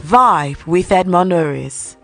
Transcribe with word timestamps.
Vibe 0.00 0.66
with 0.66 0.90
Edmund 0.90 1.32
Oris. 1.32 1.96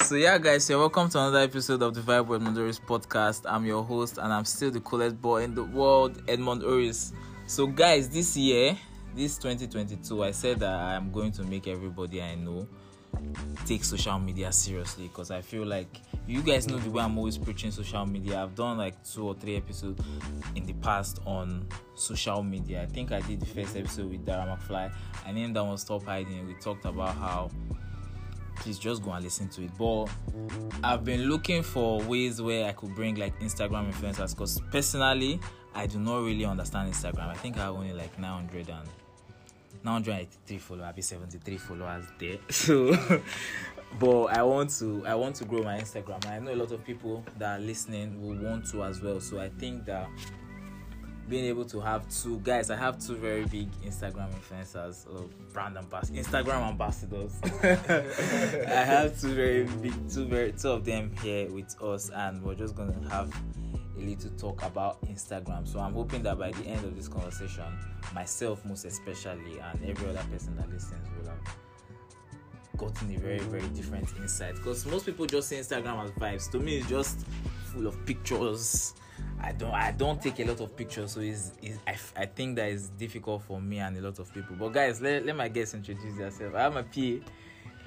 So 0.00 0.14
yeah, 0.14 0.38
guys, 0.38 0.68
you're 0.70 0.78
welcome 0.78 1.08
to 1.10 1.18
another 1.18 1.40
episode 1.40 1.82
of 1.82 1.94
the 1.94 2.00
Vibe 2.00 2.26
with 2.26 2.40
Edmund 2.40 2.58
Oris 2.58 2.80
podcast. 2.80 3.42
I'm 3.44 3.66
your 3.66 3.82
host, 3.84 4.18
and 4.18 4.32
I'm 4.32 4.44
still 4.44 4.70
the 4.70 4.80
coolest 4.80 5.20
boy 5.20 5.42
in 5.42 5.54
the 5.54 5.64
world, 5.64 6.22
Edmund 6.28 6.62
Oris. 6.64 7.12
So, 7.46 7.66
guys, 7.66 8.08
this 8.08 8.36
year, 8.36 8.76
this 9.14 9.36
2022, 9.36 10.24
I 10.24 10.30
said 10.30 10.60
that 10.60 10.72
I'm 10.72 11.12
going 11.12 11.32
to 11.32 11.42
make 11.44 11.68
everybody 11.68 12.22
I 12.22 12.34
know 12.36 12.66
take 13.66 13.84
social 13.84 14.18
media 14.18 14.52
seriously 14.52 15.08
because 15.08 15.30
I 15.30 15.40
feel 15.40 15.66
like 15.66 16.00
you 16.26 16.42
guys 16.42 16.68
know 16.68 16.78
the 16.78 16.90
way 16.90 17.02
I'm 17.02 17.16
always 17.18 17.38
preaching 17.38 17.70
social 17.70 18.04
media. 18.06 18.42
I've 18.42 18.54
done 18.54 18.78
like 18.78 19.02
two 19.04 19.26
or 19.26 19.34
three 19.34 19.56
episodes 19.56 20.02
in 20.54 20.64
the 20.64 20.74
past 20.74 21.20
on 21.26 21.66
social 21.94 22.42
media. 22.42 22.82
I 22.82 22.86
think 22.86 23.12
I 23.12 23.20
did 23.20 23.40
the 23.40 23.46
first 23.46 23.76
episode 23.76 24.10
with 24.10 24.24
Dara 24.24 24.46
McFly. 24.46 24.92
I 25.26 25.32
named 25.32 25.56
that 25.56 25.64
one 25.64 25.78
Stop 25.78 26.04
Hiding. 26.04 26.46
We 26.46 26.54
talked 26.54 26.84
about 26.84 27.16
how 27.16 27.50
please 28.56 28.78
just 28.78 29.02
go 29.02 29.12
and 29.12 29.24
listen 29.24 29.48
to 29.48 29.64
it. 29.64 29.70
But 29.78 30.06
I've 30.82 31.04
been 31.04 31.22
looking 31.28 31.62
for 31.62 32.00
ways 32.02 32.42
where 32.42 32.66
I 32.66 32.72
could 32.72 32.94
bring 32.94 33.14
like 33.14 33.38
Instagram 33.40 33.92
influencers 33.92 34.30
because 34.30 34.60
personally, 34.70 35.40
I 35.74 35.86
do 35.86 35.98
not 35.98 36.24
really 36.24 36.44
understand 36.44 36.92
Instagram. 36.92 37.28
I 37.28 37.34
think 37.34 37.56
I 37.56 37.64
have 37.64 37.74
only 37.74 37.92
like 37.92 38.18
900 38.18 38.68
and 38.68 38.88
983 39.88 40.58
followers, 40.58 40.86
i 40.86 40.92
be 40.92 41.02
73 41.02 41.56
followers 41.56 42.04
there. 42.18 42.38
So, 42.50 42.94
but 43.98 44.26
I 44.26 44.42
want 44.42 44.70
to 44.78 45.02
I 45.06 45.14
want 45.14 45.36
to 45.36 45.46
grow 45.46 45.62
my 45.62 45.78
Instagram. 45.78 46.26
I 46.26 46.38
know 46.38 46.52
a 46.52 46.56
lot 46.56 46.72
of 46.72 46.84
people 46.84 47.24
that 47.38 47.58
are 47.58 47.62
listening 47.62 48.20
will 48.20 48.36
want 48.36 48.66
to 48.70 48.84
as 48.84 49.00
well. 49.00 49.18
So 49.20 49.40
I 49.40 49.48
think 49.48 49.86
that 49.86 50.08
being 51.26 51.46
able 51.46 51.64
to 51.66 51.80
have 51.80 52.06
two 52.10 52.38
guys, 52.40 52.70
I 52.70 52.76
have 52.76 52.98
two 53.04 53.16
very 53.16 53.44
big 53.46 53.70
Instagram 53.82 54.28
influencers 54.34 55.06
or 55.10 55.28
brand 55.52 55.78
ambassadors, 55.78 56.26
Instagram 56.26 56.68
ambassadors. 56.68 57.32
I 57.62 58.84
have 58.84 59.18
two 59.18 59.34
very 59.34 59.64
big, 59.64 59.94
two 60.10 60.26
very 60.26 60.52
two 60.52 60.70
of 60.70 60.84
them 60.84 61.14
here 61.22 61.50
with 61.50 61.80
us, 61.82 62.10
and 62.10 62.42
we're 62.42 62.54
just 62.54 62.74
gonna 62.74 62.94
have 63.10 63.32
a 63.98 64.02
little 64.02 64.30
talk 64.30 64.62
about 64.62 65.02
Instagram. 65.06 65.66
So 65.66 65.80
I'm 65.80 65.94
hoping 65.94 66.22
that 66.22 66.38
by 66.38 66.50
the 66.52 66.66
end 66.66 66.84
of 66.84 66.96
this 66.96 67.08
conversation, 67.08 67.64
myself 68.14 68.64
most 68.64 68.84
especially, 68.84 69.58
and 69.58 69.84
every 69.84 70.08
other 70.08 70.24
person 70.30 70.56
that 70.56 70.70
listens 70.70 71.06
will 71.18 71.30
have 71.30 71.56
gotten 72.76 73.14
a 73.14 73.18
very 73.18 73.40
very 73.40 73.66
different 73.68 74.08
insight. 74.18 74.54
Because 74.56 74.86
most 74.86 75.06
people 75.06 75.26
just 75.26 75.48
see 75.48 75.56
Instagram 75.56 76.04
as 76.04 76.10
vibes. 76.12 76.50
To 76.52 76.58
me, 76.58 76.78
it's 76.78 76.88
just 76.88 77.26
full 77.72 77.86
of 77.86 78.06
pictures. 78.06 78.94
I 79.40 79.52
don't 79.52 79.72
I 79.72 79.92
don't 79.92 80.20
take 80.20 80.38
a 80.40 80.44
lot 80.44 80.60
of 80.60 80.76
pictures, 80.76 81.12
so 81.12 81.20
it's, 81.20 81.52
it's 81.62 81.78
I, 81.86 81.96
I 82.22 82.26
think 82.26 82.56
that 82.56 82.68
is 82.68 82.88
difficult 82.90 83.42
for 83.42 83.60
me 83.60 83.78
and 83.78 83.96
a 83.96 84.00
lot 84.00 84.18
of 84.18 84.32
people. 84.32 84.56
But 84.58 84.70
guys, 84.70 85.00
let, 85.00 85.26
let 85.26 85.36
my 85.36 85.48
guests 85.48 85.74
introduce 85.74 86.16
themselves. 86.16 86.54
I 86.54 86.62
have 86.62 86.74
my 86.74 86.82
PA, 86.82 87.24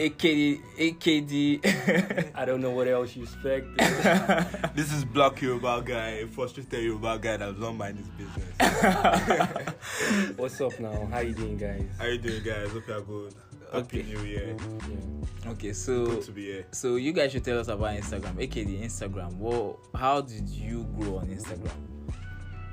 AKD, 0.01 0.61
AKD. 0.79 2.31
I 2.35 2.43
don't 2.45 2.59
know 2.59 2.71
what 2.71 2.87
else 2.87 3.15
you 3.15 3.21
expect. 3.23 3.67
This 4.75 4.91
is 4.93 5.05
Black 5.05 5.39
Yoruba 5.41 5.83
guy, 5.85 6.09
a 6.23 6.27
frustrated 6.27 6.81
Yoruba 6.83 7.19
guy 7.19 7.37
that 7.37 7.51
does 7.51 7.59
not 7.59 7.73
mind 7.75 7.99
his 7.99 8.07
business. 8.17 8.51
What's 10.37 10.59
up 10.61 10.79
now? 10.79 11.05
How 11.11 11.19
you 11.19 11.33
doing, 11.33 11.57
guys? 11.57 11.83
How 11.99 12.05
you 12.07 12.17
doing, 12.17 12.41
guys? 12.41 12.71
Hope 12.71 12.87
you're 12.87 13.01
good. 13.01 13.35
Happy 13.71 13.99
Okay. 13.99 14.03
New 14.03 14.21
Year. 14.21 14.55
Yeah. 14.89 15.51
okay, 15.51 15.73
so 15.73 16.05
Good 16.07 16.23
to 16.23 16.31
be 16.31 16.45
here. 16.45 16.65
so 16.71 16.95
you 16.95 17.13
guys 17.13 17.31
should 17.31 17.43
tell 17.43 17.59
us 17.59 17.67
about 17.67 17.95
Instagram, 17.95 18.33
AKD 18.35 18.81
Instagram. 18.83 19.35
Well, 19.37 19.79
how 19.93 20.21
did 20.21 20.49
you 20.49 20.85
grow 20.97 21.17
on 21.17 21.27
Instagram? 21.27 21.71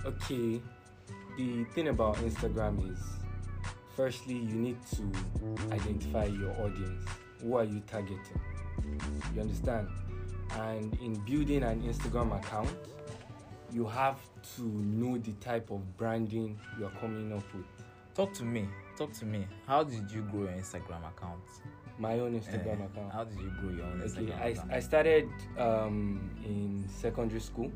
Okay. 0.07 0.61
The 1.37 1.65
thing 1.75 1.89
about 1.89 2.17
Instagram 2.17 2.91
is, 2.91 2.99
firstly, 3.99 4.35
you 4.37 4.55
need 4.55 4.77
to 4.95 5.03
identify 5.73 6.27
your 6.27 6.53
audience. 6.63 7.05
Who 7.43 7.57
are 7.57 7.65
you 7.65 7.83
targeting? 7.89 8.41
You 9.35 9.41
understand? 9.41 9.89
And 10.53 10.97
in 11.03 11.15
building 11.27 11.65
an 11.65 11.83
Instagram 11.83 12.39
account, 12.39 12.71
you 13.73 13.87
have 13.89 14.19
to 14.57 14.63
know 14.63 15.19
the 15.19 15.33
type 15.41 15.71
of 15.73 15.81
branding 15.97 16.59
you 16.79 16.87
are 16.87 16.93
coming 17.01 17.33
up 17.33 17.43
with. 17.53 17.67
Talk 18.15 18.33
to 18.35 18.45
me. 18.45 18.69
Talk 18.97 19.13
to 19.15 19.25
me. 19.25 19.47
How 19.67 19.83
did 19.83 20.09
you 20.13 20.23
grow 20.23 20.43
your 20.43 20.53
Instagram 20.53 21.01
account? 21.09 21.41
My 21.99 22.21
own 22.21 22.39
Instagram 22.41 22.81
Eh, 22.81 22.85
account. 22.85 23.13
How 23.13 23.25
did 23.25 23.39
you 23.41 23.51
grow 23.61 23.71
your 23.71 23.85
own 23.87 24.01
Okay, 24.03 24.11
Instagram 24.23 24.41
I, 24.41 24.47
account? 24.51 24.73
I 24.73 24.81
started 24.81 25.29
um, 25.59 26.31
in 26.45 26.89
secondary 26.89 27.41
school. 27.41 27.73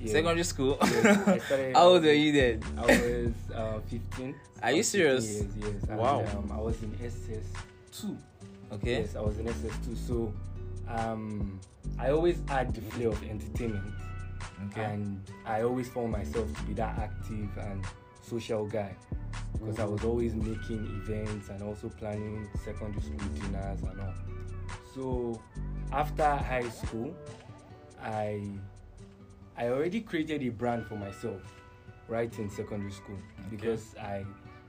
Yeah. 0.00 0.12
Secondary 0.12 0.44
school. 0.44 0.78
Yes, 0.80 1.04
I 1.28 1.38
started- 1.38 1.76
how 1.76 1.88
old 1.88 2.04
are 2.04 2.14
you 2.14 2.32
then? 2.32 2.62
I 2.76 2.82
was 2.86 3.32
uh, 3.54 3.80
15. 3.88 4.34
Are 4.62 4.70
you 4.72 4.82
15 4.82 4.84
serious? 4.84 5.26
Yes. 5.56 5.74
And, 5.88 5.98
Wow. 5.98 6.24
Um, 6.36 6.52
I 6.52 6.58
was 6.60 6.82
in 6.82 6.90
SS2. 6.92 8.16
Okay. 8.72 9.00
Yes, 9.00 9.16
I 9.16 9.20
was 9.20 9.38
in 9.38 9.46
SS2. 9.46 9.96
So 9.96 10.32
um, 10.88 11.60
I 11.98 12.10
always 12.10 12.38
had 12.48 12.74
the 12.74 12.80
flair 12.82 13.08
of 13.08 13.22
entertainment. 13.24 13.94
Okay. 14.70 14.84
And 14.84 15.20
I 15.46 15.62
always 15.62 15.88
found 15.88 16.12
myself 16.12 16.52
to 16.56 16.62
be 16.62 16.74
that 16.74 16.98
active 16.98 17.48
and 17.58 17.84
social 18.22 18.66
guy 18.66 18.94
because 19.52 19.78
I 19.78 19.84
was 19.84 20.04
always 20.04 20.34
making 20.34 20.84
events 21.02 21.48
and 21.48 21.62
also 21.62 21.88
planning 21.88 22.46
secondary 22.64 23.00
school 23.02 23.28
dinners 23.34 23.80
and 23.82 24.00
all. 24.00 24.14
So 24.94 25.40
after 25.92 26.24
high 26.24 26.68
school, 26.68 27.14
I 28.02 28.42
I 29.58 29.68
already 29.68 30.00
created 30.00 30.42
a 30.42 30.50
brand 30.50 30.86
for 30.86 30.94
myself 30.96 31.42
right 32.08 32.32
in 32.38 32.48
secondary 32.48 32.92
school 32.92 33.18
because 33.50 33.94
I 34.00 34.24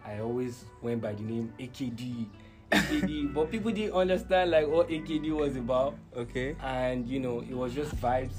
I 0.05 0.19
always 0.19 0.65
went 0.81 1.01
by 1.01 1.13
the 1.13 1.21
name 1.23 1.53
AKD. 1.59 2.25
AKD, 2.71 3.33
but 3.33 3.49
people 3.51 3.71
didn't 3.71 3.93
understand 3.93 4.51
like 4.51 4.67
what 4.67 4.89
AKD 4.89 5.31
was 5.31 5.55
about 5.55 5.95
okay. 6.15 6.55
and 6.61 7.07
you 7.07 7.19
know 7.19 7.39
it 7.41 7.53
was 7.55 7.73
just 7.73 7.95
vibes 7.97 8.35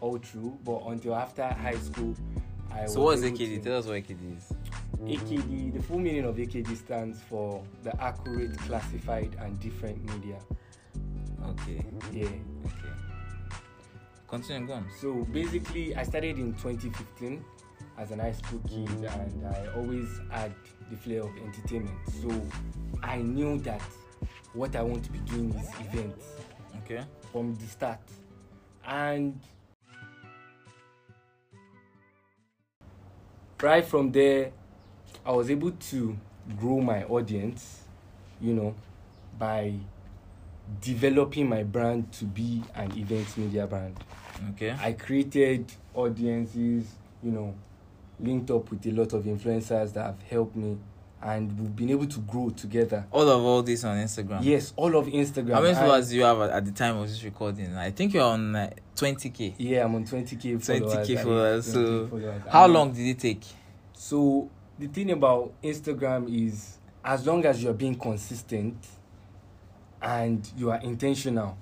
all 0.00 0.18
through 0.18 0.56
but 0.64 0.82
until 0.86 1.14
after 1.14 1.44
high 1.46 1.76
school 1.76 2.14
i 2.72 2.86
So 2.86 3.02
what's 3.02 3.20
was 3.22 3.24
able 3.30 3.36
AKD? 3.38 3.56
to- 3.56 3.62
Tell 3.68 3.78
us 3.78 3.86
what 3.86 3.96
AKD 3.96 4.36
is. 4.38 4.52
akd 5.00 5.72
the 5.74 5.82
full 5.82 5.98
meaning 5.98 6.24
of 6.24 6.36
akd 6.36 6.76
stands 6.76 7.20
for 7.28 7.62
the 7.84 7.92
accurate 8.02 8.56
classified 8.66 9.36
and 9.40 9.58
different 9.60 10.02
media 10.14 10.38
Okay. 11.46 11.84
yeah 12.12 12.24
Okay. 12.26 12.40
Continue, 14.30 14.66
go 14.68 14.74
on. 14.74 14.86
so 15.00 15.24
basically 15.32 15.94
i 15.96 16.04
started 16.04 16.38
in 16.38 16.52
2015 16.54 17.44
as 17.98 18.12
an 18.12 18.20
high 18.20 18.30
school 18.32 18.60
kid 18.68 18.88
and 18.88 19.46
i 19.48 19.66
always 19.76 20.06
had 20.30 20.52
the 20.88 20.96
flair 20.96 21.22
of 21.24 21.30
entertainment 21.44 21.98
so 22.22 22.30
i 23.02 23.16
knew 23.16 23.58
that 23.58 23.82
what 24.54 24.76
i 24.76 24.82
want 24.82 25.02
to 25.04 25.10
be 25.10 25.18
doing 25.20 25.52
is 25.54 25.68
events 25.80 26.26
Okay. 26.84 27.04
from 27.32 27.54
the 27.56 27.66
start 27.66 27.98
and 28.86 29.38
right 33.60 33.84
from 33.84 34.12
there 34.12 34.52
i 35.26 35.32
was 35.32 35.50
able 35.50 35.72
to 35.72 36.16
grow 36.56 36.80
my 36.80 37.02
audience 37.04 37.82
you 38.40 38.54
know 38.54 38.74
by 39.38 39.74
developing 40.80 41.48
my 41.48 41.62
brand 41.64 42.10
to 42.12 42.24
be 42.24 42.62
an 42.76 42.96
events 42.96 43.36
media 43.36 43.66
brand 43.66 43.96
Okay. 44.52 44.74
i 44.80 44.92
created 44.92 45.70
audiences 45.94 46.84
you 47.22 47.30
know 47.32 47.54
linked 48.18 48.50
up 48.50 48.70
with 48.70 48.84
a 48.86 48.90
lot 48.90 49.12
of 49.12 49.24
influencers 49.24 49.92
that 49.94 50.04
have 50.06 50.22
helped 50.28 50.56
me 50.56 50.76
and 51.22 51.58
we've 51.58 51.76
been 51.76 51.90
able 51.90 52.06
to 52.06 52.18
grow 52.20 52.48
together 52.50 53.04
All 53.10 53.28
of 53.28 53.42
all 53.42 53.62
this 53.62 53.84
on 53.84 53.96
Instagram. 53.98 54.40
yes 54.42 54.72
all 54.76 54.96
of 54.96 55.06
instagram 55.06 55.52
How 55.52 55.60
many 55.62 55.74
followers 55.74 56.12
you 56.14 56.22
have 56.22 56.40
at, 56.40 56.64
the 56.64 56.72
time 56.72 56.96
of 56.96 57.08
this 57.08 57.22
recording? 57.24 57.76
I 57.76 57.90
think 57.90 58.14
you're 58.14 58.22
on 58.24 58.56
uh, 58.56 58.70
20k. 58.96 59.54
Yeah, 59.58 59.84
I'm 59.84 59.94
on 59.96 60.04
20k 60.06 60.62
followers. 60.62 60.94
20k 61.08 61.18
I- 61.18 61.22
followers. 61.22 61.68
20K 61.68 61.72
So, 61.72 62.08
followers. 62.08 62.42
how 62.48 62.64
And 62.64 62.72
long 62.72 62.92
did 62.92 63.06
it 63.06 63.18
take? 63.18 63.44
So 63.92 64.48
the 64.78 64.86
thing 64.86 65.10
about 65.10 65.52
Instagram 65.62 66.26
is, 66.48 66.78
as 67.04 67.26
long 67.26 67.44
as 67.44 67.62
you're 67.62 67.74
being 67.74 67.96
consistent 67.96 68.76
and 70.02 70.50
you 70.56 70.70
are 70.70 70.80
intentional, 70.80 71.56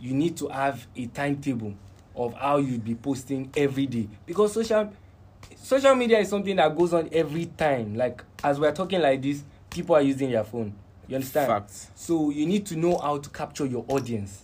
you 0.00 0.14
need 0.14 0.36
to 0.38 0.48
have 0.48 0.86
a 0.96 1.06
timetable 1.06 1.74
of 2.16 2.34
how 2.34 2.56
you'd 2.56 2.84
be 2.84 2.94
posting 2.94 3.50
every 3.56 3.86
day 3.86 4.08
because 4.24 4.52
social 4.54 4.90
social 5.62 5.94
media 5.94 6.18
is 6.18 6.28
something 6.28 6.56
that 6.56 6.74
goes 6.76 6.92
on 6.94 7.08
every 7.12 7.46
time. 7.46 7.94
Like 7.94 8.22
as 8.42 8.58
we're 8.58 8.72
talking 8.72 9.00
like 9.00 9.22
this, 9.22 9.42
people 9.70 9.94
are 9.94 10.02
using 10.02 10.30
their 10.30 10.44
phone. 10.44 10.72
You 11.08 11.16
understand? 11.16 11.46
Facts. 11.48 11.90
So 11.94 12.30
you 12.30 12.46
need 12.46 12.66
to 12.66 12.76
know 12.76 12.98
how 12.98 13.18
to 13.18 13.30
capture 13.30 13.66
your 13.66 13.84
audience 13.88 14.42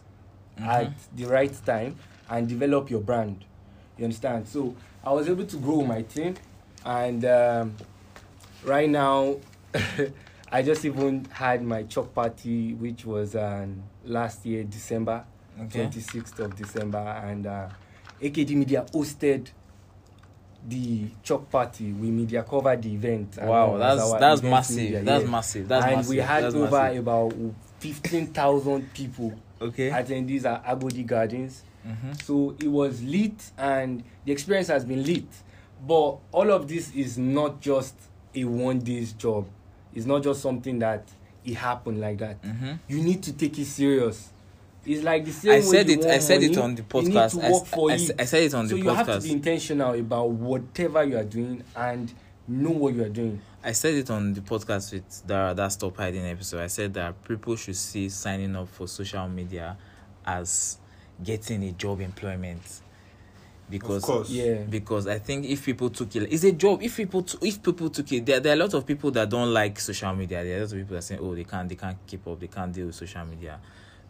Mhm. 0.58 0.66
at 0.68 0.92
the 1.16 1.24
right 1.24 1.52
time 1.64 1.96
and 2.28 2.46
develop 2.48 2.90
your 2.90 3.00
brand. 3.00 3.44
You 3.96 4.04
understand? 4.04 4.46
So 4.46 4.74
I 5.02 5.12
was 5.12 5.28
able 5.28 5.46
to 5.46 5.56
grow 5.56 5.82
my 5.82 6.02
team, 6.02 6.34
and 6.84 7.24
um, 7.24 7.74
right 8.64 8.88
now, 8.88 9.36
I 10.52 10.62
just 10.62 10.84
even 10.84 11.24
had 11.32 11.64
my 11.64 11.84
chalk 11.84 12.14
party, 12.14 12.74
which 12.74 13.04
was 13.06 13.34
um, 13.34 13.82
last 14.04 14.44
year 14.44 14.62
December, 14.64 15.24
Okay. 15.60 15.80
twenty 15.80 16.00
sixth 16.00 16.38
of 16.40 16.56
December, 16.56 16.98
and 16.98 17.46
uh, 17.46 17.68
AKD 18.20 18.50
Media 18.56 18.84
hosted 18.92 19.48
the 20.68 21.08
chalk 21.24 21.50
party, 21.50 21.92
we 21.92 22.10
media 22.10 22.42
covered 22.42 22.82
the 22.82 22.94
event. 22.94 23.36
Wow, 23.42 23.76
that's 23.78 24.12
that's 24.14 24.42
massive. 24.42 24.76
media, 24.76 25.02
That's 25.02 25.24
yeah. 25.24 25.30
massive. 25.30 25.68
That's 25.68 25.84
and 25.86 25.96
massive. 25.96 26.10
we 26.10 26.16
had 26.18 26.44
that's 26.44 26.54
over 26.54 26.70
massive. 26.70 26.98
about 26.98 27.34
fifteen 27.80 28.26
thousand 28.28 28.92
people 28.94 29.34
Okay. 29.60 29.90
attendees 29.90 30.44
at 30.44 30.64
Agodi 30.64 31.04
Gardens. 31.06 31.62
Mm-hmm. 31.86 32.12
So 32.24 32.54
it 32.60 32.68
was 32.68 33.02
lit, 33.02 33.50
and 33.58 34.04
the 34.24 34.32
experience 34.32 34.68
has 34.68 34.84
been 34.84 35.04
lit. 35.04 35.26
But 35.84 36.18
all 36.30 36.50
of 36.52 36.68
this 36.68 36.94
is 36.94 37.18
not 37.18 37.60
just 37.60 37.94
a 38.34 38.44
one 38.44 38.78
day's 38.78 39.12
job. 39.14 39.46
It's 39.92 40.06
not 40.06 40.22
just 40.22 40.40
something 40.42 40.78
that 40.78 41.08
it 41.44 41.54
happened 41.54 42.00
like 42.00 42.18
that. 42.18 42.40
Mm-hmm. 42.42 42.72
You 42.86 43.02
need 43.02 43.22
to 43.24 43.32
take 43.32 43.58
it 43.58 43.64
serious. 43.66 44.30
It's 44.84 45.02
like 45.04 45.24
the 45.24 45.32
same 45.32 45.52
I 45.52 45.54
way 45.56 45.60
said 45.62 45.88
you 45.88 45.94
it. 46.00 46.04
I 46.04 46.08
want 46.08 46.22
said 46.22 46.42
it 46.42 46.48
money, 46.50 46.62
on 46.62 46.74
the 46.74 46.82
You 46.94 47.02
need 47.02 47.12
podcast. 47.14 47.30
to 47.40 47.46
I, 47.46 47.50
work 47.50 47.62
s- 47.62 47.68
for 47.70 47.90
I 47.90 47.94
it. 47.94 48.00
s- 48.00 48.10
I 48.18 48.24
said 48.24 48.42
it 48.42 48.54
on 48.54 48.68
so 48.68 48.74
the 48.74 48.80
you 48.82 48.88
have 48.90 49.06
to 49.06 49.20
be 49.20 49.32
intentional 49.32 49.94
about 49.94 50.30
whatever 50.30 51.04
you 51.04 51.16
are 51.16 51.24
doing 51.24 51.62
and 51.76 52.12
know 52.48 52.70
what 52.70 52.94
you 52.94 53.04
are 53.04 53.08
doing. 53.08 53.40
I 53.64 53.72
said 53.72 53.94
it 53.94 54.10
on 54.10 54.34
the 54.34 54.40
podcast 54.40 54.92
with 54.92 55.22
Dara 55.26 55.54
that 55.54 55.68
stop 55.72 55.96
hiding 55.96 56.24
episode. 56.26 56.60
I 56.62 56.66
said 56.66 56.92
that 56.94 57.22
people 57.24 57.54
should 57.54 57.76
see 57.76 58.08
signing 58.08 58.56
up 58.56 58.68
for 58.68 58.88
social 58.88 59.28
media 59.28 59.76
as 60.26 60.78
getting 61.22 61.62
a 61.62 61.70
job 61.72 62.00
employment 62.00 62.60
because 63.70 64.08
Of. 64.08 64.28
Yeah. 64.28 64.62
because 64.68 65.06
I 65.06 65.18
think 65.18 65.46
if 65.46 65.64
people 65.64 65.90
took 65.90 66.14
it, 66.16 66.32
it's 66.32 66.44
a 66.44 66.52
job. 66.52 66.82
If 66.82 66.96
people 66.96 67.22
t- 67.22 67.38
if 67.42 67.62
people 67.62 67.88
took 67.88 68.10
it, 68.12 68.26
there, 68.26 68.40
there 68.40 68.52
are 68.52 68.56
a 68.56 68.58
lot 68.58 68.74
of 68.74 68.84
people 68.84 69.10
that 69.12 69.28
don't 69.30 69.52
like 69.52 69.78
social 69.80 70.14
media. 70.14 70.42
There 70.44 70.54
are 70.54 70.58
a 70.58 70.60
lot 70.62 70.72
of 70.72 70.78
people 70.78 70.96
that 70.96 71.02
say, 71.02 71.18
oh, 71.18 71.34
they 71.34 71.44
can't 71.44 71.68
they 71.68 71.76
can't 71.76 71.96
keep 72.06 72.26
up, 72.26 72.40
they 72.40 72.48
can't 72.48 72.72
deal 72.72 72.86
with 72.86 72.94
social 72.96 73.24
media, 73.24 73.60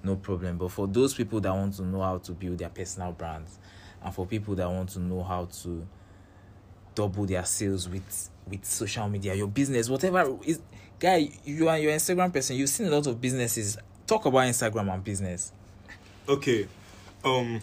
no 0.05 0.17
problem. 0.17 0.59
But 0.59 0.71
for 0.71 0.87
those 0.87 1.15
people 1.15 1.41
that 1.41 1.53
want 1.55 1.75
to 1.75 1.83
know 1.83 2.01
how 2.03 2.19
to 2.19 2.33
build 2.33 2.59
their 2.59 2.69
personal 2.71 3.13
brands, 3.13 3.59
and 4.03 4.13
for 4.15 4.27
people 4.27 4.55
that 4.57 4.69
want 4.69 4.91
to 4.91 4.99
know 5.01 5.23
how 5.23 5.45
to 5.63 5.87
double 6.95 7.25
their 7.27 7.45
sales 7.45 7.89
with 7.89 8.31
with 8.49 8.65
social 8.65 9.09
media, 9.09 9.35
your 9.35 9.47
business, 9.47 9.89
whatever 9.89 10.37
is, 10.45 10.61
guy, 10.99 11.29
you 11.45 11.69
are 11.69 11.79
your 11.79 11.93
Instagram 11.93 12.33
person. 12.33 12.57
You've 12.57 12.69
seen 12.69 12.87
a 12.87 12.91
lot 12.91 13.07
of 13.07 13.21
businesses 13.21 13.79
talk 14.07 14.27
about 14.27 14.41
Instagram 14.49 14.93
and 14.93 15.03
business. 15.05 15.53
okay 16.29 16.67
um 17.25 17.61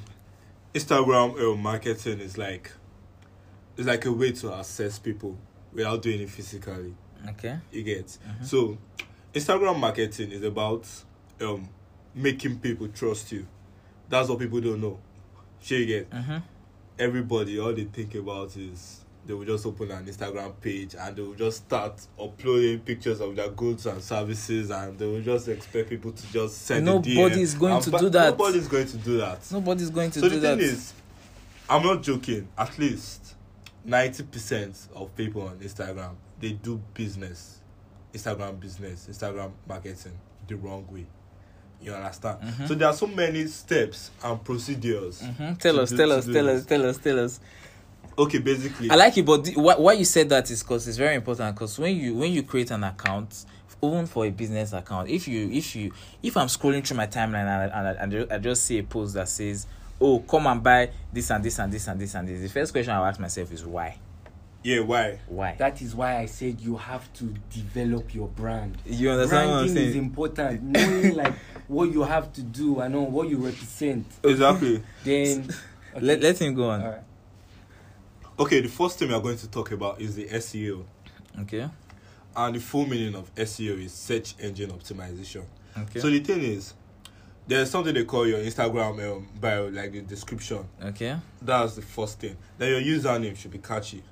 instagram 0.73 1.37
uh, 1.41 1.55
marketing 1.55 2.19
is 2.19 2.37
like 2.37 2.71
it's 3.77 3.87
like 3.87 4.05
a 4.05 4.11
way 4.11 4.31
to 4.31 4.53
assess 4.53 4.99
people 4.99 5.37
without 5.73 6.01
doing 6.01 6.19
it 6.21 6.29
physically 6.29 6.93
Okay. 7.29 7.57
you 7.71 7.83
get 7.83 8.05
Mm-hmm. 8.07 8.43
so 8.43 8.77
instagram 9.33 9.79
marketing 9.79 10.31
is 10.31 10.43
about 10.43 10.85
um 11.41 11.67
making 12.21 12.59
people 12.59 12.87
trust 12.89 13.31
you 13.31 13.45
that's 14.09 14.29
what 14.29 14.39
people 14.39 14.59
don't 14.61 14.81
know 14.81 14.99
sure 15.61 15.79
again. 15.79 16.05
Mm-hmm. 16.05 16.37
everybody 16.97 17.59
all 17.59 17.73
they 17.73 17.83
think 17.85 18.15
about 18.15 18.55
is 18.55 19.01
they 19.25 19.33
will 19.33 19.45
just 19.45 19.65
open 19.65 19.91
an 19.91 20.05
Instagram 20.05 20.53
page 20.59 20.95
and 20.97 21.15
they 21.15 21.21
will 21.21 21.35
just 21.35 21.57
start 21.57 22.01
uploading 22.19 22.79
pictures 22.79 23.19
of 23.19 23.35
their 23.35 23.49
goods 23.49 23.85
and 23.85 24.01
services 24.01 24.71
and 24.71 24.97
they 24.97 25.05
will 25.05 25.21
just 25.21 25.47
expect 25.47 25.89
people 25.89 26.11
to 26.11 26.31
just 26.31 26.57
send 26.63 26.87
a 26.87 26.93
DM. 26.93 27.15
Nobody's 27.15 27.53
going 27.53 27.81
to 27.81 27.91
do 27.91 28.09
that. 28.09 28.31
Nobody's 28.31 28.67
going 28.67 28.87
to 28.87 28.97
do 28.97 29.17
that. 29.17 29.51
Nobody's 29.51 29.89
going 29.91 30.11
to 30.11 30.19
so 30.19 30.29
do 30.29 30.39
that. 30.39 30.57
So 30.57 30.57
the 30.57 30.63
thing 30.63 30.75
is, 30.75 30.93
I'm 31.69 31.83
not 31.83 32.01
joking. 32.01 32.47
At 32.57 32.79
least 32.79 33.35
ninety 33.83 34.23
percent 34.23 34.87
of 34.95 35.15
people 35.15 35.43
on 35.43 35.59
Instagram 35.59 36.15
they 36.39 36.53
do 36.53 36.81
business, 36.93 37.61
Instagram 38.13 38.59
business, 38.59 39.07
Instagram 39.09 39.51
marketing 39.67 40.17
the 40.47 40.55
wrong 40.55 40.87
way. 40.89 41.05
You 41.81 41.93
understand? 41.93 42.39
Mm-hmm. 42.41 42.65
So 42.67 42.75
there 42.75 42.87
are 42.89 42.93
so 42.93 43.07
many 43.07 43.47
steps 43.47 44.11
and 44.23 44.43
procedures. 44.43 45.21
Mhm. 45.21 45.57
Tell 45.59 45.79
us, 45.79 45.89
do- 45.91 45.97
tell 45.97 46.11
us, 46.11 46.25
tell 46.25 46.45
this. 46.45 46.61
us, 46.61 46.65
tell 46.65 46.85
us, 46.85 46.97
tell 46.97 47.19
us. 47.19 47.39
Okay, 48.17 48.39
basically. 48.39 48.89
I 48.89 48.95
like 48.95 49.17
it, 49.17 49.25
but 49.25 49.45
the, 49.45 49.53
why, 49.55 49.75
why 49.75 49.93
you 49.93 50.03
said 50.03 50.27
that 50.29 50.51
is 50.51 50.61
because 50.61 50.87
it's 50.89 50.97
very 50.97 51.15
important. 51.15 51.55
Because 51.55 51.79
when 51.79 51.95
you 51.95 52.15
when 52.15 52.33
you 52.33 52.43
create 52.43 52.69
an 52.71 52.83
account, 52.83 53.45
even 53.81 54.05
for 54.07 54.25
a 54.25 54.29
business 54.29 54.73
account, 54.73 55.07
if 55.09 55.25
you 55.25 55.49
if 55.51 55.73
you 55.75 55.93
if 56.21 56.35
I'm 56.35 56.47
scrolling 56.47 56.85
through 56.85 56.97
my 56.97 57.07
timeline 57.07 57.47
and 57.47 57.71
I, 57.71 57.89
and 58.01 58.13
I, 58.13 58.21
and 58.23 58.31
I 58.33 58.37
just 58.39 58.65
see 58.65 58.77
a 58.79 58.83
post 58.83 59.13
that 59.13 59.29
says, 59.29 59.67
"Oh, 60.01 60.19
come 60.19 60.47
and 60.47 60.61
buy 60.61 60.89
this 61.13 61.29
and 61.31 61.41
this 61.41 61.57
and 61.59 61.71
this 61.71 61.87
and 61.87 61.97
this 61.97 62.13
and 62.13 62.27
this," 62.27 62.41
the 62.41 62.49
first 62.49 62.73
question 62.73 62.91
I'll 62.93 63.05
ask 63.05 63.21
myself 63.21 63.53
is 63.53 63.63
why? 63.65 63.97
Yeah, 64.63 64.79
why? 64.81 65.19
Why? 65.27 65.55
That 65.57 65.81
is 65.81 65.95
why 65.95 66.17
I 66.17 66.25
said 66.25 66.59
you 66.59 66.75
have 66.75 67.11
to 67.13 67.33
develop 67.49 68.13
your 68.13 68.27
brand. 68.27 68.77
you 68.85 69.09
understand 69.09 69.49
what 69.49 69.57
I'm 69.57 69.65
Branding 69.65 69.83
is 69.83 69.95
important. 69.95 70.63
Knowing 70.63 71.15
like 71.15 71.33
what 71.67 71.91
you 71.91 72.03
have 72.03 72.33
to 72.33 72.41
do 72.41 72.79
and 72.79 72.93
know 72.93 73.03
what 73.03 73.29
you 73.29 73.37
represent. 73.37 74.05
Exactly. 74.23 74.83
Then 75.03 75.45
okay. 75.45 75.55
Let 76.01 76.21
let 76.21 76.39
him 76.39 76.53
go 76.53 76.69
on. 76.69 76.81
Alright. 76.81 77.01
Okay, 78.37 78.61
the 78.61 78.69
first 78.69 78.99
thing 78.99 79.09
we 79.09 79.13
are 79.13 79.21
going 79.21 79.37
to 79.37 79.49
talk 79.49 79.71
about 79.71 79.99
is 79.99 80.15
the 80.15 80.25
SEO. 80.27 80.85
Okay. 81.41 81.67
And 82.35 82.55
the 82.55 82.59
full 82.59 82.85
meaning 82.85 83.15
of 83.15 83.33
SEO 83.35 83.83
is 83.83 83.91
search 83.91 84.35
engine 84.39 84.71
optimization. 84.71 85.43
Okay. 85.77 85.99
So 85.99 86.09
the 86.09 86.19
thing 86.19 86.41
is, 86.41 86.73
there's 87.47 87.69
something 87.71 87.93
they 87.93 88.05
call 88.05 88.27
your 88.27 88.39
Instagram 88.39 89.17
um, 89.17 89.27
bio, 89.39 89.67
like 89.69 89.91
the 89.91 90.01
description. 90.01 90.65
okay. 90.81 91.17
That's 91.41 91.75
the 91.75 91.81
first 91.81 92.19
thing. 92.19 92.37
Then 92.57 92.69
your 92.71 92.97
username 92.97 93.35
should 93.35 93.51
be 93.51 93.57
catchy. 93.57 94.03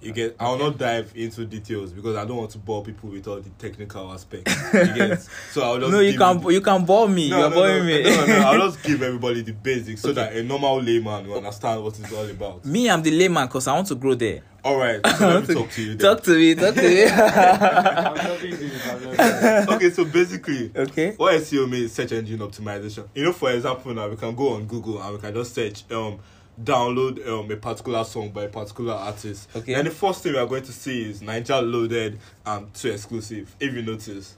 You 0.00 0.12
get, 0.12 0.36
I 0.38 0.50
will 0.50 0.58
not 0.58 0.78
dive 0.78 1.10
into 1.14 1.46
details 1.46 1.90
because 1.90 2.16
I 2.16 2.24
don't 2.24 2.36
want 2.36 2.50
to 2.50 2.58
bore 2.58 2.84
people 2.84 3.08
with 3.08 3.26
all 3.26 3.40
the 3.40 3.48
technical 3.50 4.12
aspects. 4.12 4.54
You 4.74 4.94
get, 4.94 5.20
so 5.52 5.62
I'll 5.62 5.78
just. 5.80 5.90
No, 5.90 6.00
you 6.00 6.18
can 6.18 6.40
the... 6.40 6.48
you 6.50 6.60
can 6.60 6.84
bore 6.84 7.08
me. 7.08 7.30
No, 7.30 7.38
You're 7.38 7.50
no, 7.50 7.56
boring 7.56 7.78
no, 7.78 7.84
me. 7.84 8.02
No, 8.02 8.26
no, 8.26 8.36
I'll 8.40 8.70
just 8.70 8.82
give 8.84 9.02
everybody 9.02 9.42
the 9.42 9.52
basics 9.52 10.04
okay. 10.04 10.08
so 10.08 10.12
that 10.12 10.34
a 10.34 10.42
normal 10.42 10.82
layman 10.82 11.26
will 11.26 11.38
understand 11.38 11.82
what 11.82 11.98
it's 11.98 12.12
all 12.12 12.28
about. 12.28 12.64
Me, 12.64 12.90
I'm 12.90 13.02
the 13.02 13.10
layman 13.10 13.46
because 13.46 13.66
I 13.66 13.74
want 13.74 13.88
to 13.88 13.94
grow 13.94 14.14
there. 14.14 14.42
All 14.62 14.76
right, 14.76 15.00
so 15.16 15.28
let 15.28 15.48
me 15.48 15.54
talk 15.54 15.70
to 15.70 15.82
you. 15.82 15.94
Then. 15.94 15.98
Talk 15.98 16.24
to 16.24 16.36
me. 16.36 16.54
Talk 16.54 16.74
to 16.74 16.82
me. 16.82 17.04
I'm 17.04 18.16
talking 18.16 18.56
to 18.56 18.66
you. 18.66 18.72
I'm 19.18 19.68
okay, 19.76 19.90
so 19.90 20.04
basically, 20.04 20.72
okay, 20.76 21.14
what 21.16 21.40
SEO 21.40 21.70
means 21.70 21.92
search 21.92 22.12
engine 22.12 22.40
optimization. 22.40 23.08
You 23.14 23.24
know, 23.24 23.32
for 23.32 23.50
example, 23.50 23.94
now 23.94 24.08
we 24.08 24.16
can 24.16 24.34
go 24.34 24.54
on 24.54 24.66
Google 24.66 25.00
and 25.00 25.14
we 25.14 25.20
can 25.20 25.32
just 25.32 25.54
search 25.54 25.90
um 25.90 26.18
download 26.62 27.26
um 27.28 27.50
a 27.50 27.56
particular 27.56 28.02
song 28.04 28.30
by 28.30 28.44
a 28.44 28.48
particular 28.48 28.94
artist. 28.94 29.48
Okay. 29.54 29.74
And 29.74 29.86
the 29.86 29.90
first 29.90 30.22
thing 30.22 30.32
we 30.32 30.38
are 30.38 30.46
going 30.46 30.62
to 30.64 30.72
see 30.72 31.10
is 31.10 31.20
Naijaloaded 31.22 32.16
and 32.46 32.72
Tooxclusive. 32.72 33.46
If 33.60 33.74
you 33.74 33.82
notice, 33.82 34.36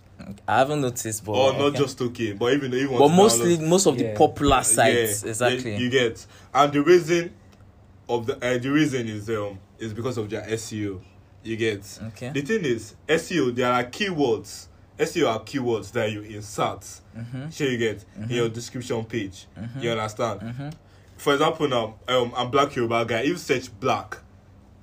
I 0.48 0.58
haven't 0.58 0.80
noticed, 0.80 1.24
but 1.24 1.32
or 1.32 1.52
not 1.52 1.60
okay. 1.60 1.78
just 1.78 2.00
okay, 2.00 2.32
but 2.32 2.52
even 2.52 2.72
if 2.74 2.80
you 2.80 2.90
want 2.90 3.00
but 3.00 3.16
mostly 3.16 3.56
download- 3.56 3.68
most 3.68 3.86
of 3.86 3.96
the 3.98 4.14
popular 4.14 4.56
Yeah, 4.56 4.62
sites 4.62 5.22
yeah, 5.22 5.28
exactly 5.28 5.76
you 5.76 5.90
get 5.90 6.26
and 6.52 6.72
the 6.72 6.82
reason 6.82 7.32
of 8.08 8.26
the 8.26 8.34
uh, 8.36 8.58
the 8.58 8.68
reason 8.70 9.06
is 9.06 9.28
um 9.30 9.58
is 9.78 9.92
because 9.94 10.18
of 10.18 10.28
their 10.28 10.42
SEO. 10.42 11.00
You 11.44 11.56
get 11.56 11.98
Okay. 12.08 12.30
the 12.30 12.40
thing 12.42 12.64
is 12.64 12.94
SEO 13.08 13.54
there 13.54 13.72
are 13.72 13.84
keywords. 13.84 14.66
SEO 14.98 15.28
are 15.28 15.38
keywords 15.44 15.92
that 15.92 16.10
you 16.10 16.22
insert. 16.22 16.80
Mhm. 17.16 17.52
Sure 17.56 17.68
you 17.70 17.78
get 17.78 18.04
in 18.16 18.28
your 18.30 18.48
description 18.48 19.04
page. 19.04 19.46
Mm-hmm. 19.56 19.80
You 19.80 19.90
understand? 19.92 20.74
for 21.18 21.34
example 21.34 21.68
now, 21.68 21.96
um, 22.08 22.32
I'm 22.36 22.50
Black 22.50 22.74
Yoruba 22.74 23.04
guy. 23.04 23.20
If 23.20 23.26
you 23.28 23.36
search 23.36 23.80
Black, 23.80 24.18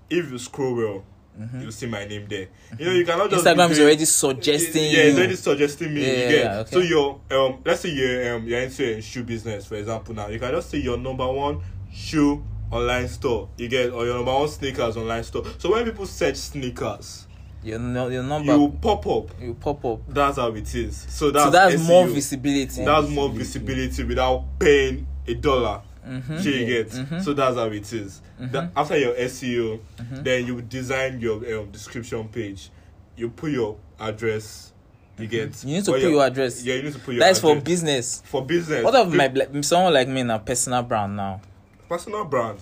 if 0.10 0.32
you 0.32 0.38
scroll 0.38 0.76
well, 0.76 1.04
Mm-hmm. 1.40 1.62
You'll 1.62 1.72
see 1.72 1.88
my 1.88 2.06
name 2.06 2.28
there. 2.30 2.46
Mm-hmm. 2.46 2.76
You 2.80 2.86
know, 2.86 2.94
you 2.94 3.06
cannot 3.06 3.30
just 3.30 3.46
Instagram 3.46 3.70
is 3.72 3.80
already 3.80 4.06
suggesting. 4.06 4.84
Yeah, 4.84 5.00
it's 5.00 5.18
already 5.18 5.36
suggesting 5.36 5.94
me. 5.94 6.02
Yeah, 6.02 6.30
you 6.30 6.36
yeah, 6.38 6.60
okay. 6.60 6.72
So 6.72 6.80
you're 6.80 7.20
um, 7.32 7.62
let's 7.66 7.82
say 7.82 7.90
you're 7.90 8.36
um, 8.36 8.48
you're 8.48 8.62
into 8.62 9.02
shoe 9.02 9.24
business, 9.24 9.66
for 9.66 9.76
example. 9.76 10.16
Now 10.16 10.28
you 10.28 10.40
can 10.40 10.52
just 10.52 10.70
say 10.70 10.78
your 10.78 10.98
number 10.98 11.30
one 11.30 11.62
shoe 11.94 12.44
online 12.72 13.08
store. 13.10 13.50
You 13.58 13.68
get 13.68 13.92
or 13.92 14.06
your 14.06 14.16
number 14.16 14.34
one 14.34 14.48
sneakers 14.48 14.96
online 14.96 15.24
store. 15.24 15.44
So 15.58 15.72
when 15.72 15.84
people 15.84 16.06
search 16.06 16.38
sneakers, 16.38 17.28
your 17.64 17.80
no, 17.80 18.08
your 18.08 18.24
number 18.24 18.56
you 18.56 18.70
pop 18.82 19.06
up. 19.06 19.30
You 19.42 19.56
pop 19.56 19.84
up. 19.84 20.02
That's 20.08 20.38
how 20.38 20.54
it 20.54 20.74
is. 20.74 21.06
So 21.10 21.32
that's, 21.32 21.46
so 21.46 21.52
that's 21.52 21.86
more 21.86 22.08
visibility. 22.08 22.86
That's 22.86 23.10
more 23.10 23.30
visibility 23.30 24.04
without 24.06 24.46
paying 24.58 25.06
a 25.28 25.34
dollar. 25.34 25.82
Mhm. 26.08 26.44
Yeah. 26.46 26.66
get. 26.66 27.24
So 27.24 27.34
that's 27.34 27.56
how 27.56 27.66
it 27.66 27.92
is. 27.94 28.22
That 28.40 28.72
after 28.76 28.98
your 28.98 29.14
SEO, 29.16 29.80
then 30.24 30.46
you 30.48 30.62
design 30.62 31.20
your 31.20 31.38
um, 31.60 31.72
description 31.72 32.28
page. 32.28 32.70
You 33.18 33.30
put 33.30 33.52
your 33.52 33.78
address. 34.00 34.72
You 35.18 35.28
get. 35.28 35.64
You 35.64 35.76
need 35.76 35.86
to 35.86 35.92
put 35.94 36.02
your 36.02 36.26
address. 36.26 36.64
Yeah, 36.64 36.76
you 36.76 36.84
need 36.84 36.94
to 36.94 37.00
put 37.00 37.14
your. 37.16 37.20
that's 37.22 37.40
for 37.40 37.56
business 37.56 38.22
For 38.26 38.46
business. 38.46 38.84
what 38.84 38.96
of 38.96 39.14
my 39.14 39.28
like, 39.28 39.64
someone 39.64 39.94
like 39.94 40.08
me 40.10 40.24
na 40.24 40.38
personal 40.40 40.84
brand 40.84 41.16
now 41.16 41.42
personal 41.88 42.26
brand? 42.26 42.60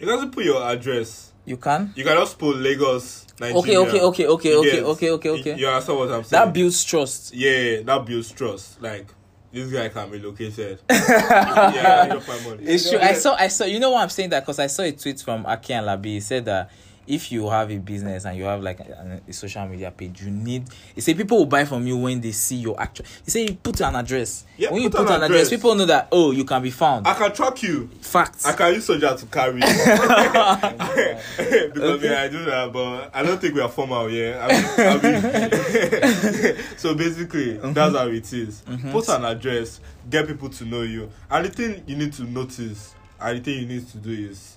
You 0.00 0.06
can 0.06 0.30
put 0.30 0.44
your 0.44 0.62
address. 0.68 1.32
you 1.46 1.56
can 1.56 1.92
You 1.94 2.02
can 2.04 2.16
just 2.16 2.38
put 2.38 2.56
Lagos, 2.56 3.26
Nigeria. 3.40 3.58
okay 3.60 3.76
okay 3.78 4.00
okay 4.00 4.26
okay 4.26 4.54
okay 4.56 4.82
okay 4.82 5.10
okay 5.10 5.30
okay 5.30 5.54
You 5.56 5.68
understand 5.68 5.98
what 5.98 6.10
I'm 6.10 6.24
saying? 6.24 6.44
that 6.46 6.52
builds 6.52 6.82
trust 6.84 7.32
Yeah, 7.32 7.82
that 7.82 8.04
builds 8.04 8.32
trust. 8.32 8.82
Like 8.82 9.06
This 9.52 9.72
guy 9.72 9.88
can 9.88 10.10
be 10.10 10.18
located. 10.18 10.80
yeah, 10.90 12.02
I 12.04 12.08
got 12.08 12.28
my 12.28 12.40
money. 12.40 12.64
It's 12.64 12.90
true. 12.90 12.98
I 12.98 13.14
saw, 13.14 13.34
I 13.34 13.48
saw, 13.48 13.64
you 13.64 13.80
know 13.80 13.90
why 13.90 14.02
I'm 14.02 14.08
saying 14.08 14.30
that? 14.30 14.40
Because 14.40 14.58
I 14.58 14.66
saw 14.66 14.82
a 14.82 14.92
tweet 14.92 15.20
from 15.20 15.46
Aki 15.46 15.72
and 15.74 15.86
Labi. 15.86 16.04
He 16.06 16.20
said 16.20 16.44
that 16.44 16.70
if 17.06 17.30
you 17.32 17.48
have 17.48 17.70
a 17.70 17.78
business 17.78 18.24
and 18.24 18.36
you 18.36 18.44
have 18.44 18.62
like 18.62 18.80
a, 18.80 19.20
a 19.26 19.32
social 19.32 19.66
media 19.66 19.90
page, 19.90 20.22
you 20.22 20.30
need. 20.30 20.64
You 20.94 21.02
say 21.02 21.14
people 21.14 21.38
will 21.38 21.46
buy 21.46 21.64
from 21.64 21.86
you 21.86 21.96
when 21.96 22.20
they 22.20 22.32
see 22.32 22.56
your 22.56 22.80
actual. 22.80 23.06
You 23.24 23.30
say 23.30 23.42
you 23.46 23.54
put 23.54 23.80
an 23.80 23.96
address. 23.96 24.44
Yeah, 24.56 24.70
when 24.70 24.82
put 24.82 24.84
you 24.84 24.90
put 24.90 25.00
an, 25.00 25.06
an 25.06 25.22
address, 25.24 25.46
address, 25.46 25.50
people 25.50 25.74
know 25.74 25.86
that 25.86 26.08
oh 26.12 26.30
you 26.30 26.44
can 26.44 26.62
be 26.62 26.70
found. 26.70 27.06
I 27.06 27.14
can 27.14 27.32
track 27.32 27.62
you. 27.62 27.88
Facts. 28.00 28.46
I 28.46 28.52
can 28.54 28.74
use 28.74 28.86
soldier 28.86 29.14
to 29.16 29.26
carry. 29.26 29.60
you. 29.60 29.66
because 31.36 31.90
okay. 31.96 32.10
yeah, 32.10 32.22
I 32.22 32.28
do 32.28 32.44
that, 32.44 32.72
but 32.72 33.10
I 33.14 33.22
don't 33.22 33.40
think 33.40 33.54
we 33.54 33.60
are 33.60 33.68
formal. 33.68 34.10
Yeah. 34.10 34.46
I 34.48 34.48
mean, 34.48 34.64
I 34.78 36.52
mean, 36.52 36.56
so 36.76 36.94
basically, 36.94 37.56
mm-hmm. 37.56 37.72
that's 37.72 37.94
how 37.94 38.08
it 38.08 38.32
is. 38.32 38.62
Mm-hmm. 38.62 38.92
Put 38.92 39.08
an 39.08 39.24
address, 39.24 39.80
get 40.08 40.26
people 40.26 40.48
to 40.50 40.64
know 40.64 40.82
you, 40.82 41.10
and 41.30 41.44
the 41.44 41.50
thing 41.50 41.82
you 41.86 41.96
need 41.96 42.12
to 42.14 42.24
notice, 42.24 42.94
and 43.20 43.38
the 43.38 43.42
thing 43.42 43.60
you 43.60 43.66
need 43.66 43.88
to 43.88 43.98
do 43.98 44.10
is 44.10 44.55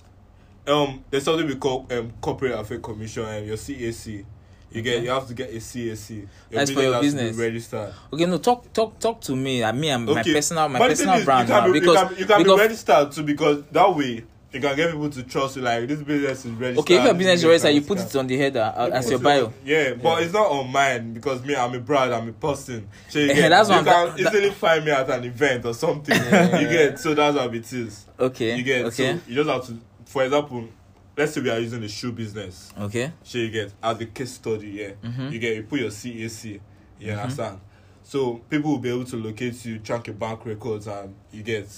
um, 0.70 1.04
there's 1.10 1.24
something 1.24 1.46
we 1.46 1.56
call 1.56 1.86
um 1.90 2.12
corporate 2.20 2.52
affairs 2.52 2.80
commission 2.82 3.24
and 3.24 3.46
your 3.46 3.56
CAC. 3.56 4.24
You 4.72 4.82
get, 4.82 4.94
Okay. 4.98 5.04
you 5.04 5.10
have 5.10 5.26
to 5.26 5.34
get 5.34 5.50
a 5.50 5.56
CAC. 5.56 6.28
That's 6.50 6.70
for 6.70 6.80
your 6.82 6.92
has 6.94 7.00
to 7.12 7.16
be 7.16 7.22
business. 7.24 7.36
registered. 7.36 7.92
Okay, 8.12 8.26
no, 8.26 8.38
talk 8.38 8.72
talk 8.72 8.98
talk 9.00 9.20
to 9.22 9.34
me. 9.34 9.64
I 9.64 9.72
mean, 9.72 9.92
I'm 9.92 10.04
my 10.04 10.22
personal 10.22 10.68
my 10.68 10.78
But 10.78 10.90
personal 10.90 11.16
is, 11.16 11.24
brand 11.24 11.48
you 11.48 11.54
now 11.54 11.66
be, 11.72 11.80
because 11.80 11.96
you 11.96 12.06
can, 12.08 12.18
you 12.18 12.26
can 12.26 12.38
because 12.42 12.56
be 12.56 12.62
registered 12.62 13.12
too 13.12 13.22
because 13.24 13.62
that 13.72 13.96
way 13.96 14.24
you 14.52 14.60
can 14.60 14.76
get 14.76 14.90
people 14.92 15.10
to 15.10 15.22
trust 15.24 15.56
you. 15.56 15.62
Like 15.62 15.88
this 15.88 16.00
business 16.02 16.44
is 16.44 16.52
registered. 16.52 16.78
okay, 16.78 16.96
if 16.98 17.04
your 17.04 17.14
business 17.14 17.40
is 17.40 17.44
registered, 17.46 17.74
you 17.74 17.80
put 17.82 17.98
it 17.98 18.14
on 18.16 18.26
the 18.28 18.36
header 18.36 18.72
uh, 18.76 18.90
as 18.92 19.10
your 19.10 19.18
bio. 19.18 19.52
Yeah, 19.64 19.94
but 19.94 20.22
it's 20.22 20.32
not 20.32 20.46
on 20.52 20.70
mine 20.70 21.14
because 21.14 21.42
me, 21.44 21.56
I'm 21.56 21.74
a 21.74 21.80
brand, 21.80 22.14
I'm 22.14 22.28
a 22.28 22.32
person. 22.32 22.88
So 23.08 23.18
you 23.18 23.26
get, 23.34 23.48
that's 23.48 23.68
you 23.68 23.74
can 23.74 23.84
that- 23.86 24.20
easily 24.20 24.50
find 24.52 24.84
me 24.84 24.92
at 24.92 25.10
an 25.10 25.24
event 25.24 25.64
or 25.64 25.74
something. 25.74 26.14
Yeah. 26.16 26.60
you 26.60 26.68
get, 26.68 26.98
so 27.00 27.12
that's 27.14 27.36
how 27.36 27.48
it 27.48 27.72
is. 27.72 28.06
Okay, 28.20 28.56
You 28.56 28.62
get, 28.62 28.84
okay, 28.86 29.14
so 29.14 29.20
you 29.26 29.34
just 29.34 29.50
have 29.50 29.66
to, 29.66 29.76
for 30.10 30.24
example, 30.24 30.68
let's 31.16 31.32
say 31.34 31.40
we 31.40 31.50
are 31.50 31.58
using 31.60 31.80
the 31.80 31.88
shoe 31.88 32.10
business. 32.12 32.72
okay. 32.78 33.12
So 33.22 33.38
you 33.38 33.50
get 33.50 33.72
as 33.82 34.00
a 34.00 34.06
case 34.06 34.32
study, 34.32 34.68
yeah. 34.68 34.90
Mhm. 35.08 35.32
You 35.32 35.38
get 35.38 35.56
you 35.56 35.62
put 35.62 35.80
your 35.80 35.90
CAC, 35.90 36.60
you 36.98 37.12
understand? 37.12 37.60
So 38.02 38.40
people 38.50 38.72
will 38.72 38.78
be 38.78 38.90
able 38.90 39.04
to 39.04 39.16
locate 39.16 39.64
you, 39.64 39.78
track 39.78 40.08
your 40.08 40.16
bank 40.16 40.44
records, 40.44 40.88
and 40.88 41.14
you 41.32 41.42
get 41.44 41.68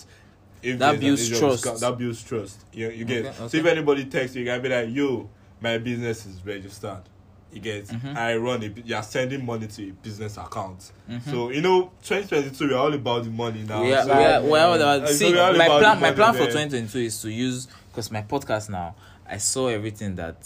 if 0.63 0.79
That 0.79 0.99
builds 0.99 1.29
trust. 1.39 1.81
that 1.81 1.99
builds 1.99 2.23
trust. 2.23 2.65
You, 2.73 2.89
you 2.91 3.05
get 3.05 3.27
Okay, 3.27 3.49
so 3.49 3.57
if 3.59 3.67
anybody 3.67 4.07
texts 4.07 4.35
you, 4.37 4.43
you 4.45 4.49
can 4.51 4.63
be 4.63 4.69
like, 4.71 4.89
"Yo, 4.95 5.29
my 5.61 5.77
business 5.79 6.25
is 6.25 6.41
registered." 6.47 7.03
You 7.53 7.61
get 7.61 7.87
Mhm. 7.89 8.17
I 8.17 8.37
run 8.37 8.63
a 8.63 8.73
you 8.89 8.95
are 8.97 9.03
sending 9.03 9.45
money 9.45 9.67
to 9.67 9.89
a 9.89 9.93
business 10.03 10.39
account. 10.39 10.91
Mhm. 11.11 11.31
So 11.31 11.51
you 11.51 11.61
know, 11.61 11.91
2022 12.03 12.69
we 12.69 12.73
are 12.75 12.79
all 12.79 12.95
about 12.95 13.25
the 13.25 13.31
money 13.31 13.63
now. 13.69 13.83
we 13.83 13.93
are, 13.93 14.05
so, 14.07 14.17
we 14.17 14.25
are, 14.25 14.43
well, 14.43 14.83
uh, 14.83 15.07
so 15.07 15.13
see, 15.13 15.33
we 15.33 15.39
are 15.39 15.53
my 15.53 15.67
plan, 15.69 16.01
my 16.01 16.13
plan 16.13 16.33
for 16.33 16.47
2022 16.47 16.99
is 17.01 17.21
to 17.21 17.31
use 17.31 17.69
because 17.93 18.11
my 18.11 18.23
podcast 18.23 18.71
now, 18.71 18.95
I 19.29 19.37
saw 19.37 19.69
everything 19.69 20.17
that 20.17 20.37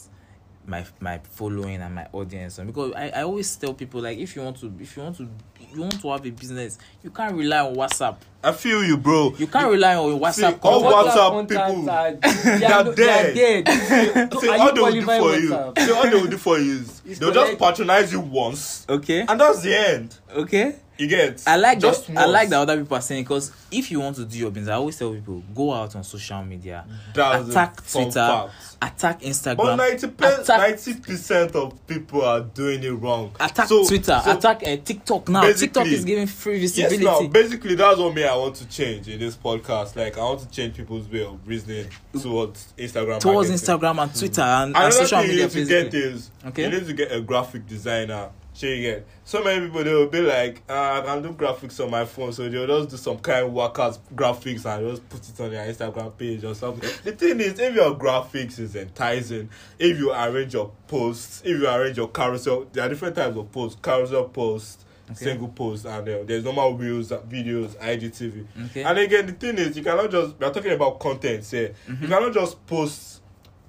my 0.66 0.84
my 0.98 1.18
following 1.30 1.80
and 1.80 1.94
my 1.94 2.08
audience 2.12 2.58
and 2.58 2.66
because 2.66 2.92
I, 2.94 3.08
I 3.10 3.22
always 3.22 3.54
tell 3.54 3.72
people 3.72 4.00
like 4.02 4.18
if 4.18 4.34
you 4.34 4.42
want 4.42 4.58
to 4.58 4.72
if 4.80 4.96
you 4.96 5.02
want 5.04 5.16
to 5.18 5.28
you 5.72 5.80
want 5.80 6.00
to 6.00 6.10
have 6.10 6.26
a 6.26 6.30
business 6.30 6.76
you 7.04 7.10
can't 7.10 7.36
rely 7.36 7.60
on 7.60 7.76
WhatsApp. 7.76 8.16
I 8.42 8.50
feel 8.50 8.84
you 8.84 8.96
bro. 8.96 9.32
You 9.38 9.46
can't 9.46 9.70
rely 9.70 9.94
on 9.94 10.18
WhatsApp. 10.18 10.54
See, 10.54 10.58
all 10.62 10.82
WhatsApp, 10.82 11.46
WhatsApp 11.46 11.48
people 11.48 11.90
are, 11.90 12.12
they 12.58 12.66
are, 12.66 12.84
they 12.84 13.08
are 13.08 13.32
dead. 13.34 13.64
dead. 13.64 14.32
See, 14.32 14.40
see 14.40 14.48
all 14.48 14.74
they 14.74 14.80
will 14.80 14.92
do 14.92 15.02
for 15.02 15.12
WhatsApp? 15.12 15.78
you 15.78 15.84
see 15.86 15.92
all 15.92 16.02
they 16.02 16.20
will 16.20 16.26
do 16.26 16.38
for 16.38 16.58
you 16.58 16.72
is 16.72 17.02
it's 17.06 17.18
they'll 17.20 17.32
just 17.32 17.58
patronize 17.58 18.12
you 18.12 18.20
once. 18.20 18.86
Okay. 18.88 19.20
And 19.20 19.40
that's 19.40 19.62
the 19.62 19.72
end. 19.72 20.16
Okay. 20.34 20.74
You 20.98 21.06
get? 21.08 21.42
I 21.46 21.56
like 21.56 21.78
Just 21.78 22.06
that. 22.08 22.16
I 22.16 22.26
like 22.26 22.48
that 22.48 22.60
other 22.60 22.78
people 22.78 22.96
are 22.96 23.02
saying 23.02 23.24
because 23.24 23.52
if 23.70 23.90
you 23.90 24.00
want 24.00 24.16
to 24.16 24.24
do 24.24 24.38
your 24.38 24.50
business, 24.50 24.70
I 24.70 24.76
always 24.76 24.98
tell 24.98 25.12
people 25.12 25.42
go 25.54 25.72
out 25.72 25.94
on 25.94 26.04
social 26.04 26.42
media, 26.42 26.86
That's 27.14 27.48
attack 27.50 27.86
Twitter, 27.86 28.12
fact. 28.12 28.76
attack 28.80 29.20
Instagram. 29.20 29.56
But 29.56 29.76
ninety 29.76 30.94
percent 30.94 31.54
of 31.54 31.86
people 31.86 32.22
are 32.22 32.40
doing 32.40 32.82
it 32.82 32.90
wrong. 32.90 33.32
Attack 33.38 33.68
so, 33.68 33.86
Twitter, 33.86 34.20
so 34.24 34.36
attack 34.36 34.62
uh, 34.66 34.76
TikTok 34.76 35.28
now. 35.28 35.52
TikTok 35.52 35.86
is 35.86 36.04
giving 36.04 36.26
free 36.26 36.60
visibility. 36.60 37.04
Yes, 37.04 37.20
now, 37.20 37.26
basically 37.28 37.74
that's 37.74 37.98
what 37.98 38.14
me 38.14 38.24
I 38.24 38.34
want 38.36 38.54
to 38.56 38.68
change 38.68 39.08
in 39.08 39.18
this 39.18 39.36
podcast. 39.36 39.96
Like 39.96 40.16
I 40.16 40.22
want 40.22 40.40
to 40.40 40.50
change 40.50 40.76
people's 40.76 41.08
way 41.08 41.24
of 41.24 41.46
reasoning 41.46 41.88
towards 42.20 42.72
Instagram. 42.78 43.20
Towards 43.20 43.50
marketing. 43.50 43.76
Instagram 43.76 44.02
and 44.02 44.14
Twitter 44.14 44.40
and, 44.42 44.76
and 44.76 44.94
social 44.94 45.22
media. 45.22 45.48
Thing 45.48 45.66
you 45.66 45.74
need 45.74 45.90
to 45.90 45.90
get 45.90 45.94
is 45.94 46.30
okay? 46.46 46.64
you 46.64 46.70
need 46.70 46.86
to 46.86 46.92
get 46.94 47.12
a 47.12 47.20
graphic 47.20 47.66
designer 47.66 48.30
Sure 48.56 48.74
you 48.74 48.82
get. 48.82 49.06
So 49.24 49.44
many 49.44 49.66
people 49.66 49.84
they 49.84 49.92
will 49.92 50.06
be 50.08 50.22
like, 50.22 50.62
ah, 50.68 51.00
I 51.00 51.04
can 51.04 51.22
do 51.22 51.32
graphics 51.34 51.82
on 51.84 51.90
my 51.90 52.04
phone, 52.06 52.32
so 52.32 52.48
they'll 52.48 52.66
just 52.66 52.88
do 52.90 52.96
some 52.96 53.18
kind 53.18 53.46
of 53.46 53.52
workout 53.52 53.98
graphics 54.14 54.64
and 54.64 54.88
just 54.90 55.06
put 55.10 55.28
it 55.28 55.38
on 55.40 55.50
their 55.50 55.70
Instagram 55.70 56.16
page 56.16 56.42
or 56.44 56.54
something. 56.54 56.88
The 57.04 57.12
thing 57.12 57.38
is, 57.40 57.58
if 57.58 57.74
your 57.74 57.94
graphics 57.98 58.58
is 58.58 58.74
enticing, 58.74 59.50
if 59.78 59.98
you 59.98 60.12
arrange 60.12 60.54
your 60.54 60.72
posts, 60.88 61.42
if 61.44 61.60
you 61.60 61.68
arrange 61.68 61.98
your 61.98 62.08
carousel, 62.08 62.66
there 62.72 62.86
are 62.86 62.88
different 62.88 63.14
types 63.16 63.36
of 63.36 63.52
posts, 63.52 63.78
carousel 63.82 64.24
posts, 64.28 64.82
Okay. 65.08 65.24
single 65.26 65.46
posts, 65.48 65.84
and 65.86 66.08
uh, 66.08 66.18
there's 66.24 66.42
normal 66.42 66.74
reels, 66.76 67.10
videos, 67.10 67.76
IGTV. 67.76 68.44
Okay. 68.70 68.82
And 68.82 68.98
again, 68.98 69.26
the 69.26 69.32
thing 69.34 69.56
is, 69.56 69.76
you 69.76 69.84
cannot 69.84 70.10
just 70.10 70.36
we 70.36 70.44
are 70.44 70.52
talking 70.52 70.72
about 70.72 70.98
content. 70.98 71.44
Say 71.44 71.74
Mm-hmm. 71.88 72.02
you 72.02 72.08
cannot 72.08 72.32
just 72.34 72.66
post 72.66 73.20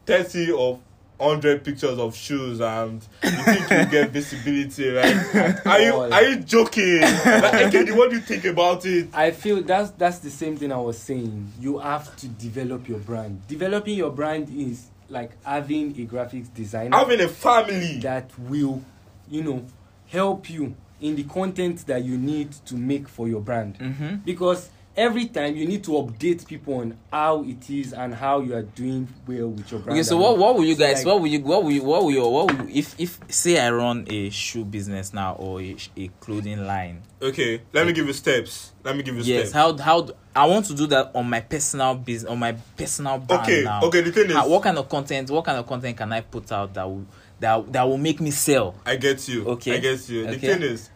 thirty 0.07 0.49
or 0.51 0.79
100 1.17 1.63
pictures 1.63 1.97
of 1.97 2.15
shoes 2.15 2.61
and 2.61 3.05
you 3.23 3.29
think 3.31 3.69
you 3.69 3.85
get 3.85 4.09
visibility, 4.11 4.89
right? 4.89 5.65
Are 5.65 5.81
you 5.81 5.93
are 5.95 6.23
you 6.23 6.35
joking? 6.37 7.01
Like, 7.01 7.71
Ekendi, 7.71 7.95
what 7.95 8.09
do 8.09 8.17
you 8.17 8.21
think 8.21 8.45
about 8.45 8.85
it? 8.85 9.09
I 9.13 9.31
feel 9.31 9.61
that's 9.63 9.91
that's 9.91 10.19
the 10.19 10.29
same 10.29 10.57
thing 10.57 10.71
I 10.71 10.77
was 10.77 10.97
saying. 10.97 11.51
You 11.59 11.79
have 11.79 12.15
to 12.17 12.27
develop 12.27 12.87
your 12.87 12.99
brand. 12.99 13.47
Developing 13.47 13.97
your 13.97 14.11
brand 14.11 14.49
is 14.49 14.87
like 15.09 15.31
having 15.43 15.91
a 15.99 16.05
graphics 16.05 16.53
designer, 16.53 16.95
having 16.95 17.21
a 17.21 17.27
family 17.27 17.99
that 17.99 18.29
will, 18.37 18.83
you 19.29 19.43
know, 19.43 19.65
help 20.07 20.49
you 20.49 20.75
in 21.01 21.15
the 21.15 21.23
content 21.23 21.85
that 21.87 22.03
you 22.03 22.17
need 22.17 22.51
to 22.65 22.75
make 22.75 23.07
for 23.07 23.27
your 23.27 23.41
brand. 23.41 23.77
Mm-hmm. 23.79 24.15
Because 24.17 24.69
every 24.97 25.27
time 25.27 25.55
you 25.55 25.67
need 25.67 25.83
to 25.83 25.91
update 25.91 26.45
people 26.47 26.73
on 26.79 26.97
how 27.11 27.43
it 27.43 27.69
is 27.69 27.93
and 27.93 28.15
how 28.15 28.39
you 28.39 28.55
are 28.55 28.63
doing 28.63 29.07
well 29.27 29.49
with 29.49 29.71
your 29.71 29.79
brand. 29.79 29.97
Okay, 29.97 30.03
so 30.03 30.17
what, 30.17 30.37
what 30.37 30.55
will 30.55 30.65
you 30.65 30.73
so 30.73 30.79
guys? 30.79 30.97
Like, 30.97 31.05
what 31.05 31.21
will 31.21 31.27
you? 31.27 31.41
What 31.41 31.63
will 31.63 31.71
you? 31.71 31.83
What 31.83 32.03
will 32.03 32.11
you? 32.11 32.27
What 32.27 32.51
will 32.51 32.67
you, 32.67 32.79
if 32.79 32.99
if 32.99 33.19
say 33.29 33.59
I 33.59 33.69
run 33.69 34.05
a 34.09 34.29
shoe 34.31 34.65
business 34.65 35.13
now 35.13 35.35
or 35.35 35.61
a, 35.61 35.75
a 35.95 36.07
clothing 36.19 36.65
line? 36.65 37.03
Okay, 37.21 37.61
let 37.71 37.81
like, 37.81 37.87
me 37.87 37.93
give 37.93 38.07
you 38.07 38.13
steps. 38.13 38.73
Let 38.83 38.97
me 38.97 39.03
give 39.03 39.15
you 39.15 39.21
yes, 39.21 39.49
steps. 39.49 39.53
Yes, 39.53 39.53
how 39.53 39.77
how 39.77 40.09
I 40.35 40.47
want 40.47 40.65
to 40.65 40.75
do 40.75 40.87
that 40.87 41.11
on 41.13 41.29
my 41.29 41.41
personal 41.41 41.95
business 41.95 42.31
on 42.31 42.39
my 42.39 42.53
personal 42.75 43.19
brand. 43.19 43.43
Okay, 43.43 43.63
now. 43.63 43.81
okay. 43.83 44.01
The 44.01 44.11
thing 44.11 44.29
is, 44.31 44.35
how, 44.35 44.49
what 44.49 44.63
kind 44.63 44.77
of 44.77 44.89
content? 44.89 45.29
What 45.29 45.45
kind 45.45 45.59
of 45.59 45.67
content 45.67 45.95
can 45.95 46.11
I 46.11 46.21
put 46.21 46.51
out 46.51 46.73
that 46.73 46.89
will 46.89 47.05
that 47.39 47.71
that 47.71 47.83
will 47.83 47.97
make 47.99 48.19
me 48.19 48.31
sell? 48.31 48.75
I 48.85 48.95
get 48.95 49.27
you. 49.27 49.45
Okay, 49.45 49.75
I 49.75 49.79
get 49.79 50.09
you. 50.09 50.23
The 50.23 50.35
okay. 50.35 50.53
thing 50.53 50.61
is, 50.63 50.89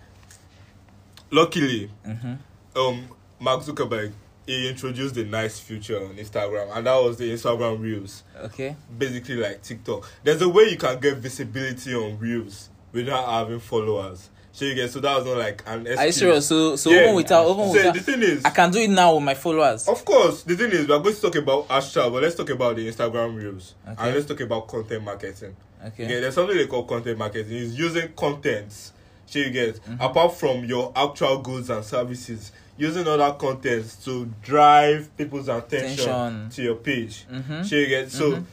luckily, 1.29 1.91
mm-hmm. 2.05 2.33
um 2.75 3.07
Mark 3.41 3.63
Zuckerberg 3.63 4.11
he 4.47 4.67
introduced 4.69 5.15
the 5.15 5.23
nice 5.23 5.59
feature 5.59 6.03
on 6.03 6.15
Instagram, 6.15 6.75
and 6.75 6.85
that 6.87 6.95
was 6.95 7.15
the 7.17 7.31
Instagram 7.31 7.79
Reels. 7.79 8.23
Okay. 8.45 8.75
basically 8.97 9.35
like 9.35 9.61
TikTok. 9.61 10.09
There's 10.23 10.41
a 10.41 10.49
way 10.49 10.63
you 10.69 10.77
can 10.77 10.99
get 10.99 11.17
visibility 11.17 11.93
on 11.93 12.17
Reels 12.19 12.69
without 12.91 13.25
having 13.29 13.59
followers. 13.59 14.29
So 14.51 14.65
you 14.65 14.75
get 14.75 14.89
so 14.91 14.99
that 14.99 15.15
was 15.15 15.25
not 15.25 15.37
like 15.37 15.63
an 15.67 15.81
excuse. 15.87 15.99
Are 15.99 16.05
you 16.07 16.11
serious? 16.11 16.47
So 16.47 16.75
so 16.75 16.89
Yeah. 16.89 17.03
even 17.03 17.15
without 17.15 17.43
even 17.49 17.67
So 17.67 17.71
without 17.73 17.93
the 17.93 17.99
thing 18.01 18.21
is, 18.23 18.43
I 18.43 18.49
can 18.49 18.71
do 18.71 18.79
it 18.79 18.89
now 18.89 19.15
with 19.15 19.23
my 19.23 19.35
followers. 19.35 19.87
of 19.87 20.03
course, 20.03 20.43
the 20.43 20.55
thing 20.57 20.71
is, 20.71 20.87
we 20.87 20.93
are 20.93 20.99
going 20.99 21.15
to 21.15 21.21
talk 21.21 21.35
about 21.35 21.67
hashtag, 21.69 22.11
but 22.11 22.23
let's 22.23 22.35
talk 22.35 22.49
about 22.49 22.75
the 22.75 22.87
Instagram 22.91 23.37
Reels 23.37 23.75
Okay. 23.87 24.03
and 24.03 24.15
let's 24.15 24.25
talk 24.27 24.39
about 24.41 24.67
content 24.67 25.03
marketing. 25.03 25.55
Okay. 25.85 26.03
Okay, 26.05 26.19
there's 26.19 26.33
something 26.35 26.57
they 26.57 26.67
call 26.67 26.83
content 26.83 27.17
marketing. 27.17 27.53
It's 27.57 27.73
using 27.75 28.11
contents. 28.13 28.91
So 29.27 29.39
you 29.39 29.51
get 29.51 29.75
Mm-hmm. 29.75 30.01
apart 30.01 30.35
from 30.35 30.65
your 30.65 30.91
actual 30.95 31.37
goods 31.37 31.69
and 31.69 31.85
services, 31.85 32.51
using 32.81 33.07
other 33.07 33.31
contents 33.33 33.95
to 34.03 34.25
drive 34.41 35.15
people's 35.15 35.47
attention, 35.47 36.09
attention. 36.09 36.49
to 36.49 36.63
your 36.63 36.75
page. 36.75 37.27
Mm-hmm. 37.31 37.61
So, 37.61 37.75
you 37.75 37.87
get, 37.87 38.11
so 38.11 38.31
mm-hmm. 38.31 38.43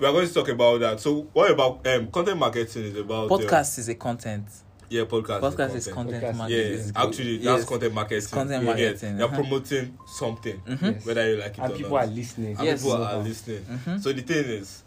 we 0.00 0.06
are 0.06 0.12
going 0.12 0.26
to 0.26 0.34
talk 0.34 0.48
about 0.48 0.80
that. 0.80 0.98
So 0.98 1.28
what 1.32 1.52
about 1.52 1.86
um, 1.86 2.08
content 2.10 2.36
marketing 2.36 2.82
is 2.82 2.96
about? 2.96 3.30
Uh, 3.30 3.36
podcast 3.36 3.76
your, 3.76 3.82
is 3.82 3.88
a 3.88 3.94
content. 3.94 4.46
Yeah, 4.88 5.04
podcast. 5.04 5.40
Podcast 5.40 5.74
is 5.76 5.86
content, 5.86 5.86
is 5.86 5.88
content 5.92 6.24
podcast. 6.24 6.36
marketing. 6.36 6.92
Yeah, 6.94 7.02
actually, 7.04 7.36
that's 7.38 7.60
yes. 7.60 7.64
content 7.68 7.94
marketing. 7.94 8.18
It's 8.18 8.26
content 8.26 8.62
you 8.62 8.66
marketing. 8.66 9.18
You're 9.18 9.26
uh-huh. 9.28 9.36
promoting 9.36 9.98
something, 10.06 10.60
mm-hmm. 10.60 10.84
yes. 10.84 11.06
whether 11.06 11.30
you 11.30 11.36
like 11.36 11.46
it 11.46 11.58
and 11.58 11.58
or 11.58 11.68
not. 11.68 11.70
And 11.70 11.78
people 11.78 11.96
are 11.98 12.06
listening. 12.06 12.56
And 12.56 12.66
yes. 12.66 12.82
people 12.82 13.04
are 13.04 13.18
listening. 13.18 13.62
Mm-hmm. 13.62 13.98
So 13.98 14.12
the 14.12 14.22
thing 14.22 14.44
is, 14.46 14.82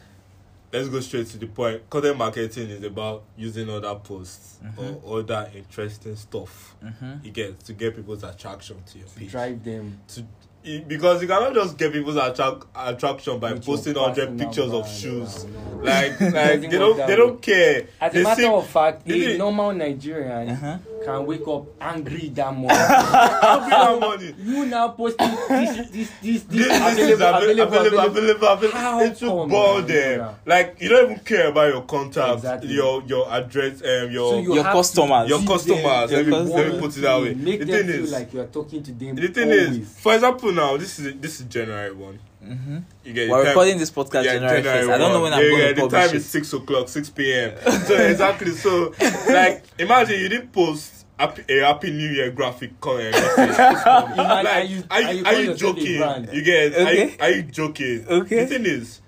let's 0.71 0.89
go 0.89 0.99
straight 0.99 1.27
to 1.27 1.37
the 1.37 1.47
point. 1.47 1.89
Content 1.89 2.17
marketing 2.17 2.69
is 2.69 2.83
about 2.83 3.23
using 3.37 3.69
other 3.69 3.95
posts 3.95 4.59
mm 4.63 4.71
-hmm. 4.75 5.03
or 5.03 5.19
other 5.19 5.49
interesting 5.55 6.15
stuff 6.15 6.75
mm 6.83 6.93
-hmm. 6.99 7.25
you 7.25 7.31
get 7.31 7.59
to 7.65 7.73
get 7.73 7.95
people's 7.95 8.23
attraction 8.23 8.77
to 8.91 8.97
your 8.99 9.07
to 9.09 9.19
page. 9.19 9.31
Drive 9.31 9.63
them 9.63 9.99
to 10.15 10.21
it, 10.63 10.87
because 10.87 11.21
you 11.21 11.27
cannot 11.27 11.53
just 11.53 11.77
get 11.77 11.93
people's 11.93 12.17
attract, 12.17 12.65
attraction 12.75 13.39
by 13.39 13.53
With 13.53 13.65
posting 13.65 13.95
hundred 13.95 14.37
pictures 14.37 14.71
of 14.71 14.89
shoes. 14.89 15.45
Like 15.81 16.19
like 16.19 16.61
they 16.71 16.77
don't 16.77 16.97
they 17.07 17.15
don't 17.15 17.41
care. 17.41 17.87
As 18.01 18.13
they 18.13 18.21
a 18.21 18.23
matter 18.23 18.41
see, 18.41 18.47
of 18.47 18.67
fact, 18.67 19.09
a 19.09 19.37
normal 19.37 19.71
Nigerian. 19.73 20.49
Uh 20.49 20.57
-huh. 20.61 20.79
can 21.03 21.25
wake 21.25 21.47
up 21.47 21.65
angry 21.81 22.29
that 22.29 22.53
morning. 22.55 22.79
angry 22.79 23.69
that 23.69 23.99
morning. 23.99 24.35
You 24.39 24.65
now 24.65 24.89
posting 24.89 25.29
this, 25.29 25.47
this, 25.49 25.89
this, 25.89 26.09
this, 26.21 26.43
this 26.43 26.65
available, 26.67 26.99
is 26.99 27.13
available, 27.13 27.77
available, 27.77 27.99
available, 27.99 28.47
available. 28.47 28.77
How 28.77 28.99
it's 29.01 29.19
to 29.19 29.25
bore 29.47 29.81
them. 29.81 30.35
Like 30.45 30.77
you 30.79 30.89
don't 30.89 31.11
even 31.11 31.23
care 31.23 31.49
about 31.49 31.73
your 31.73 31.83
contacts, 31.83 32.37
exactly. 32.43 32.73
your 32.73 33.03
your 33.03 33.31
address, 33.31 33.81
um, 33.81 34.11
your 34.11 34.31
so 34.31 34.39
you 34.39 34.55
your 34.55 34.63
customers, 34.63 35.29
your 35.29 35.43
customers. 35.45 36.11
Let 36.11 36.25
me, 36.25 36.31
let 36.31 36.73
me 36.73 36.79
put 36.79 36.97
it 36.97 37.01
that 37.01 37.21
way. 37.21 37.33
Make 37.33 37.59
the 37.59 37.65
them 37.65 37.75
thing 37.75 37.87
feel 37.87 38.03
is, 38.03 38.11
like 38.11 38.33
you 38.33 38.41
are 38.41 38.47
talking 38.47 38.83
to 38.83 38.91
them. 38.91 39.15
The 39.15 39.27
thing 39.27 39.51
always. 39.51 39.77
is, 39.77 39.99
for 39.99 40.13
example, 40.15 40.51
now 40.51 40.77
this 40.77 40.99
is 40.99 41.15
this 41.19 41.39
is 41.39 41.45
January 41.47 41.93
one. 41.93 42.19
Mm-hmm. 42.43 43.29
We're 43.29 43.47
recording 43.47 43.77
this 43.77 43.91
podcast 43.91 44.23
yeah, 44.23 44.39
January, 44.39 44.61
1st. 44.63 44.93
I 44.93 44.97
don't 44.97 45.11
know 45.11 45.21
when 45.23 45.31
yeah, 45.33 45.37
I'm 45.37 45.49
going 45.49 45.59
yeah, 45.59 45.73
to 45.73 45.81
publish 45.81 45.85
it. 45.85 45.89
The 45.89 46.07
time 46.07 46.15
is 46.15 46.25
6 46.29 46.53
o'clock, 46.53 46.87
6 46.87 47.09
p.m. 47.09 47.57
so 47.85 47.95
exactly, 47.95 48.51
so 48.51 48.93
like 49.27 49.63
imagine 49.77 50.19
you 50.21 50.29
didn't 50.29 50.53
post 50.53 51.05
happy, 51.19 51.43
a 51.49 51.65
happy 51.65 51.91
new 51.91 52.09
year 52.09 52.31
graphic 52.31 52.79
comment. 52.79 53.13
like, 53.37 54.69
you, 54.69 54.83
are 54.89 55.13
you, 55.13 55.25
are 55.25 55.33
you, 55.35 55.53
joking? 55.53 56.27
You 56.31 56.41
get? 56.41 56.75
Are, 56.75 56.93
you, 56.93 57.15
are 57.19 57.29
you 57.29 57.43
joking? 57.43 58.05
Okay. 58.07 58.45
The 58.45 58.47
thing 58.47 58.65
is, 58.65 59.01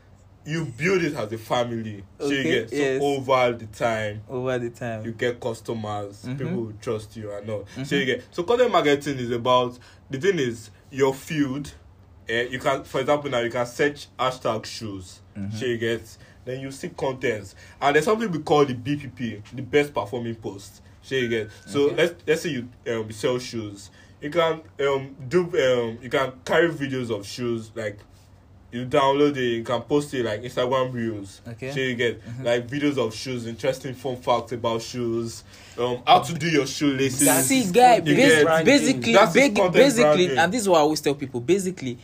you 0.45 0.65
build 0.65 1.01
it 1.03 1.13
as 1.13 1.31
a 1.31 1.37
family. 1.37 2.03
So 2.19 2.25
okay, 2.25 2.35
you 2.35 2.43
get 2.43 2.69
so 2.69 2.75
yes. 2.75 3.01
over 3.01 3.51
the 3.53 3.65
time. 3.67 4.23
Over 4.27 4.59
the 4.59 4.69
time. 4.71 5.05
You 5.05 5.11
get 5.11 5.39
customers, 5.39 6.23
mm-hmm. 6.23 6.37
people 6.37 6.53
who 6.53 6.73
trust 6.81 7.15
you 7.15 7.31
and 7.31 7.49
all. 7.49 7.59
Mm-hmm. 7.61 7.83
So 7.83 7.95
you 7.95 8.01
mm-hmm. 8.01 8.19
get 8.19 8.35
so 8.35 8.43
content 8.43 8.71
marketing 8.71 9.19
is 9.19 9.31
about 9.31 9.77
the 10.09 10.19
thing 10.19 10.39
is 10.39 10.69
your 10.89 11.13
field 11.13 11.73
Uh, 12.29 12.33
you 12.33 12.59
can, 12.59 12.83
for 12.83 13.01
example, 13.01 13.29
now 13.29 13.39
you 13.39 13.49
can 13.49 13.65
search 13.65 14.07
hashtag 14.17 14.65
shoes. 14.65 15.21
Mhm. 15.37 15.53
So 15.53 15.65
you 15.65 15.77
get 15.77 16.17
then 16.45 16.59
you 16.59 16.71
see 16.71 16.89
contents 16.89 17.55
and 17.79 17.95
there's 17.95 18.05
something 18.05 18.29
we 18.31 18.39
call 18.39 18.65
the 18.65 18.73
BPP, 18.73 19.41
the 19.53 19.61
best 19.61 19.93
performing 19.93 20.35
post. 20.35 20.81
So 21.03 21.15
you 21.15 21.27
get 21.29 21.49
so 21.65 21.87
Okay. 21.87 21.95
let's 21.95 22.13
let's 22.27 22.41
say 22.41 22.49
you 22.49 22.69
um, 22.91 23.11
sell 23.11 23.37
shoes. 23.39 23.89
You 24.21 24.29
can 24.29 24.61
um, 24.85 25.15
do 25.27 25.41
um, 25.45 25.97
you 26.01 26.09
can 26.09 26.31
carry 26.45 26.69
videos 26.69 27.09
of 27.09 27.25
shoes 27.25 27.71
like 27.75 27.99
you 28.71 28.85
download 28.85 29.35
it, 29.35 29.57
you 29.57 29.63
can 29.63 29.81
post 29.81 30.13
it 30.13 30.23
like 30.23 30.41
Instagram 30.41 30.93
reels. 30.93 31.41
Okay. 31.47 31.71
So 31.71 31.79
you 31.79 31.95
get 31.95 32.23
mm-hmm. 32.23 32.45
like 32.45 32.67
videos 32.67 32.97
of 32.97 33.13
shoes, 33.13 33.45
interesting 33.45 33.93
fun 33.93 34.15
facts 34.15 34.53
about 34.53 34.81
shoes, 34.81 35.43
um, 35.77 36.01
how 36.07 36.19
to 36.19 36.33
do 36.33 36.49
your 36.49 36.65
shoelaces. 36.65 37.25
That's 37.25 37.47
See, 37.47 37.69
guy, 37.71 37.99
bas- 37.99 38.43
branding. 38.43 38.65
basically, 38.65 39.13
That's 39.13 39.33
ba- 39.33 39.69
basically, 39.71 40.03
branding. 40.03 40.37
and 40.37 40.53
this 40.53 40.61
is 40.61 40.69
what 40.69 40.77
I 40.77 40.81
always 40.81 41.01
tell 41.01 41.15
people: 41.15 41.41
basically, 41.41 41.97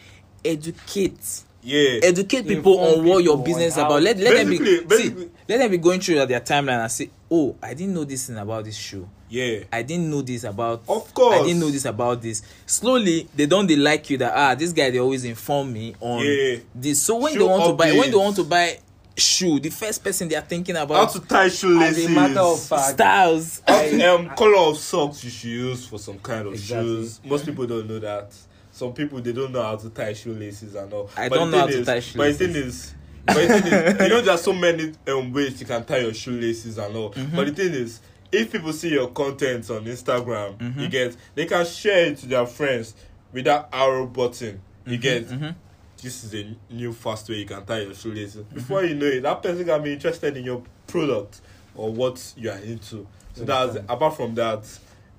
educate. 0.43 1.43
Yeah. 1.63 1.99
Educate 2.03 2.47
people 2.47 2.79
Inform 2.79 2.99
on 2.99 3.05
what 3.05 3.17
people 3.17 3.21
your 3.21 3.43
business 3.43 3.73
is 3.73 3.77
about. 3.77 4.01
Let, 4.01 4.17
let 4.17 4.37
them 4.37 4.49
be, 4.49 4.57
see, 4.57 5.29
let 5.49 5.57
them 5.57 5.71
be 5.71 5.77
going 5.77 5.99
through 5.99 6.25
their 6.25 6.39
timeline 6.39 6.81
and 6.81 6.91
say, 6.91 7.09
"Oh, 7.29 7.55
I 7.61 7.73
didn't 7.73 7.93
know 7.93 8.03
this 8.03 8.27
thing 8.27 8.37
about 8.37 8.65
this 8.65 8.75
shoe." 8.75 9.09
Yeah. 9.29 9.63
I 9.71 9.81
didn't 9.81 10.09
know 10.09 10.21
this 10.21 10.43
about. 10.43 10.83
Of 10.87 11.13
course. 11.13 11.35
I 11.39 11.43
didn't 11.43 11.59
know 11.59 11.69
this 11.69 11.85
about 11.85 12.21
this." 12.21 12.41
Slowly, 12.65 13.27
they 13.35 13.45
don't 13.45 13.67
they 13.67 13.75
like 13.75 14.09
you 14.09 14.17
that 14.19 14.33
ah, 14.35 14.55
this 14.55 14.71
guy 14.73 14.89
they 14.89 14.99
always 14.99 15.23
inform 15.25 15.73
me 15.73 15.95
on 15.99 16.23
Yeah. 16.25 16.57
this. 16.73 17.01
So 17.01 17.17
when 17.17 17.33
Shoe 17.33 17.39
they 17.39 17.45
want 17.45 17.65
to 17.65 17.73
buy, 17.73 17.91
when 17.91 18.09
they 18.11 18.17
want 18.17 18.35
to 18.37 18.43
buy 18.43 18.79
shoe, 19.15 19.59
the 19.59 19.69
first 19.69 20.03
person 20.03 20.27
they 20.29 20.35
are 20.35 20.41
thinking 20.41 20.75
about 20.75 20.95
How 21.13 21.19
to 21.19 21.27
tie 21.27 21.49
shoelaces. 21.49 22.05
As 22.05 22.05
a 22.05 22.09
matter 22.09 22.39
of 22.39 22.59
fact, 22.61 22.93
styles. 22.93 23.61
To, 23.67 24.13
um, 24.13 24.29
color 24.29 24.57
of 24.69 24.77
socks 24.77 25.23
you 25.23 25.29
should 25.31 25.49
use 25.49 25.87
for 25.87 25.97
some 25.99 26.19
kind 26.19 26.45
of 26.47 26.53
Exactly. 26.53 26.87
shoes. 26.87 27.19
Most 27.25 27.45
people 27.45 27.65
don't 27.65 27.87
know 27.89 27.99
that. 27.99 28.33
Some 28.71 28.93
people 28.93 29.19
they 29.19 29.31
don't 29.33 29.51
know 29.51 29.63
how 29.63 29.75
to 29.75 29.89
tie 29.89 30.13
shoelaces 30.13 30.75
and 30.75 30.93
all. 30.93 31.09
I 31.17 31.29
But 31.29 31.35
don't 31.35 31.49
know 31.51 31.59
how 31.59 31.65
to 31.65 31.79
is- 31.79 31.85
tie 31.87 32.01
But 32.15 32.37
the 32.37 32.45
thing 32.47 32.55
is, 32.55 32.93
but 33.25 33.35
the 33.35 33.61
thing 33.61 33.73
is, 33.73 34.01
you 34.03 34.09
know, 34.09 34.21
there's 34.21 34.41
so 34.41 34.53
many 34.53 34.93
um, 35.07 35.33
ways 35.33 35.59
you 35.59 35.65
can 35.65 35.83
tie 35.83 35.97
your 35.97 36.13
shoelaces 36.13 36.77
and 36.77 36.95
all. 36.95 37.09
Mm-hmm. 37.11 37.35
But 37.35 37.47
the 37.47 37.53
thing 37.53 37.73
is, 37.73 37.99
if 38.31 38.51
people 38.51 38.73
see 38.73 38.89
your 38.89 39.07
content 39.09 39.69
on 39.69 39.85
Instagram, 39.85 40.57
Mm-hmm. 40.57 40.79
you 40.79 40.89
get 40.89 41.15
they 41.35 41.45
can 41.45 41.65
share 41.65 42.07
it 42.07 42.17
to 42.19 42.25
their 42.27 42.45
friends 42.45 42.95
with 43.33 43.45
that 43.45 43.69
arrow 43.71 44.05
button. 44.07 44.61
You 44.85 44.97
get 44.97 45.27
mhm. 45.27 45.55
this 46.01 46.23
is 46.23 46.33
a 46.33 46.55
new 46.73 46.93
fast 46.93 47.27
way 47.29 47.35
you 47.37 47.45
can 47.45 47.65
tie 47.65 47.81
your 47.81 47.93
shoelaces. 47.93 48.37
Mm-hmm. 48.43 48.55
Before 48.55 48.83
you 48.83 48.95
know 48.95 49.05
it, 49.05 49.21
that 49.23 49.41
person 49.43 49.65
can 49.65 49.83
be 49.83 49.93
interested 49.93 50.35
in 50.37 50.43
your 50.45 50.63
product 50.87 51.41
or 51.75 51.91
what 51.91 52.33
you 52.37 52.49
are 52.49 52.57
into. 52.59 53.05
So 53.33 53.43
that's 53.43 53.75
apart 53.75 54.15
from 54.15 54.35
that. 54.35 54.65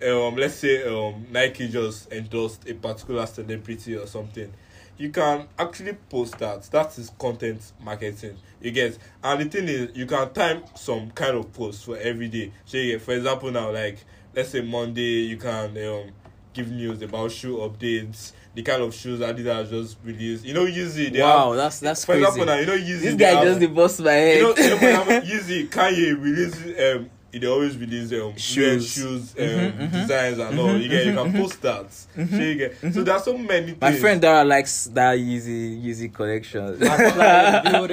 Um, 0.00 0.36
let's 0.36 0.54
say 0.54 0.84
um, 0.84 1.26
Nike 1.30 1.68
just 1.68 2.10
endorsed 2.12 2.68
a 2.68 2.74
particular 2.74 3.26
celebrity 3.26 3.96
or 3.96 4.06
something. 4.06 4.52
You 4.98 5.10
can 5.10 5.46
actually 5.58 5.92
post 6.10 6.38
that. 6.38 6.64
That 6.72 6.98
is 6.98 7.10
content 7.18 7.72
marketing. 7.82 8.36
You 8.60 8.72
get, 8.72 8.98
and 9.22 9.40
the 9.40 9.44
thing 9.44 9.68
is, 9.68 9.96
you 9.96 10.06
can 10.06 10.30
time 10.32 10.64
some 10.74 11.10
kind 11.12 11.36
of 11.36 11.52
post 11.52 11.84
for 11.84 11.96
every 11.96 12.28
day. 12.28 12.52
So, 12.64 12.76
get, 12.78 13.00
for 13.00 13.12
example, 13.14 13.50
now 13.52 13.70
like 13.70 13.98
let's 14.34 14.50
say 14.50 14.60
Monday, 14.60 15.22
you 15.26 15.36
can 15.36 15.70
um, 15.86 16.10
give 16.52 16.70
news 16.70 17.00
about 17.02 17.30
shoe 17.30 17.58
updates, 17.58 18.32
the 18.54 18.62
kind 18.62 18.82
of 18.82 18.92
shoes 18.92 19.20
Adidas 19.20 19.70
just 19.70 19.98
released. 20.04 20.44
You 20.44 20.54
know, 20.54 20.64
usually 20.64 21.10
they 21.10 21.20
Wow, 21.20 21.50
have, 21.50 21.56
that's 21.56 21.78
that's 21.80 22.04
for 22.04 22.12
crazy. 22.12 22.26
example, 22.26 22.46
now 22.46 22.58
you 22.58 22.66
know, 22.66 22.74
usually 22.74 22.98
this 23.10 23.14
guy 23.14 23.26
have- 23.34 23.44
just 23.44 23.60
the 23.60 23.66
bust 23.68 24.00
my 24.00 24.12
head. 24.12 24.36
you 24.38 24.42
know, 24.42 24.54
you 24.56 24.70
know, 24.70 24.76
for 24.78 24.86
example, 24.88 25.22
usually 25.28 25.68
Kanye 25.68 26.20
releases 26.22 26.96
um 26.98 27.10
it 27.32 27.44
always 27.44 27.76
be 27.76 27.86
these 27.86 28.12
um, 28.12 28.36
shoes, 28.36 28.90
shoes 28.90 29.34
um, 29.38 29.44
mm 29.44 29.72
-hmm, 29.72 29.90
designs 29.90 30.38
and 30.38 30.52
mm 30.52 30.58
-hmm, 30.58 30.68
all. 30.68 30.80
You 30.80 30.88
get, 30.88 31.06
you 31.06 31.14
can 31.14 31.26
mm-hmm, 31.26 31.42
post 31.42 31.60
that. 31.62 31.90
Mm-hmm. 32.16 32.88
So, 32.88 32.92
so 32.92 33.04
there's 33.04 33.24
so 33.24 33.38
many. 33.38 33.66
things. 33.66 33.80
My 33.80 33.92
friend 33.92 34.20
Dara 34.20 34.44
likes 34.44 34.90
that 34.94 35.18
Yeezy 35.18 35.82
Yeezy 35.84 36.08
collection. 36.12 36.64
I 36.64 36.72
like 36.74 37.66
oh 37.74 37.88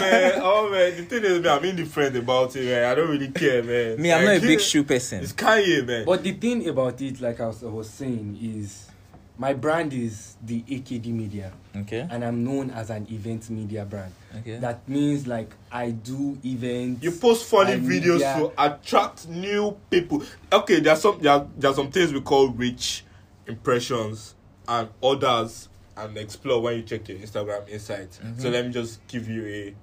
man, 0.00 0.32
oh 0.42 0.70
man. 0.70 0.96
The 0.96 1.04
thing 1.10 1.24
is, 1.24 1.40
man, 1.42 1.58
I'm 1.58 1.64
indifferent 1.64 2.16
about 2.16 2.56
it, 2.56 2.64
man. 2.64 2.92
I 2.92 2.94
don't 2.94 3.10
really 3.10 3.32
care, 3.32 3.62
man. 3.62 4.00
Me, 4.02 4.12
I'm 4.12 4.24
like, 4.24 4.42
not 4.42 4.44
a 4.44 4.46
big 4.46 4.60
shoe 4.60 4.84
person. 4.84 5.22
It's 5.22 5.32
Kanye, 5.32 5.84
man. 5.86 6.04
But 6.04 6.22
the 6.22 6.32
thing 6.32 6.68
about 6.68 7.00
it, 7.00 7.20
like 7.20 7.40
I 7.40 7.46
was, 7.46 7.62
I 7.62 7.72
was 7.80 7.88
saying, 7.88 8.38
is 8.42 8.91
my 9.38 9.52
brand 9.54 9.92
is 9.92 10.36
the 10.42 10.62
AKD 10.62 11.06
Media, 11.06 11.52
Okay. 11.74 12.06
and 12.10 12.22
I'm 12.24 12.44
known 12.44 12.70
as 12.70 12.90
an 12.90 13.06
event 13.10 13.48
media 13.50 13.84
brand. 13.84 14.12
Okay. 14.38 14.58
That 14.58 14.86
means 14.88 15.26
like 15.26 15.50
I 15.70 15.90
do 15.90 16.38
events. 16.44 17.02
you 17.02 17.10
post 17.12 17.46
funny 17.46 17.72
videos 17.80 18.20
yeah. 18.20 18.38
to 18.38 18.52
attract 18.58 19.28
new 19.28 19.76
people. 19.90 20.22
Okay, 20.52 20.80
there's 20.80 21.00
some 21.00 21.18
there, 21.20 21.46
there's 21.56 21.76
some 21.76 21.90
things 21.90 22.12
we 22.12 22.20
call 22.20 22.48
reach 22.50 23.04
impressions 23.46 24.34
and 24.68 24.88
others 25.02 25.68
and 25.96 26.16
explore 26.16 26.60
when 26.62 26.76
you 26.76 26.82
check 26.82 27.08
your 27.08 27.18
Instagram 27.18 27.68
insights. 27.68 28.18
So 28.38 28.48
Mhm. 28.48 28.52
let 28.52 28.66
me 28.66 28.72
just 28.72 29.06
give 29.08 29.28
you 29.28 29.46
a 29.46 29.74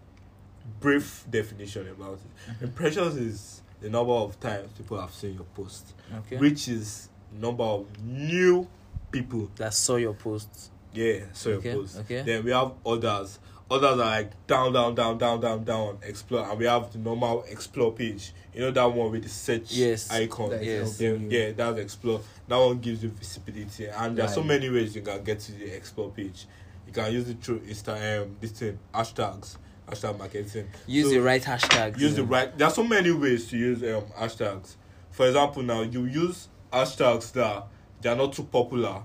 brief 0.80 1.26
definition 1.30 1.88
about 1.90 2.14
it. 2.20 2.52
Mm-hmm. 2.54 2.64
Impressions 2.66 3.16
is 3.18 3.62
the 3.82 3.90
number 3.90 4.14
of 4.14 4.40
times 4.40 4.70
people 4.78 5.00
have 5.00 5.14
seen 5.14 5.34
your 5.36 5.44
post. 5.56 5.94
okay. 6.20 6.38
Reach 6.38 6.68
is 6.68 7.10
number 7.40 7.64
of 7.64 7.86
new 8.04 8.68
people. 9.12 9.50
that 9.58 9.74
saw 9.74 9.96
your 9.96 10.14
posts. 10.14 10.72
Yeah, 10.94 11.20
saw 11.34 11.52
Okay, 11.52 11.70
your 11.72 11.82
post. 11.82 11.98
okay. 12.00 12.22
Then 12.24 12.44
we 12.44 12.52
have 12.52 12.72
others. 12.86 13.40
Others 13.72 13.92
are 13.92 13.96
like 13.96 14.48
down, 14.48 14.74
down, 14.74 14.96
down, 14.96 15.18
down, 15.20 15.40
down, 15.40 15.64
down, 15.64 15.98
explore, 16.02 16.50
and 16.50 16.58
we 16.58 16.66
have 16.66 16.92
the 16.92 16.98
normal 16.98 17.44
explore 17.48 17.92
page. 17.94 18.34
You 18.54 18.62
know 18.62 18.72
that 18.72 18.86
one 18.92 19.12
with 19.12 19.22
the 19.24 19.30
search 19.30 19.72
Yes. 19.72 20.10
icon. 20.10 20.50
That 20.50 20.64
Yes. 20.66 21.00
Yeah, 21.00 21.12
yeah, 21.30 21.52
that's 21.52 21.78
explore. 21.80 22.22
That 22.48 22.58
one 22.58 22.80
gives 22.80 23.04
you 23.04 23.10
visibility, 23.10 23.86
and 23.86 24.18
there's 24.18 24.34
so 24.34 24.42
Right. 24.42 24.48
many 24.48 24.70
ways 24.72 24.96
you 24.96 25.04
can 25.04 25.24
get 25.24 25.40
to 25.42 25.52
the 25.52 25.66
explore 25.76 26.10
page. 26.10 26.48
You 26.88 26.94
can 26.94 27.14
use 27.14 27.30
it 27.30 27.44
through 27.44 27.60
Instagram, 27.60 28.32
this 28.40 28.52
thing, 28.52 28.80
hashtags, 28.92 29.58
hashtag 29.88 30.18
marketing. 30.18 30.68
Use 30.88 31.06
So, 31.10 31.14
the 31.14 31.22
right 31.22 31.44
hashtags. 31.44 32.00
use 32.00 32.16
the 32.16 32.24
right. 32.24 32.58
There 32.58 32.68
are 32.68 32.74
so 32.74 32.84
many 32.84 33.12
ways 33.12 33.48
to 33.50 33.58
use 33.58 33.84
um, 33.84 34.06
hashtags. 34.18 34.78
For 35.12 35.28
example, 35.28 35.62
now 35.62 35.82
you 35.84 36.06
use 36.06 36.48
hashtags 36.74 37.32
that 37.34 37.68
they 38.02 38.10
are 38.10 38.16
not 38.16 38.34
too 38.34 38.44
popular. 38.44 39.04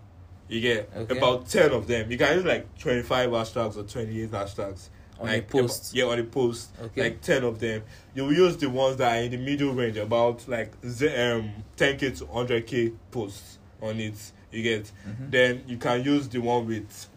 You 0.49 0.61
get 0.61 0.91
Okay. 0.95 1.17
about 1.17 1.49
ten 1.49 1.71
of 1.73 1.87
them. 1.87 2.11
You 2.11 2.19
can 2.19 2.37
use 2.37 2.45
like 2.45 2.77
twenty-five 2.79 3.31
hashtags 3.31 3.77
or 3.77 3.83
twenty-eight 3.85 4.31
hashtags. 4.31 4.89
On 5.19 5.27
like, 5.27 5.45
a 5.45 5.47
post. 5.47 5.93
about- 5.93 5.97
yeah, 5.97 6.13
on 6.13 6.19
a 6.19 6.25
post. 6.25 6.71
Okay. 6.83 7.03
Like 7.03 7.21
ten 7.23 7.45
of 7.45 7.59
them. 7.61 7.83
You 8.15 8.31
use 8.31 8.57
the 8.57 8.69
ones 8.69 8.97
that 8.99 9.17
are 9.17 9.23
in 9.25 9.31
the 9.31 9.37
middle 9.39 9.73
range, 9.73 9.97
about 9.97 10.47
like 10.49 10.73
z- 10.87 11.09
um 11.17 11.51
ten 11.77 11.97
k 11.97 12.11
to 12.11 12.27
hundred 12.27 12.67
k 12.67 12.93
posts 13.11 13.59
on 13.81 13.99
it. 14.01 14.15
You 14.53 14.63
get. 14.63 14.85
Mm-hmm. 15.09 15.31
Then 15.31 15.63
you 15.67 15.77
can 15.79 16.05
use 16.05 16.29
the 16.29 16.41
one 16.41 16.67
with 16.67 17.09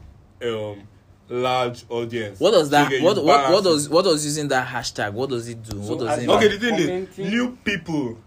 um 0.44 0.88
large 1.30 1.86
audience. 1.90 2.40
What 2.40 2.52
does 2.52 2.70
that? 2.70 2.90
you 2.92 3.00
get- 3.00 3.04
What 3.04 3.24
what 3.24 3.52
what 3.52 3.64
does 3.64 3.90
what 3.90 4.04
does 4.06 4.24
using 4.24 4.48
that 4.50 4.68
hashtag? 4.68 5.12
What 5.14 5.30
does 5.30 5.48
it 5.50 5.62
do? 5.64 5.84
So 5.84 5.96
what 5.96 6.00
does 6.06 6.20
it? 6.24 6.30
Okay, 6.30 6.48
the 6.48 6.60
thing 6.60 6.76
is, 6.80 7.18
new 7.18 7.58
people. 7.66 8.18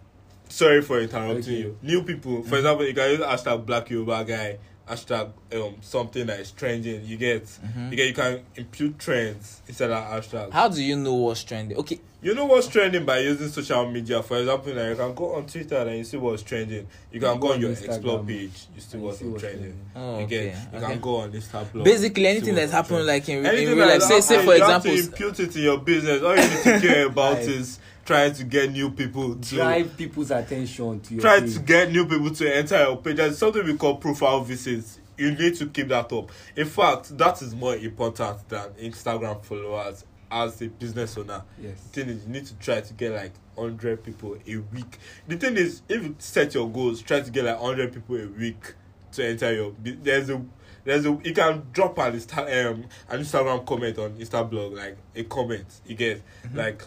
sorry 0.50 0.82
for 0.82 1.00
interrupting 1.00 1.38
okay. 1.42 1.52
you. 1.56 1.78
New 1.82 2.02
people, 2.02 2.42
for 2.42 2.48
mm 2.48 2.50
-hmm. 2.50 2.56
example, 2.58 2.86
you 2.86 2.94
can 2.94 3.10
use 3.10 3.22
hashtag 3.24 3.64
black 3.66 3.90
Yoruba 3.90 4.24
guy, 4.24 4.58
hashtag 4.88 5.30
um, 5.54 5.74
something 5.80 6.26
that 6.26 6.40
is 6.40 6.50
trending. 6.52 7.04
You 7.06 7.16
get, 7.16 7.42
mm 7.44 7.68
-hmm. 7.72 7.90
you 7.90 7.96
get, 7.96 8.06
you 8.08 8.14
can 8.14 8.40
impute 8.56 8.94
trends 8.98 9.62
instead 9.68 9.90
of 9.90 10.04
hashtags. 10.12 10.52
How 10.52 10.68
do 10.68 10.80
you 10.82 10.96
know 10.96 11.14
what's 11.14 11.44
trending? 11.44 11.78
Okay. 11.78 11.98
You 12.22 12.34
know 12.34 12.44
what's 12.44 12.68
trending 12.68 13.06
by 13.06 13.18
using 13.30 13.48
social 13.48 13.90
media. 13.90 14.22
For 14.22 14.36
example, 14.38 14.74
like 14.74 14.90
you 14.90 14.96
can 14.96 15.14
go 15.14 15.34
on 15.36 15.46
Twitter 15.46 15.76
and 15.88 15.96
you 15.96 16.04
see 16.04 16.18
what's 16.18 16.42
trending. 16.42 16.86
You 17.12 17.18
can 17.20 17.34
you 17.34 17.40
go, 17.40 17.48
go, 17.48 17.52
on 17.54 17.60
your 17.62 17.70
Instagram 17.70 17.94
explore 17.96 18.24
page, 18.24 18.56
you 18.74 18.80
see 18.82 18.98
what's, 18.98 19.18
see 19.18 19.24
what's 19.24 19.42
trending. 19.42 19.74
trending. 19.94 20.14
Oh, 20.16 20.20
you 20.20 20.26
get, 20.26 20.40
okay. 20.40 20.58
you 20.74 20.80
can 20.80 20.90
okay. 20.90 20.98
go 21.00 21.16
on 21.16 21.32
Instagram. 21.32 21.84
Basically, 21.84 22.26
anything 22.26 22.54
that's 22.56 22.72
happening, 22.72 23.06
like 23.06 23.26
in, 23.28 23.46
anything 23.46 23.68
in 23.68 23.76
real 23.78 23.86
life. 23.88 24.02
Say, 24.02 24.20
say 24.20 24.44
for 24.44 24.52
example, 24.54 24.90
you 24.90 25.02
have 25.02 25.14
to 25.14 25.24
impute 25.24 25.40
it 25.40 25.56
in 25.56 25.62
your 25.62 25.78
business. 25.78 26.22
All 26.22 26.36
you 26.36 26.42
need 26.42 26.62
to 26.62 26.80
care 26.86 27.06
about 27.06 27.38
is 27.38 27.78
trying 28.10 28.34
to 28.34 28.42
get 28.42 28.72
new 28.72 28.90
people 28.90 29.36
to 29.36 29.54
drive 29.54 29.96
people's 29.96 30.32
attention 30.32 30.98
to 30.98 31.14
your 31.14 31.20
try 31.20 31.38
page. 31.38 31.54
to 31.54 31.60
get 31.60 31.92
new 31.92 32.04
people 32.06 32.28
to 32.34 32.56
enter 32.56 32.76
your 32.82 32.96
page. 32.96 33.16
There's 33.16 33.38
something 33.38 33.64
we 33.64 33.76
call 33.76 33.96
profile 33.98 34.40
visits. 34.42 34.98
You 35.16 35.30
need 35.30 35.54
to 35.56 35.66
keep 35.66 35.86
that 35.88 36.12
up. 36.12 36.32
In 36.56 36.66
fact, 36.66 37.16
that 37.16 37.40
is 37.40 37.54
more 37.54 37.76
important 37.76 38.48
than 38.48 38.70
Instagram 38.80 39.44
followers 39.44 40.04
as 40.28 40.60
a 40.60 40.66
business 40.68 41.16
owner. 41.18 41.44
yes 41.62 41.80
The 41.92 42.00
thing 42.00 42.08
is, 42.08 42.24
you 42.24 42.32
need 42.32 42.46
to 42.46 42.54
try 42.54 42.80
to 42.80 42.92
get 42.94 43.12
like 43.12 43.32
100 43.54 44.02
people 44.02 44.36
a 44.44 44.56
week. 44.56 44.98
The 45.28 45.36
thing 45.36 45.56
is, 45.56 45.82
if 45.88 46.02
you 46.02 46.16
set 46.18 46.54
your 46.54 46.68
goals, 46.68 47.02
try 47.02 47.20
to 47.20 47.30
get 47.30 47.44
like 47.44 47.60
100 47.60 47.92
people 47.92 48.16
a 48.16 48.26
week 48.26 48.74
to 49.12 49.24
enter 49.24 49.52
your. 49.54 49.72
There's 49.82 50.30
a 50.30 50.42
there's 50.82 51.06
a 51.06 51.10
you 51.22 51.32
can 51.32 51.62
drop 51.72 51.96
an 51.98 52.14
Insta, 52.14 52.70
um 52.70 52.86
an 53.08 53.20
Instagram 53.20 53.64
comment 53.66 53.98
on 53.98 54.12
Instablog 54.14 54.74
like 54.76 54.96
a 55.14 55.22
comment 55.24 55.66
you 55.86 55.94
get 55.94 56.22
like 56.54 56.82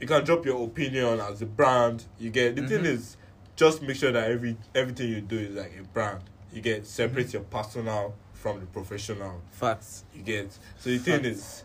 you 0.00 0.06
can 0.06 0.24
drop 0.24 0.44
your 0.46 0.64
opinion 0.64 1.20
as 1.20 1.42
a 1.42 1.46
brand 1.46 2.04
you 2.18 2.30
get 2.30 2.56
the 2.56 2.66
thing 2.66 2.82
Mhm. 2.82 2.86
is 2.86 3.16
just 3.56 3.82
make 3.82 3.96
sure 3.96 4.12
that 4.12 4.30
every 4.30 4.56
everything 4.74 5.08
you 5.10 5.20
do 5.20 5.38
is 5.38 5.54
like 5.56 5.72
a 5.78 5.82
brand. 5.82 6.20
You 6.52 6.60
get 6.62 6.86
separate 6.86 7.32
your 7.32 7.42
personal 7.42 8.14
from 8.32 8.60
the 8.60 8.66
professional. 8.66 9.42
Facts. 9.50 10.04
you 10.14 10.22
get 10.22 10.52
so 10.78 10.90
the 10.90 10.98
thing 10.98 11.24
is 11.24 11.64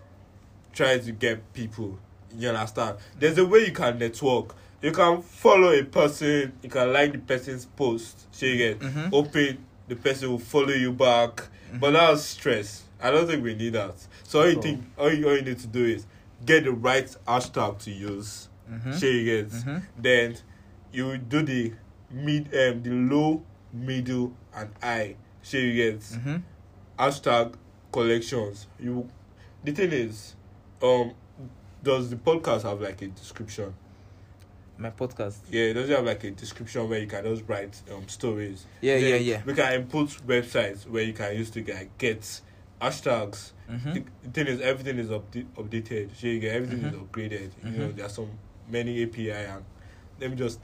try 0.73 0.97
to 0.97 1.11
get 1.11 1.53
people 1.53 1.99
you 2.35 2.49
understand? 2.49 2.97
There's 3.19 3.37
a 3.37 3.45
way 3.45 3.67
you 3.67 3.71
can 3.71 3.99
network. 3.99 4.55
You 4.81 4.91
can 4.91 5.21
follow 5.21 5.71
a 5.71 5.83
person 5.83 6.53
you 6.63 6.69
can 6.69 6.91
like 6.91 7.11
the 7.11 7.19
person's 7.19 7.65
post 7.65 8.25
so 8.31 8.45
you 8.47 8.57
get 8.57 8.79
Mhm. 8.79 9.09
open 9.13 9.65
the 9.87 9.95
person 9.95 10.31
will 10.31 10.39
follow 10.39 10.69
you 10.73 10.91
back. 10.93 11.47
But 11.79 11.91
that's 11.91 12.23
stress. 12.23 12.83
I 13.01 13.11
don't 13.11 13.27
think 13.27 13.43
we 13.43 13.53
need 13.53 13.73
that. 13.73 13.95
So 14.23 14.41
all 14.41 14.49
you 14.49 14.61
think 14.61 14.83
all 14.97 15.11
you, 15.13 15.27
all 15.27 15.35
you 15.35 15.41
need 15.43 15.59
to 15.59 15.67
do 15.67 15.85
is 15.85 16.05
get 16.45 16.63
the 16.65 16.71
right 16.71 17.15
hashtag 17.27 17.79
to 17.79 17.91
use 17.91 18.49
Mhm. 18.69 18.93
so 18.99 19.05
you 19.05 19.25
get 19.25 19.49
Mhm. 19.51 19.83
then 19.97 20.37
you 20.91 21.17
do 21.17 21.41
the 21.43 21.73
mid 22.11 22.47
um 22.55 22.81
the 22.83 22.89
low 22.91 23.43
middle 23.73 24.33
and 24.55 24.69
high 24.81 25.15
so 25.41 25.57
you 25.57 25.73
get 25.73 25.99
Mhm. 25.99 26.41
hashtag 26.97 27.53
collections. 27.91 28.67
You, 28.79 29.07
the 29.63 29.71
thing 29.71 29.91
is, 29.91 30.35
um, 30.81 31.11
does 31.83 32.09
the 32.09 32.15
podcast 32.15 32.63
have 32.63 32.81
like 32.81 33.01
a 33.01 33.07
description? 33.07 33.73
My 34.77 34.89
podcast. 34.89 35.37
Yeah, 35.51 35.73
does 35.73 35.89
it 35.89 35.95
have 35.95 36.05
like 36.05 36.23
a 36.23 36.31
description 36.31 36.89
where 36.89 36.99
you 36.99 37.07
can 37.07 37.23
just 37.23 37.43
write 37.47 37.79
um 37.91 38.07
stories? 38.07 38.65
Yeah, 38.81 38.99
Then 38.99 39.09
yeah, 39.09 39.15
yeah. 39.17 39.41
We 39.45 39.53
can 39.53 39.73
input 39.81 40.09
websites 40.25 40.87
where 40.87 41.03
you 41.03 41.13
can 41.13 41.35
use 41.37 41.49
to 41.51 41.63
like, 41.63 41.95
get 41.97 42.41
hashtags. 42.83 43.51
Mhm. 43.69 44.03
The, 44.23 44.29
thing 44.31 44.47
is, 44.47 44.61
everything 44.61 44.97
is 44.99 45.07
upda- 45.09 45.45
updated. 45.57 46.09
So 46.19 46.27
you 46.27 46.39
get 46.39 46.55
everything 46.55 46.79
is 46.85 46.93
Mhm. 46.93 47.07
upgraded. 47.07 47.49
You 47.63 47.71
know, 47.71 47.87
Mhm. 47.87 47.95
there's 47.95 48.13
some 48.13 48.29
many 48.69 49.03
API 49.03 49.31
and 49.31 49.63
let 50.19 50.29
me 50.31 50.35
just 50.35 50.59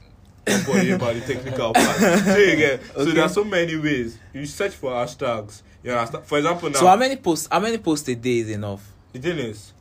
worry 0.68 0.90
about 0.90 1.14
the 1.14 1.20
technical 1.20 1.72
part. 1.72 1.96
So 2.24 2.36
you 2.36 2.56
get 2.56 2.80
so 2.94 3.00
Okay. 3.02 3.12
there 3.12 3.24
are 3.24 3.28
so 3.28 3.44
many 3.44 3.76
ways. 3.76 4.18
You 4.32 4.46
search 4.46 4.72
for 4.74 4.90
hashtags. 4.92 5.62
Understand? 5.84 6.24
For 6.26 6.38
example, 6.38 6.70
now 6.70 6.78
So 6.80 6.86
how 6.86 6.96
many 6.96 7.16
posts? 7.16 7.48
How 7.50 7.60
many 7.60 7.78
posts 7.78 8.08
a 8.08 8.14
day 8.14 8.38
is 8.40 8.50
enough 8.50 8.82
the 9.12 9.18
thing 9.18 9.38
is, 9.38 9.72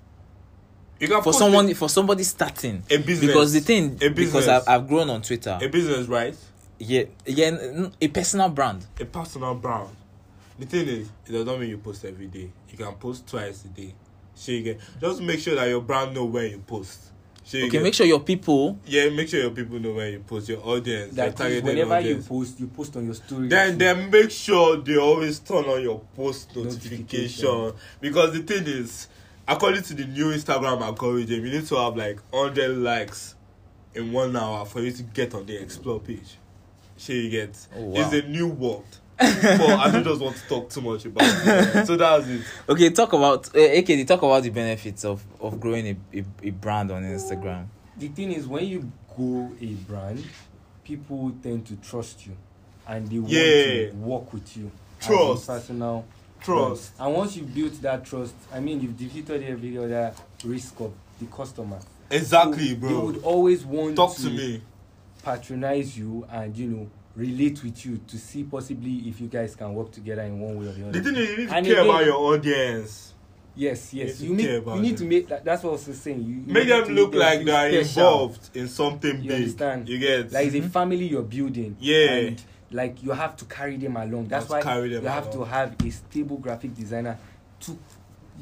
you 0.99 1.07
can 1.07 1.21
for 1.21 1.33
someone 1.33 1.73
for 1.75 1.89
somebody 1.89 2.23
starting? 2.23 2.83
a, 2.89 2.97
business 2.97 3.27
Because 3.27 3.53
the 3.53 3.59
thing, 3.59 3.95
because. 3.95 4.47
I've, 4.47 4.67
I've 4.67 4.87
grown 4.87 5.09
on 5.09 5.21
Twitter. 5.21 5.57
a 5.61 5.67
business, 5.67 6.07
right? 6.07 6.35
Yeah, 6.79 7.03
yeah, 7.25 7.87
a 8.01 8.07
personal 8.07 8.49
brand. 8.49 8.85
A 8.99 9.05
personal 9.05 9.53
brand. 9.55 9.89
the 10.59 10.65
thing 10.65 10.87
is, 10.87 11.09
it 11.25 11.31
does 11.31 11.45
not 11.45 11.59
mean 11.59 11.69
you 11.69 11.77
post 11.77 12.03
every 12.05 12.27
day. 12.27 12.51
You 12.69 12.77
can 12.77 12.93
post 12.95 13.27
twice 13.27 13.65
a 13.65 13.69
day. 13.69 13.93
So 14.35 14.51
you 14.51 14.61
get, 14.61 14.79
just 15.01 15.21
make 15.21 15.39
sure 15.39 15.55
that 15.55 15.67
your 15.67 15.81
brand 15.81 16.13
know 16.13 16.25
when 16.25 16.51
you 16.51 16.59
post. 16.59 17.11
So 17.43 17.57
you 17.57 17.63
okay, 17.63 17.71
get, 17.71 17.83
make 17.83 17.93
sure 17.93 18.05
your 18.05 18.19
people. 18.19 18.77
Yeah, 18.85 19.09
make 19.09 19.29
sure 19.29 19.39
your 19.39 19.51
people 19.51 19.79
know 19.79 19.93
when 19.93 20.13
you 20.13 20.19
post 20.19 20.49
your 20.49 20.65
audience. 20.65 21.15
That 21.15 21.35
targeted 21.35 21.63
whenever 21.63 21.95
audience. 21.95 22.25
you 22.25 22.29
post, 22.29 22.59
you 22.59 22.67
post 22.67 22.95
on 22.95 23.05
your 23.05 23.15
story. 23.15 23.47
Then, 23.47 23.77
then 23.77 24.11
make 24.11 24.31
sure 24.31 24.77
they 24.77 24.97
always 24.97 25.39
turn 25.39 25.65
on 25.65 25.81
your 25.81 25.99
post 26.15 26.55
notification. 26.55 27.45
notification. 27.45 27.73
Because 28.01 28.33
the 28.33 28.43
thing 28.43 28.63
is, 28.67 29.07
according 29.47 29.83
to 29.83 29.93
the 29.93 30.05
new 30.05 30.27
Instagram 30.27 30.81
algorithm, 30.81 31.45
you 31.45 31.51
need 31.51 31.65
to 31.65 31.75
have 31.75 31.97
like 31.97 32.19
100 32.31 32.77
likes 32.77 33.35
in 33.95 34.11
one 34.11 34.35
hour 34.35 34.65
for 34.65 34.81
you 34.81 34.91
to 34.91 35.03
get 35.03 35.33
on 35.33 35.45
the 35.45 35.55
explore 35.55 35.99
page. 35.99 36.37
So 36.97 37.13
you 37.13 37.29
get, 37.29 37.57
oh, 37.75 37.85
wow. 37.85 38.01
it's 38.01 38.13
a 38.13 38.27
new 38.27 38.47
world. 38.47 38.85
But 39.19 39.61
i 39.79 40.01
just 40.01 40.21
want 40.21 40.35
to 40.35 40.47
talk 40.47 40.69
too 40.69 40.81
much 40.81 41.05
about 41.05 41.23
it 41.27 41.85
so 41.85 41.95
that's 41.97 42.27
it 42.27 42.41
Okay, 42.69 42.89
talk 42.91 43.11
about. 43.13 43.47
Uh, 43.49 43.59
AKD, 43.59 44.05
talk 44.07 44.21
about 44.21 44.43
the 44.43 44.49
benefits 44.49 45.03
of 45.03 45.23
of 45.41 45.59
growing 45.59 45.87
a, 45.87 46.17
a, 46.19 46.23
a 46.43 46.49
brand 46.51 46.91
on 46.91 47.03
Instagram. 47.03 47.65
the 47.97 48.07
thing 48.07 48.31
is 48.31 48.47
when 48.47 48.65
you 48.65 48.89
go 49.17 49.51
a 49.59 49.65
brand 49.89 50.23
people 50.83 51.31
tend 51.43 51.65
to 51.67 51.75
trust 51.77 52.25
you 52.27 52.35
and 52.87 53.07
they 53.09 53.19
want 53.19 53.33
Yeah. 53.33 53.89
to 53.89 53.95
work 53.97 54.31
with 54.33 54.55
you 54.57 54.71
Trust. 55.01 55.47
personal 55.47 56.05
trust 56.41 56.91
and 56.99 57.13
once 57.13 57.35
you 57.35 57.43
build 57.43 57.73
that 57.81 58.05
trust 58.05 58.33
i 58.53 58.59
mean 58.61 58.79
you've 58.81 58.97
defeated 58.97 59.43
every 59.43 59.77
other 59.77 60.13
risk 60.45 60.79
of 60.79 60.93
the 61.19 61.25
customer 61.25 61.79
exactly 62.09 62.69
So 62.69 62.75
bro 62.75 62.89
they 62.89 62.95
would 62.95 63.23
always 63.23 63.65
want 63.65 63.95
talk 63.97 64.15
to 64.15 64.29
me 64.29 64.61
patronize 65.23 65.97
you 65.97 66.25
and 66.31 66.55
you 66.55 66.67
know 66.67 66.89
relate 67.19 67.63
with 67.63 67.85
you 67.85 67.99
to 68.07 68.17
see 68.17 68.43
possibly 68.43 69.09
if 69.09 69.19
you 69.19 69.27
guys 69.27 69.55
can 69.55 69.73
work 69.73 69.91
together 69.91 70.21
in 70.21 70.39
one 70.39 70.57
way 70.59 70.67
or 70.67 70.71
the 70.71 70.87
other. 70.87 70.99
The 70.99 71.03
thing 71.03 71.15
is, 71.15 71.29
you 71.29 71.37
need 71.37 71.49
to 71.49 71.55
and 71.55 71.65
care 71.65 71.75
again, 71.75 71.89
about 71.89 72.05
your 72.05 72.15
audience. 72.15 73.13
Yes, 73.55 73.93
yes. 73.93 74.21
You, 74.21 74.29
you, 74.29 74.35
make, 74.35 74.65
you 74.75 74.81
need 74.81 74.97
to 74.97 75.03
make 75.05 75.27
that, 75.27 75.43
that's 75.43 75.63
what 75.63 75.71
I 75.71 75.73
was 75.73 75.99
saying. 75.99 76.21
You, 76.21 76.35
you 76.47 76.53
make 76.53 76.67
them 76.69 76.85
to 76.85 76.91
look 76.91 77.11
make 77.11 77.19
like 77.19 77.45
they're 77.45 77.81
involved 77.81 78.55
in 78.55 78.67
something 78.69 79.17
you 79.21 79.29
big. 79.29 79.41
Understand? 79.41 79.89
You 79.89 79.99
get 79.99 80.31
like 80.31 80.47
it's 80.47 80.55
a 80.55 80.59
mm-hmm. 80.59 80.69
family 80.69 81.07
you're 81.07 81.23
building. 81.23 81.75
Yeah. 81.79 82.11
And 82.11 82.41
like 82.71 83.03
you 83.03 83.11
have 83.11 83.35
to 83.37 83.45
carry 83.45 83.75
them 83.77 83.97
along. 83.97 84.29
That's 84.29 84.47
why 84.47 84.61
carry 84.61 84.89
them 84.89 85.03
you 85.03 85.09
along. 85.09 85.23
have 85.23 85.33
to 85.33 85.43
have 85.43 85.75
a 85.85 85.89
stable 85.89 86.37
graphic 86.37 86.73
designer 86.73 87.17
to 87.61 87.77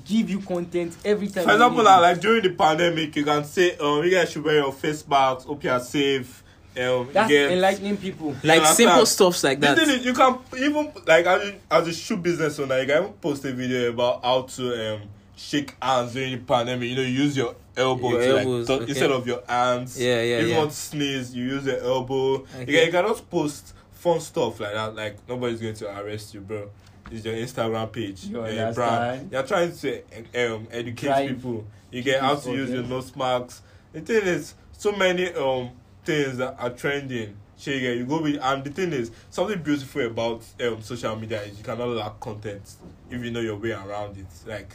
give 0.06 0.30
you 0.30 0.40
content 0.42 0.96
every 1.04 1.28
time. 1.30 1.46
For 1.46 1.54
example, 1.54 1.84
like, 1.84 2.02
like 2.02 2.22
during 2.22 2.44
the 2.44 2.52
pandemic, 2.52 3.16
you 3.16 3.24
can 3.24 3.44
say, 3.44 3.76
um, 3.78 4.04
you 4.04 4.12
guys 4.12 4.30
should 4.30 4.44
wear 4.44 4.56
your 4.56 4.72
face 4.72 5.08
masks. 5.08 5.46
Hope 5.46 5.64
you 5.64 5.72
are 5.72 5.80
safe. 5.80 6.44
Um, 6.78 7.10
That's 7.12 7.30
get, 7.30 7.52
enlightening 7.52 7.98
people. 7.98 8.30
Like 8.44 8.62
understand? 8.62 8.76
simple 8.76 9.06
stuffs 9.06 9.44
like 9.44 9.60
that. 9.62 9.78
Thing 9.78 9.90
is, 9.90 10.06
you 10.06 10.14
can 10.14 10.40
even 10.58 10.92
like 11.06 11.26
as 11.26 11.50
a, 11.50 11.56
as 11.72 11.88
a 11.88 11.94
shoe 11.94 12.18
business 12.18 12.60
owner, 12.60 12.80
you 12.80 12.88
can 12.88 13.04
even 13.04 13.14
post 13.14 13.46
a 13.46 13.54
video 13.54 13.90
about 13.90 14.24
how 14.24 14.44
to 14.44 14.96
um, 14.96 15.02
shake 15.36 15.76
hands 15.82 16.14
during 16.14 16.34
the 16.34 16.38
pandemic. 16.38 16.90
You 16.90 16.96
know, 16.98 17.02
you 17.02 17.24
use 17.24 17.36
your 17.36 17.56
elbow 17.76 18.12
your 18.12 18.22
to, 18.22 18.40
elbows, 18.40 18.70
like, 18.70 18.82
okay. 18.82 18.90
instead 18.90 19.12
of 19.12 19.28
your 19.28 19.44
hands. 19.48 20.00
Yeah, 20.00 20.22
yeah. 20.22 20.38
If 20.38 20.44
you 20.44 20.52
yeah. 20.54 20.58
want 20.60 20.72
to 20.72 20.78
sneeze, 20.78 21.36
you 21.36 21.46
use 21.46 21.66
your 21.66 21.80
elbow. 21.80 22.34
Okay. 22.36 22.60
You, 22.60 22.66
can, 22.66 22.86
you 22.86 22.92
can 22.92 23.06
just 23.08 23.30
post 23.30 23.74
fun 23.92 24.20
stuff 24.20 24.60
like 24.60 24.74
that. 24.74 24.96
Like 24.96 25.28
nobody's 25.28 25.62
going 25.62 25.76
to 25.76 26.00
arrest 26.00 26.34
you, 26.34 26.42
bro. 26.42 26.70
It's 27.12 27.26
your 27.26 27.36
Instagram 27.36 27.92
page. 27.92 28.26
You 28.26 28.46
your 28.46 28.74
brand. 28.74 29.32
You're 29.32 29.44
trying 29.44 29.76
to 29.76 30.04
um, 30.36 30.68
educate 30.72 31.08
Drive. 31.08 31.30
people. 31.30 31.66
You 31.92 32.04
get 32.04 32.22
how 32.22 32.36
to 32.36 32.52
use 32.52 32.70
them. 32.70 32.80
your 32.80 32.88
nose 32.88 33.16
marks. 33.16 33.62
The 33.94 34.02
thing 34.02 34.24
is, 34.24 34.54
so 34.74 34.92
many 34.92 35.34
um 35.34 35.72
things 36.08 36.38
that 36.38 36.56
are 36.58 36.70
trending. 36.70 37.36
So 37.58 37.72
you, 37.72 38.06
go 38.06 38.22
with, 38.22 38.40
and 38.42 38.64
the 38.64 38.70
thing 38.70 38.94
is, 38.94 39.12
something 39.30 39.62
beautiful 39.62 40.06
about 40.06 40.44
um, 40.62 40.82
social 40.82 41.16
media 41.16 41.42
is 41.42 41.58
you 41.58 41.64
cannot 41.64 41.90
lack 41.90 42.20
content 42.20 42.76
if 43.10 43.24
you 43.24 43.30
know 43.32 43.42
your 43.42 43.58
way 43.58 43.72
around 43.72 44.18
it. 44.18 44.28
Like 44.48 44.74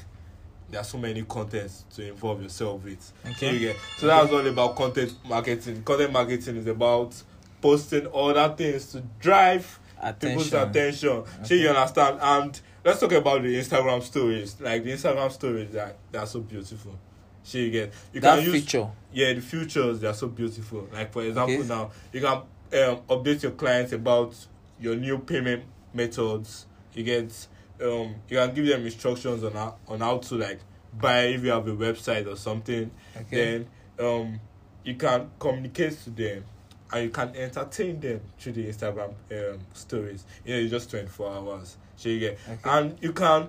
there 0.70 0.80
are 0.80 0.84
so 0.84 0.98
many 0.98 1.22
contents 1.22 1.84
to 1.94 2.08
involve 2.08 2.42
yourself 2.42 2.84
with. 2.84 3.12
Okay. 3.30 3.56
you 3.56 3.74
so 3.96 4.06
that's 4.06 4.30
all 4.30 4.46
about 4.46 4.76
content 4.76 5.14
marketing. 5.26 5.82
Content 5.84 6.12
marketing 6.12 6.56
is 6.56 6.66
about 6.66 7.14
posting 7.60 8.08
other 8.12 8.54
things 8.56 8.92
to 8.92 9.02
drive 9.20 9.78
people's 10.20 10.48
Attention. 10.52 10.68
attention. 10.70 11.24
So 11.44 11.54
you 11.54 11.68
understand? 11.68 12.18
And 12.20 12.60
let's 12.84 13.00
talk 13.00 13.12
about 13.12 13.42
the 13.42 13.54
Instagram 13.56 14.02
stories. 14.02 14.60
Like 14.60 14.82
the 14.84 14.92
Instagram 14.92 15.30
stories, 15.30 15.70
that 15.70 15.96
they 16.10 16.18
are 16.18 16.26
so 16.26 16.40
beautiful. 16.40 16.98
So 17.44 17.58
you 17.58 17.70
get 17.70 17.92
you 18.12 18.20
That 18.20 18.36
can 18.36 18.44
use 18.44 18.62
feature. 18.64 18.88
yeah 19.12 19.32
the 19.32 19.40
futures 19.40 20.00
they 20.00 20.06
are 20.06 20.14
so 20.14 20.28
beautiful. 20.28 20.88
Like 20.92 21.12
for 21.12 21.22
example 21.22 21.54
Okay. 21.60 21.68
now 21.68 21.90
you 22.12 22.20
can 22.20 22.32
um, 22.32 23.00
update 23.08 23.42
your 23.42 23.52
clients 23.52 23.92
about 23.92 24.34
your 24.80 24.96
new 24.96 25.18
payment 25.18 25.64
methods. 25.92 26.66
You 26.94 27.04
get 27.04 27.46
um 27.82 28.14
you 28.28 28.36
can 28.38 28.54
give 28.54 28.66
them 28.66 28.84
instructions 28.84 29.42
on 29.44 29.52
how 29.52 29.76
on 29.88 30.00
how 30.00 30.18
to 30.18 30.34
like 30.36 30.60
buy 31.00 31.22
if 31.22 31.42
you 31.42 31.50
have 31.50 31.66
a 31.66 31.74
website 31.74 32.26
or 32.26 32.36
something. 32.36 32.90
Okay. 33.16 33.66
Then 33.98 34.06
um 34.06 34.40
you 34.84 34.94
can 34.96 35.30
communicate 35.38 35.98
to 36.04 36.10
them 36.10 36.44
and 36.92 37.04
you 37.04 37.10
can 37.10 37.34
entertain 37.36 37.98
them 38.00 38.20
through 38.38 38.52
the 38.52 38.66
Instagram 38.66 39.14
um, 39.30 39.58
stories. 39.72 40.24
You 40.44 40.54
know, 40.54 40.60
it's 40.60 40.70
just 40.70 40.90
24 40.90 41.32
hours. 41.32 41.76
So 41.96 42.08
you 42.08 42.20
get 42.20 42.38
Okay. 42.48 42.60
and 42.64 42.98
you 43.00 43.12
can 43.12 43.48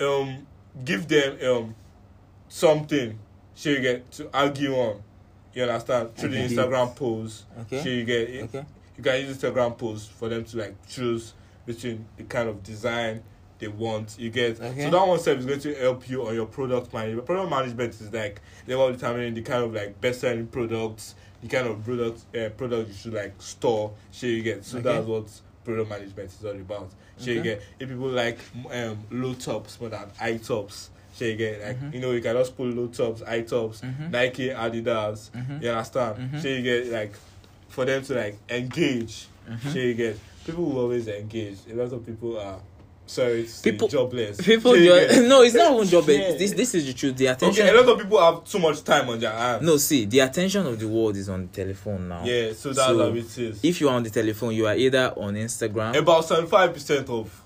um 0.00 0.46
give 0.84 1.08
them 1.08 1.38
um 1.50 1.74
something 2.48 3.18
so 3.54 3.70
you 3.70 3.80
get 3.80 4.10
to 4.12 4.28
argue 4.32 4.74
on. 4.74 5.02
You 5.54 5.64
understand? 5.64 6.14
Through 6.16 6.28
the 6.30 6.36
Instagram 6.38 6.94
posts. 6.94 7.44
Okay. 7.62 7.82
So 7.82 7.88
you 7.88 8.04
get 8.04 8.28
Okay. 8.44 8.64
you 8.96 9.02
can 9.02 9.20
use 9.26 9.36
Instagram 9.36 9.76
posts 9.76 10.06
for 10.08 10.28
them 10.28 10.44
to 10.44 10.58
like 10.58 10.74
choose 10.88 11.34
between 11.66 12.06
the 12.16 12.24
kind 12.24 12.48
of 12.48 12.62
design 12.62 13.22
they 13.58 13.66
want. 13.68 14.16
You 14.18 14.30
get 14.30 14.60
Okay. 14.60 14.84
so 14.84 14.90
that 14.90 15.06
one 15.08 15.18
step 15.18 15.38
is 15.38 15.46
going 15.46 15.58
to 15.60 15.74
help 15.74 16.08
you 16.08 16.26
on 16.28 16.34
your 16.34 16.46
product 16.46 16.92
management. 16.94 17.26
Product 17.26 17.50
management 17.50 17.94
is 18.00 18.12
like 18.12 18.40
they 18.66 18.74
will 18.76 18.92
determine 18.92 19.34
the 19.34 19.42
kind 19.42 19.64
of 19.64 19.72
like 19.74 20.00
best 20.00 20.20
selling 20.20 20.46
products, 20.46 21.16
the 21.42 21.48
kind 21.48 21.66
of 21.66 21.84
product 21.84 22.20
uh, 22.36 22.50
product 22.50 22.88
you 22.90 22.94
should 22.94 23.14
like 23.14 23.34
store. 23.42 23.92
Sure 24.12 24.28
you 24.30 24.42
get. 24.42 24.64
So 24.64 24.78
Okay. 24.78 24.84
that's 24.84 25.06
what 25.06 25.26
product 25.64 25.90
management 25.90 26.30
is 26.30 26.44
all 26.44 26.52
about. 26.52 26.90
Sure 27.18 27.34
you 27.34 27.42
get. 27.42 27.62
If 27.80 27.88
people 27.88 28.08
like 28.10 28.38
um 28.70 28.98
low 29.10 29.34
tops 29.34 29.80
more 29.80 29.90
than 29.90 30.08
high 30.16 30.36
tops. 30.36 30.90
Shey 31.18 31.36
gen, 31.36 31.60
like, 31.60 31.76
mm 31.76 31.90
-hmm. 31.90 31.94
you 31.94 32.00
know, 32.00 32.12
you 32.12 32.22
can 32.22 32.36
just 32.36 32.56
pull 32.56 32.66
low 32.66 32.86
tops, 32.86 33.22
high 33.22 33.42
tops, 33.42 33.82
mm 33.82 33.94
-hmm. 33.94 34.10
Nike, 34.12 34.54
Adidas, 34.54 35.30
mm 35.34 35.40
-hmm. 35.40 35.62
you 35.62 35.70
understand? 35.70 36.16
Mm-hmm. 36.18 36.40
Shey 36.42 36.62
gen, 36.62 36.92
like, 36.92 37.12
for 37.68 37.84
them 37.84 38.02
to, 38.02 38.14
like, 38.14 38.36
engage, 38.48 39.14
mm-hmm. 39.48 39.72
shey 39.72 39.94
gen, 39.94 40.14
people 40.46 40.64
will 40.64 40.78
always 40.78 41.06
engage. 41.08 41.58
A 41.72 41.74
lot 41.74 41.92
of 41.92 42.06
people 42.06 42.40
are, 42.40 42.60
sorry 43.06 43.42
to 43.42 43.48
say, 43.48 43.70
people, 43.70 43.88
jobless. 43.88 44.36
People, 44.50 44.72
no, 45.32 45.42
it's 45.42 45.54
not 45.54 45.74
even 45.74 45.88
jobless. 45.88 46.18
yeah. 46.18 46.38
This, 46.38 46.52
this 46.52 46.74
is 46.74 46.86
the 46.86 46.92
truth. 46.92 47.16
The 47.16 47.26
attention... 47.26 47.66
Okay, 47.66 47.76
a 47.76 47.80
lot 47.80 47.88
of 47.88 47.98
people 47.98 48.20
have 48.20 48.44
too 48.44 48.58
much 48.58 48.82
time 48.84 49.08
on 49.08 49.18
their 49.20 49.32
hands. 49.32 49.62
No, 49.62 49.76
see, 49.76 50.06
the 50.06 50.20
attention 50.20 50.66
of 50.66 50.78
the 50.78 50.88
world 50.88 51.16
is 51.16 51.28
on 51.28 51.40
the 51.46 51.48
telephone 51.48 52.08
now. 52.08 52.24
Yeah, 52.24 52.52
so 52.52 52.72
that's 52.72 52.88
so, 52.88 52.98
how 52.98 53.14
it 53.14 53.38
is. 53.38 53.60
If 53.62 53.80
you 53.80 53.88
are 53.88 53.96
on 53.96 54.02
the 54.02 54.10
telephone, 54.10 54.54
you 54.54 54.66
are 54.66 54.76
either 54.76 55.12
on 55.16 55.34
Instagram... 55.34 55.96
About 55.96 56.24
75% 56.24 57.08
of 57.10 57.42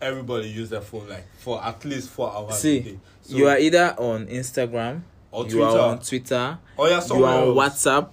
everybody 0.00 0.48
use 0.48 0.70
their 0.70 0.82
phone, 0.82 1.08
like, 1.08 1.26
for 1.38 1.62
at 1.64 1.84
least 1.84 2.10
4 2.10 2.36
hours 2.36 2.58
see, 2.58 2.78
a 2.78 2.82
day. 2.82 2.90
See... 2.90 3.00
So, 3.26 3.36
you 3.36 3.48
are 3.48 3.58
either 3.58 3.94
on 3.98 4.26
Instagram, 4.26 5.02
or 5.32 5.44
you 5.44 5.50
Twitter, 5.50 5.66
are 5.66 5.88
on 5.90 5.98
Twitter, 6.00 6.58
or 6.76 6.88
you're 6.88 7.00
you 7.08 7.24
are 7.24 7.42
on 7.42 7.58
else. 7.58 7.84
WhatsApp, 7.84 8.08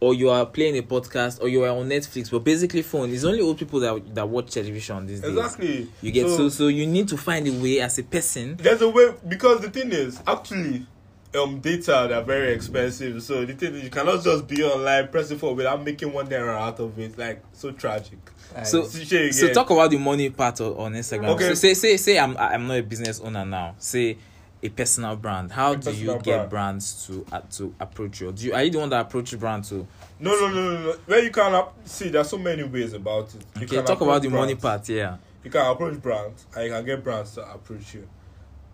or 0.00 0.14
you 0.14 0.30
are 0.30 0.46
playing 0.46 0.78
a 0.78 0.82
podcast, 0.82 1.42
or 1.42 1.48
you 1.48 1.64
are 1.64 1.70
on 1.76 1.88
Netflix. 1.88 2.30
But 2.30 2.44
basically, 2.44 2.82
phone. 2.82 3.12
It's 3.12 3.24
only 3.24 3.40
old 3.40 3.58
people 3.58 3.80
that 3.80 4.14
that 4.14 4.28
watch 4.28 4.52
television 4.52 5.06
these 5.06 5.20
days. 5.20 5.30
Exactly. 5.36 5.90
You 6.02 6.12
get 6.12 6.28
so, 6.28 6.36
so 6.36 6.48
so 6.48 6.68
you 6.68 6.86
need 6.86 7.08
to 7.08 7.16
find 7.16 7.46
a 7.48 7.52
way 7.52 7.80
as 7.80 7.98
a 7.98 8.02
person. 8.04 8.56
there's 8.58 8.80
a 8.82 8.88
way 8.88 9.12
because 9.26 9.60
the 9.60 9.70
thing 9.70 9.90
is 9.92 10.20
actually 10.26 10.86
um 11.34 11.60
data 11.60 12.06
they're 12.08 12.22
very 12.22 12.54
expensive 12.54 13.22
so 13.22 13.44
the 13.44 13.52
thing 13.52 13.74
is 13.74 13.84
you 13.84 13.90
cannot 13.90 14.24
just 14.24 14.46
be 14.48 14.62
online 14.64 15.06
pressing 15.08 15.36
for 15.38 15.54
without 15.54 15.84
making 15.84 16.10
one 16.10 16.26
naira 16.26 16.58
out 16.58 16.80
of 16.80 16.98
it 16.98 17.18
like 17.18 17.42
so 17.52 17.70
tragic 17.70 18.18
So- 18.64 18.84
See, 18.84 19.04
shey 19.04 19.26
you 19.26 19.32
So 19.32 19.52
talk 19.52 19.70
about 19.70 19.90
the 19.90 19.98
money 19.98 20.30
part 20.30 20.60
on 20.60 20.92
Instagram. 20.94 21.28
Okay. 21.30 21.48
So 21.48 21.54
say 21.54 21.74
say 21.74 21.96
say 21.96 22.18
I'm 22.18 22.36
I'm 22.36 22.66
not 22.66 22.78
a 22.78 22.82
business 22.82 23.20
owner 23.20 23.44
now. 23.44 23.74
Say 23.78 24.16
a 24.62 24.68
personal 24.70 25.14
brand. 25.16 25.52
How 25.52 25.72
A 25.72 25.76
do 25.76 25.92
you 25.92 26.06
get 26.18 26.24
brand. 26.24 26.50
brands 26.50 27.06
to 27.06 27.24
uh, 27.30 27.40
to 27.52 27.72
approach 27.78 28.20
you? 28.20 28.32
Do 28.32 28.46
you 28.46 28.54
are 28.54 28.62
you 28.64 28.70
the 28.70 28.78
one 28.78 28.88
that 28.90 29.00
approach 29.02 29.38
brand 29.38 29.64
to? 29.64 29.86
no 30.20 30.32
no 30.32 30.48
no 30.48 30.70
no 30.74 30.82
no 30.82 30.92
where 31.06 31.22
you 31.22 31.30
can 31.30 31.64
see 31.84 32.08
there's 32.08 32.28
so 32.28 32.38
many 32.38 32.64
ways 32.64 32.92
about 32.92 33.32
it 33.34 33.44
you 33.60 33.62
Okay, 33.78 33.82
talk 33.86 34.00
about 34.00 34.20
the 34.20 34.28
money 34.28 34.56
part. 34.56 34.88
Yeah. 34.88 35.16
you 35.44 35.50
can 35.50 35.64
approach 35.64 36.02
brands 36.02 36.44
and 36.56 36.64
you 36.64 36.70
can 36.72 36.84
get 36.84 37.04
brands 37.04 37.30
to 37.36 37.42
approach 37.52 37.94
you 37.94 38.08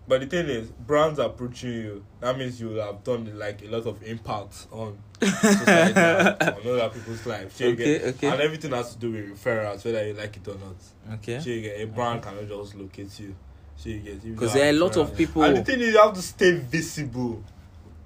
But 0.07 0.21
the 0.21 0.27
thing 0.27 0.47
is, 0.47 0.69
brands 0.69 1.17
approaching 1.17 1.73
you, 1.73 2.05
that 2.19 2.37
means 2.37 2.61
you 2.61 2.69
have 2.75 3.03
done 3.03 3.37
like 3.39 3.63
a 3.63 3.67
lot 3.67 3.87
of 3.87 4.03
impact 4.03 4.67
on 4.71 4.97
society, 5.19 5.99
on 5.99 6.79
other 6.79 6.89
people's 6.89 7.25
lives. 7.25 7.59
Okay, 7.59 7.75
get, 7.75 8.03
okay. 8.03 8.27
And 8.27 8.41
everything 8.41 8.71
has 8.71 8.93
to 8.93 8.99
do 8.99 9.11
with 9.11 9.43
referrals, 9.43 9.83
whether 9.83 10.05
you 10.05 10.13
like 10.13 10.37
it 10.37 10.47
or 10.47 10.55
not. 10.55 11.15
Okay. 11.15 11.39
So 11.39 11.45
get, 11.45 11.81
a 11.81 11.85
brand 11.87 12.19
okay. 12.19 12.29
cannot 12.29 12.47
just 12.47 12.75
locate 12.75 13.19
you. 13.19 13.35
So 13.77 13.89
you 13.89 13.99
get 13.99 14.23
because 14.23 14.53
there 14.53 14.67
are 14.67 14.69
a 14.69 14.73
lot 14.79 14.95
of 14.97 15.15
people. 15.17 15.43
And 15.43 15.57
the 15.57 15.63
thing 15.63 15.79
is, 15.79 15.93
you 15.93 15.99
have 15.99 16.13
to 16.13 16.21
stay 16.21 16.51
visible. 16.51 17.43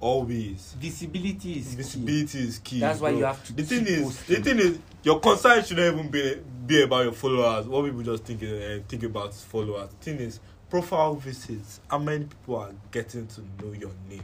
Always. 0.00 0.74
Visibility 0.80 1.58
is 1.58 1.74
Visibility 1.74 2.38
key. 2.38 2.44
is 2.44 2.58
key. 2.60 2.80
That's 2.80 3.00
bro. 3.00 3.10
why 3.10 3.18
you 3.18 3.24
have 3.24 3.44
to. 3.44 3.52
The 3.52 3.62
thing 3.62 3.86
is, 3.86 4.02
posting. 4.02 4.36
the 4.36 4.42
thing 4.42 4.58
is, 4.58 4.78
your 5.02 5.20
concern 5.20 5.62
shouldn't 5.62 5.98
even 5.98 6.10
be 6.10 6.36
be 6.66 6.82
about 6.82 7.04
your 7.04 7.12
followers. 7.12 7.66
What 7.66 7.84
people 7.84 8.02
just 8.02 8.24
think 8.24 8.42
uh, 8.42 8.82
think 8.88 9.02
about 9.02 9.34
followers. 9.34 9.90
The 9.90 9.96
thing 9.96 10.20
is. 10.20 10.40
Profile 10.74 11.14
visits. 11.16 11.80
How 11.90 11.98
many 11.98 12.24
people 12.24 12.56
are 12.56 12.72
getting 12.92 13.26
to 13.26 13.40
know 13.60 13.72
your 13.72 13.90
name 14.08 14.22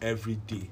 every 0.00 0.34
day? 0.46 0.68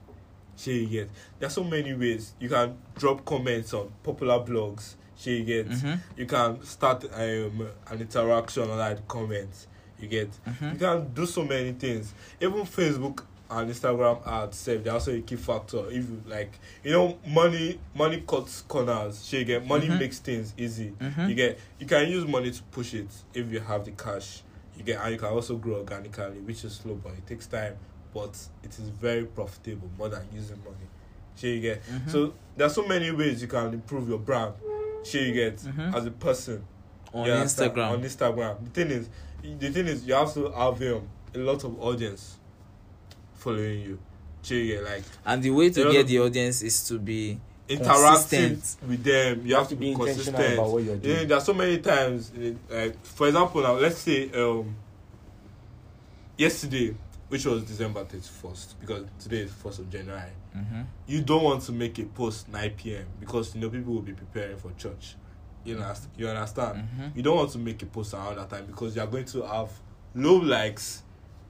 Sure 0.56 0.72
you 0.74 0.86
get. 0.86 1.10
There's 1.38 1.52
so 1.54 1.64
many 1.64 1.94
ways 1.94 2.34
you 2.38 2.48
can 2.48 2.76
drop 2.96 3.24
comments 3.24 3.74
on 3.74 3.90
popular 4.04 4.38
blogs. 4.38 4.94
Sure 5.16 5.32
you 5.32 5.44
get. 5.44 5.68
Mhm. 5.68 6.00
You 6.16 6.26
can 6.26 6.62
start 6.64 7.04
um, 7.12 7.68
an 7.88 8.00
interaction 8.00 8.70
on 8.70 8.78
that 8.78 9.06
comments. 9.08 9.66
You 9.98 10.08
get. 10.08 10.30
Mhm. 10.46 10.72
You 10.74 10.78
can 10.78 11.12
do 11.14 11.26
so 11.26 11.44
many 11.44 11.72
things. 11.72 12.12
Even 12.40 12.60
Facebook 12.62 13.24
and 13.50 13.70
Instagram 13.70 14.26
ads 14.26 14.56
sef 14.58 14.82
they 14.84 14.90
also 14.90 15.12
a 15.14 15.20
key 15.20 15.36
factor. 15.36 15.86
If 15.88 16.08
you 16.08 16.22
like, 16.26 16.52
you 16.84 16.92
know, 16.92 17.18
money 17.26 17.78
money 17.94 18.22
cuts 18.26 18.62
corners. 18.62 19.24
Sure 19.24 19.40
you 19.40 19.44
get. 19.46 19.66
Money 19.66 19.88
Mhm. 19.88 19.98
makes 19.98 20.18
things 20.20 20.52
easy. 20.56 20.92
Mhm. 21.00 21.28
You 21.28 21.34
get. 21.34 21.58
You 21.80 21.86
can 21.86 22.08
use 22.08 22.26
money 22.26 22.50
to 22.52 22.62
push 22.70 22.94
it 22.94 23.08
if 23.32 23.50
you 23.50 23.60
have 23.60 23.84
the 23.84 23.90
cash. 23.92 24.42
You 24.76 24.82
get, 24.84 25.00
and 25.00 25.12
you 25.12 25.18
can 25.18 25.28
also 25.28 25.56
grow 25.56 25.76
organically, 25.76 26.40
which 26.40 26.64
is 26.64 26.74
slow, 26.74 26.94
but 26.94 27.12
it 27.12 27.26
takes 27.26 27.46
time. 27.46 27.76
But 28.12 28.36
it 28.62 28.70
is 28.70 28.88
very 28.90 29.24
profitable 29.24 29.88
more 29.98 30.08
than 30.08 30.22
using 30.34 30.58
money. 30.64 30.76
Sure 31.36 31.50
you 31.50 31.60
get. 31.60 31.82
Mhm. 31.86 32.10
So 32.10 32.34
there's 32.56 32.74
so 32.74 32.86
many 32.86 33.10
ways 33.10 33.42
you 33.42 33.48
can 33.48 33.72
improve 33.74 34.08
your 34.08 34.18
brand. 34.18 34.54
Sure 35.04 35.20
you 35.20 35.32
get 35.32 35.56
Mhm. 35.58 35.94
as 35.94 36.06
a 36.06 36.10
person 36.10 36.64
on 37.12 37.28
understand? 37.28 37.72
Instagram. 37.72 37.90
On 37.90 38.02
Instagram. 38.02 38.64
The 38.64 38.70
thing 38.70 38.90
is, 38.90 39.08
the 39.42 39.70
thing 39.70 39.86
is, 39.86 40.04
you 40.06 40.14
have 40.14 40.32
to 40.34 40.50
have 40.50 40.80
um, 40.82 41.08
a 41.34 41.38
lot 41.38 41.64
of 41.64 41.80
audience 41.82 42.36
following 43.34 43.80
you. 43.80 43.98
So 44.42 44.54
you 44.54 44.74
get 44.74 44.84
like 44.84 45.02
and 45.24 45.42
the 45.42 45.50
way 45.50 45.70
to 45.70 45.90
get 45.90 46.06
the 46.06 46.20
audience 46.20 46.62
is 46.62 46.86
to 46.88 46.98
be 46.98 47.40
interacting 47.68 48.60
with 48.86 49.02
them. 49.04 49.40
You, 49.42 49.48
You 49.48 49.54
have, 49.56 49.68
to 49.68 49.76
be, 49.76 49.92
intentional 49.92 50.14
consistent. 50.24 50.54
about 50.54 50.70
what 50.70 50.82
you're 50.82 50.94
You 50.96 51.00
doing. 51.00 51.16
know, 51.16 51.24
there's 51.24 51.44
so 51.44 51.54
many 51.54 51.78
times, 51.78 52.32
like 52.70 53.04
for 53.04 53.26
example, 53.28 53.62
now 53.62 53.72
let's 53.74 53.98
say 53.98 54.30
um, 54.32 54.74
yesterday, 56.36 56.94
which 57.28 57.46
was 57.46 57.64
December 57.64 58.04
thirty 58.04 58.22
first, 58.22 58.78
because 58.80 59.04
today 59.18 59.38
is 59.40 59.52
first 59.52 59.78
of 59.78 59.90
January. 59.90 60.30
Mhm. 60.56 60.86
You 61.06 61.22
don't 61.22 61.42
want 61.42 61.62
to 61.64 61.72
make 61.72 61.98
a 61.98 62.04
post 62.04 62.48
nine 62.48 62.72
p.m. 62.76 63.06
because 63.18 63.54
you 63.54 63.60
know 63.60 63.70
people 63.70 63.94
will 63.94 64.02
be 64.02 64.12
preparing 64.12 64.56
for 64.56 64.70
church. 64.72 65.16
You 65.64 65.76
know, 65.78 65.94
you 66.16 66.28
understand. 66.28 66.86
Mhm. 66.98 67.16
You 67.16 67.22
don't 67.22 67.36
want 67.36 67.50
to 67.52 67.58
make 67.58 67.82
a 67.82 67.86
post 67.86 68.14
around 68.14 68.36
that 68.36 68.50
time 68.50 68.66
because 68.66 68.94
you 68.94 69.02
are 69.02 69.06
going 69.06 69.24
to 69.26 69.42
have 69.42 69.70
low 70.14 70.36
likes, 70.36 71.02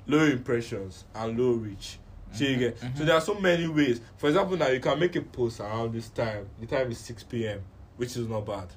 low 0.06 0.24
impressions, 0.24 1.04
and 1.14 1.38
low 1.38 1.52
reach. 1.52 1.98
Mm-hmm. 2.34 2.44
So 2.44 2.44
you 2.44 2.56
get. 2.56 2.78
So 2.96 3.04
there 3.04 3.14
are 3.14 3.20
so 3.20 3.34
many 3.34 3.66
ways. 3.66 4.00
For 4.16 4.28
example, 4.28 4.56
now 4.56 4.68
you 4.68 4.80
can 4.80 4.98
make 4.98 5.16
a 5.16 5.22
post 5.22 5.60
around 5.60 5.94
this 5.94 6.08
time. 6.08 6.48
The 6.60 6.66
time 6.66 6.90
is 6.90 6.98
six 6.98 7.22
p.m., 7.22 7.62
which 7.96 8.16
is 8.16 8.28
not 8.28 8.44
bad. 8.46 8.68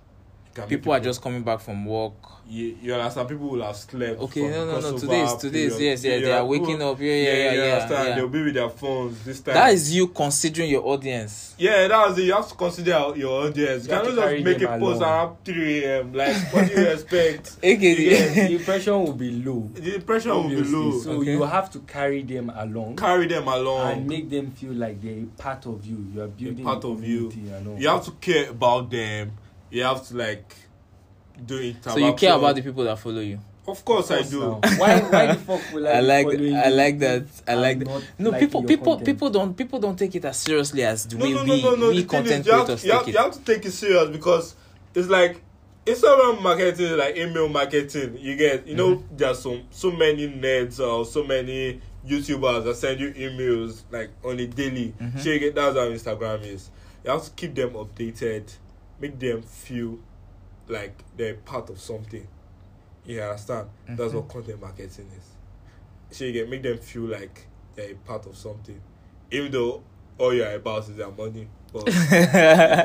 people 0.67 0.93
are 0.93 0.99
just 0.99 1.21
coming 1.21 1.43
back 1.43 1.59
from 1.59 1.85
work. 1.85 2.13
You, 2.49 2.77
you 2.81 2.93
understand? 2.93 3.27
People 3.27 3.49
will 3.49 3.63
have 3.63 3.75
slept. 3.75 4.21
Okay, 4.21 4.49
no, 4.49 4.65
no, 4.65 4.79
no. 4.79 4.97
Today 4.97 5.21
is 5.21 5.35
today 5.35 5.63
is 5.63 5.79
yes, 5.81 6.03
yeah. 6.03 6.19
They 6.19 6.31
are 6.31 6.45
waking 6.45 6.81
oh, 6.81 6.93
up. 6.93 6.99
Yeah, 7.01 7.13
yeah, 7.13 7.33
yeah. 7.33 7.51
yeah, 7.51 7.73
understand? 7.73 8.17
They'll 8.17 8.29
be 8.29 8.43
with 8.43 8.53
their 8.53 8.69
phones 8.69 9.23
this 9.25 9.41
time. 9.41 9.55
That 9.55 9.73
is 9.73 9.93
you 9.93 10.07
considering 10.07 10.69
your 10.69 10.85
audience. 10.85 11.55
Yeah, 11.57 11.87
that's 11.89 12.17
it. 12.17 12.23
You 12.23 12.33
have 12.33 12.47
to 12.47 12.55
consider 12.55 13.11
your 13.15 13.47
audience. 13.47 13.85
You, 13.85 13.93
you 13.93 13.99
cannot 13.99 14.15
just 14.15 14.43
make 14.45 14.61
a 14.61 14.79
post 14.79 15.01
around 15.01 15.37
3 15.43 15.83
a.m. 15.83 16.13
Like, 16.13 16.53
what 16.53 16.67
do 16.69 16.81
you 16.81 16.87
expect? 16.87 17.57
okay, 17.57 18.33
the 18.33 18.55
impression 18.55 18.93
will 18.93 19.13
be 19.13 19.31
low. 19.43 19.69
The 19.73 19.95
impression 19.95 20.31
will 20.31 20.49
be 20.49 20.63
low. 20.63 20.99
So 20.99 21.11
okay. 21.13 21.31
you 21.31 21.43
have 21.43 21.69
to 21.71 21.79
carry 21.79 22.23
them 22.23 22.49
along. 22.55 22.95
Carry 22.95 23.27
them 23.27 23.47
along 23.47 23.91
and 23.91 24.07
make 24.07 24.29
them 24.29 24.51
feel 24.51 24.73
like 24.73 25.01
they're 25.01 25.25
part 25.37 25.65
of 25.65 25.85
you. 25.85 26.07
You 26.13 26.21
are 26.21 26.27
building 26.27 26.65
a 26.65 26.69
part 26.69 26.85
of 26.85 27.03
you. 27.03 27.29
You 27.77 27.89
have 27.89 28.05
to 28.05 28.11
care 28.11 28.51
about 28.51 28.89
them. 28.89 29.33
you 29.69 29.83
have 29.83 30.05
to 30.07 30.15
like 30.15 30.55
do 31.45 31.57
it. 31.57 31.83
So 31.83 31.97
you 31.97 32.13
care 32.13 32.35
about 32.35 32.55
the 32.55 32.61
people 32.61 32.83
that 32.83 32.99
follow 32.99 33.21
you. 33.21 33.39
Of 33.67 33.83
course, 33.83 34.09
of 34.09 34.17
course 34.17 34.27
I 34.27 34.29
do. 34.29 34.39
No. 34.39 34.61
why? 34.77 34.99
Why 35.01 35.25
the 35.27 35.35
fuck 35.35 35.73
will 35.73 35.87
I? 35.87 35.91
I 35.95 35.99
like. 35.99 36.27
I 36.27 36.69
like 36.69 36.99
that. 36.99 37.25
I 37.45 37.55
like. 37.55 37.79
That. 37.79 38.03
No, 38.17 38.31
people, 38.31 38.63
people, 38.63 38.93
content. 38.93 39.05
people 39.05 39.29
don't, 39.29 39.57
people 39.57 39.79
don't 39.79 39.99
take 39.99 40.15
it 40.15 40.23
as 40.23 40.37
seriously 40.37 40.83
as 40.83 41.05
the 41.05 41.17
no, 41.17 41.25
way 41.25 41.33
no, 41.33 41.43
no, 41.43 41.53
we, 41.53 41.61
no, 41.61 41.75
no. 41.75 41.89
we 41.89 42.01
the 42.01 42.07
content 42.07 42.41
is, 42.41 42.47
you 42.47 42.53
creators 42.53 42.81
to, 42.81 42.87
you 42.87 42.93
take 42.93 42.99
have, 42.99 43.07
it. 43.09 43.11
You 43.11 43.17
have 43.17 43.31
to 43.33 43.39
take 43.41 43.65
it 43.65 43.71
serious 43.71 44.09
because 44.09 44.55
it's 44.95 45.09
like 45.09 45.41
Instagram 45.85 46.41
marketing 46.41 46.85
is 46.85 46.97
like 46.97 47.17
email 47.17 47.49
marketing. 47.49 48.17
You 48.19 48.37
get, 48.37 48.67
you 48.67 48.75
know 48.75 48.95
mm-hmm. 48.95 49.17
there's 49.17 49.39
some 49.39 49.63
so 49.69 49.91
many 49.91 50.29
nerds 50.29 50.79
or 50.79 51.05
so 51.05 51.25
many 51.25 51.81
YouTubers 52.07 52.63
that 52.63 52.75
send 52.75 53.01
you 53.01 53.11
emails 53.11 53.83
like 53.91 54.11
on 54.23 54.39
a 54.39 54.47
daily. 54.47 54.93
Mm-hmm. 54.97 55.19
So 55.19 55.29
you 55.29 55.39
get 55.39 55.55
that's 55.55 55.75
how 55.75 55.89
Instagram 55.89 56.43
is. 56.43 56.69
You 57.03 57.11
have 57.11 57.23
to 57.23 57.31
keep 57.31 57.53
them 57.53 57.71
updated. 57.71 58.49
Make 58.99 59.19
them 59.19 59.41
feel 59.41 59.99
like 60.67 61.03
they're 61.15 61.35
part 61.35 61.69
of 61.69 61.79
something. 61.79 62.27
You 63.05 63.21
understand? 63.21 63.69
That's 63.87 64.11
Mhm. 64.11 64.15
what 64.15 64.27
content 64.29 64.61
marketing 64.61 65.09
is. 65.17 66.17
So 66.17 66.25
you 66.25 66.33
get 66.33 66.49
make 66.49 66.63
them 66.63 66.77
feel 66.77 67.03
like 67.03 67.47
they're 67.75 67.95
part 67.95 68.25
of 68.25 68.35
something, 68.37 68.79
even 69.31 69.51
though 69.51 69.83
all 70.17 70.33
you're 70.33 70.51
about 70.55 70.89
is 70.89 70.95
their 70.95 71.11
money. 71.11 71.47
But 71.71 71.85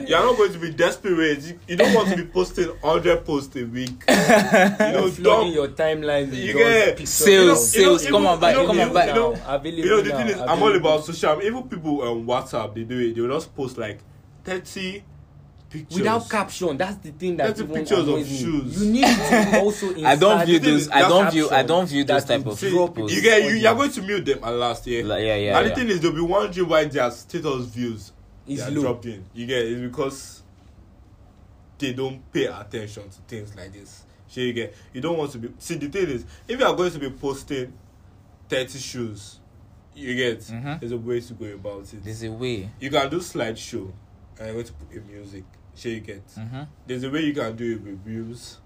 you're 0.09 0.19
not 0.25 0.37
going 0.37 0.53
to 0.53 0.59
be 0.59 0.71
desperate. 0.71 1.41
You, 1.43 1.59
you 1.69 1.77
don't 1.77 1.95
want 1.95 2.09
to 2.11 2.17
be 2.17 2.25
posting 2.25 2.69
hundred 2.83 3.25
posts 3.25 3.55
a 3.57 3.65
week. 3.65 4.05
You 4.09 4.15
know, 4.93 5.09
flooding 5.11 5.23
don't. 5.23 5.53
your 5.53 5.69
timeline 5.69 6.31
with 6.31 6.35
You 6.39 6.53
get 6.55 7.09
Sales, 7.09 7.75
You 7.77 7.83
know, 7.87 7.97
sales, 7.97 8.07
come 8.07 8.27
on 8.27 8.41
back, 8.41 8.55
you 8.57 8.61
know, 8.63 8.67
come 8.67 8.81
on 8.81 8.89
you 8.89 8.95
back. 8.95 9.15
know, 9.15 9.33
available 9.47 9.79
You 9.79 9.91
know 9.91 10.01
the 10.03 10.09
now, 10.11 10.17
thing 10.19 10.29
is, 10.29 10.41
I'm 10.41 10.63
all 10.63 10.75
about 10.77 11.05
social. 11.05 11.41
Even 11.43 11.63
people 11.69 12.03
on 12.03 12.27
WhatsApp, 12.27 12.75
they 12.75 12.83
do 12.85 12.99
it. 12.99 13.15
They 13.15 13.21
will 13.21 13.35
just 13.37 13.55
post 13.57 13.79
like 13.79 14.01
30, 14.45 15.05
pictures. 15.73 15.99
Without 15.99 16.29
caption, 16.29 16.77
that's 16.77 16.97
the 16.97 17.11
thing 17.13 17.37
that 17.37 17.57
that's 17.57 17.63
pictures 17.63 18.07
of 18.07 18.27
shoes. 18.27 18.81
Me. 18.81 18.87
You 18.87 18.93
need 18.93 19.17
to 19.17 19.61
also 19.61 19.95
I 20.05 20.17
don't 20.17 20.45
view 20.47 20.59
those. 20.59 20.91
I 20.91 21.09
don't 21.09 21.31
view. 21.31 21.51
I 21.51 21.63
don't 21.63 21.87
view 21.87 22.05
those 22.05 22.25
type 22.25 22.47
of 22.47 22.61
people. 22.61 23.11
You 23.11 23.23
get. 23.23 23.43
You, 23.43 23.57
you're 23.57 23.75
going 23.75 23.91
to 23.91 24.03
mute 24.03 24.25
them 24.25 24.45
at 24.45 24.51
last 24.51 24.87
year. 24.87 25.05
Like, 25.05 25.25
yeah, 25.25 25.37
yeah. 25.37 25.59
And 25.59 25.69
yeah. 25.69 25.75
the 25.75 25.81
thing 25.81 25.89
is, 25.89 26.01
they'll 26.01 26.13
be 26.13 26.21
wondering 26.21 26.69
why 26.69 26.85
their 26.85 27.11
status 27.11 27.67
views 27.67 28.13
is 28.47 28.61
are 28.61 28.71
low. 28.71 28.83
dropping. 28.83 29.25
You 29.33 29.47
get. 29.47 29.65
It's 29.65 29.81
because 29.81 30.43
they 31.79 31.95
don't 31.95 32.31
pay 32.33 32.47
attention 32.47 33.09
to 33.09 33.21
things 33.27 33.57
like 33.57 33.73
this. 33.73 34.05
So 34.29 34.41
you 34.41 34.53
get. 34.53 34.75
You 34.93 35.01
don't 35.01 35.17
want 35.17 35.33
to 35.33 35.39
be. 35.39 35.53
See, 35.59 35.77
the 35.77 35.89
thing 35.89 36.09
is, 36.09 36.27
if 36.47 36.61
you 36.61 36.67
are 36.67 36.77
going 36.77 36.93
to 36.93 36.99
be 36.99 37.11
posting 37.11 37.73
thirty 38.49 38.79
shoes. 38.79 39.39
You 39.95 40.15
get, 40.15 40.41
mm 40.49 40.63
-hmm. 40.63 40.81
there's 40.81 40.93
a 40.93 40.97
way 40.97 41.21
to 41.21 41.35
go 41.35 41.45
about 41.45 41.93
it. 41.93 42.03
There's 42.03 42.25
a 42.25 42.31
way. 42.31 42.71
You 42.81 42.91
can 42.91 43.11
do 43.11 43.21
slideshow 43.21 43.93
and 44.39 44.47
you're 44.47 44.55
going 44.55 44.67
to 44.67 44.73
put 44.73 44.93
in 44.93 45.07
music 45.07 45.45
You 45.77 46.01
get 46.01 46.27
Mhm. 46.29 46.69
there's 46.87 47.05
a 47.05 47.11
way 47.11 47.23
you 47.23 47.33
can 47.35 47.57
do 47.57 47.73
it 47.73 47.83
with 47.83 48.05
views. 48.05 48.59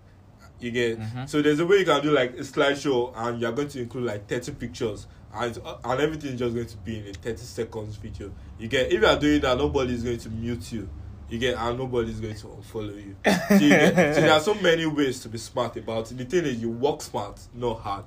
You 0.60 0.70
get 0.70 0.98
Mhm. 0.98 1.28
so 1.28 1.42
there's 1.42 1.60
a 1.60 1.66
way 1.66 1.78
you 1.78 1.84
can 1.84 2.02
do 2.02 2.10
like 2.12 2.32
a 2.34 2.42
slideshow 2.42 3.12
and 3.16 3.40
you're 3.40 3.52
going 3.52 3.68
to 3.68 3.80
include 3.80 4.04
like 4.04 4.26
30 4.28 4.52
pictures 4.52 5.06
and 5.34 5.58
and 5.84 6.00
everything 6.00 6.32
is 6.32 6.38
just 6.38 6.54
going 6.54 6.66
to 6.66 6.76
be 6.78 6.98
in 6.98 7.06
a 7.08 7.12
30 7.12 7.36
seconds 7.42 7.96
video. 7.96 8.32
You 8.58 8.68
get 8.68 8.86
if 8.92 9.00
you 9.00 9.06
are 9.06 9.18
doing 9.18 9.40
that, 9.42 9.56
nobody 9.58 9.94
is 9.94 10.02
going 10.02 10.18
to 10.18 10.30
mute 10.30 10.72
you. 10.72 10.88
You 11.28 11.38
get 11.38 11.56
and 11.58 11.76
nobody 11.78 12.10
is 12.10 12.20
going 12.20 12.36
to 12.36 12.46
unfollow 12.46 12.96
you. 12.96 13.16
so, 13.48 13.54
you 13.56 13.68
get, 13.68 14.14
so 14.14 14.20
there 14.20 14.32
are 14.32 14.40
so 14.40 14.54
many 14.54 14.86
ways 14.86 15.20
to 15.20 15.28
be 15.28 15.38
smart 15.38 15.76
about 15.76 16.10
it. 16.12 16.18
The 16.18 16.24
thing 16.24 16.44
is, 16.44 16.62
you 16.62 16.70
work 16.70 17.02
smart, 17.02 17.40
not 17.54 17.80
hard. 17.80 18.04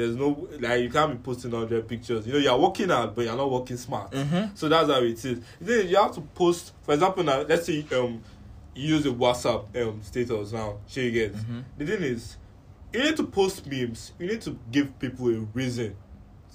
There's 0.00 0.16
no 0.16 0.48
like 0.60 0.80
you 0.80 0.88
can't 0.88 1.12
be 1.12 1.18
posting 1.18 1.50
hundred 1.50 1.86
pictures. 1.86 2.26
You 2.26 2.32
know, 2.32 2.38
you're 2.38 2.56
working 2.58 2.88
hard, 2.88 3.14
but 3.14 3.26
you're 3.26 3.36
not 3.36 3.50
working 3.50 3.76
smart. 3.76 4.10
Mm-hmm. 4.12 4.54
So 4.54 4.66
that's 4.70 4.88
how 4.88 5.02
it 5.02 5.22
is. 5.22 5.40
Then 5.60 5.88
you 5.88 5.96
have 5.96 6.14
to 6.14 6.22
post. 6.22 6.72
For 6.84 6.94
example, 6.94 7.22
now 7.22 7.42
let's 7.42 7.66
say 7.66 7.84
um 7.92 8.22
you 8.74 8.94
use 8.94 9.04
a 9.04 9.10
WhatsApp 9.10 9.76
um 9.82 10.02
status 10.02 10.52
now. 10.52 10.78
Share 10.88 11.04
you 11.04 11.10
get. 11.10 11.34
Mm-hmm. 11.34 11.60
The 11.76 11.84
thing 11.86 12.02
is, 12.02 12.38
you 12.94 13.02
need 13.02 13.16
to 13.18 13.24
post 13.24 13.66
memes. 13.66 14.12
You 14.18 14.28
need 14.28 14.40
to 14.40 14.58
give 14.72 14.98
people 14.98 15.28
a 15.28 15.40
reason 15.52 15.94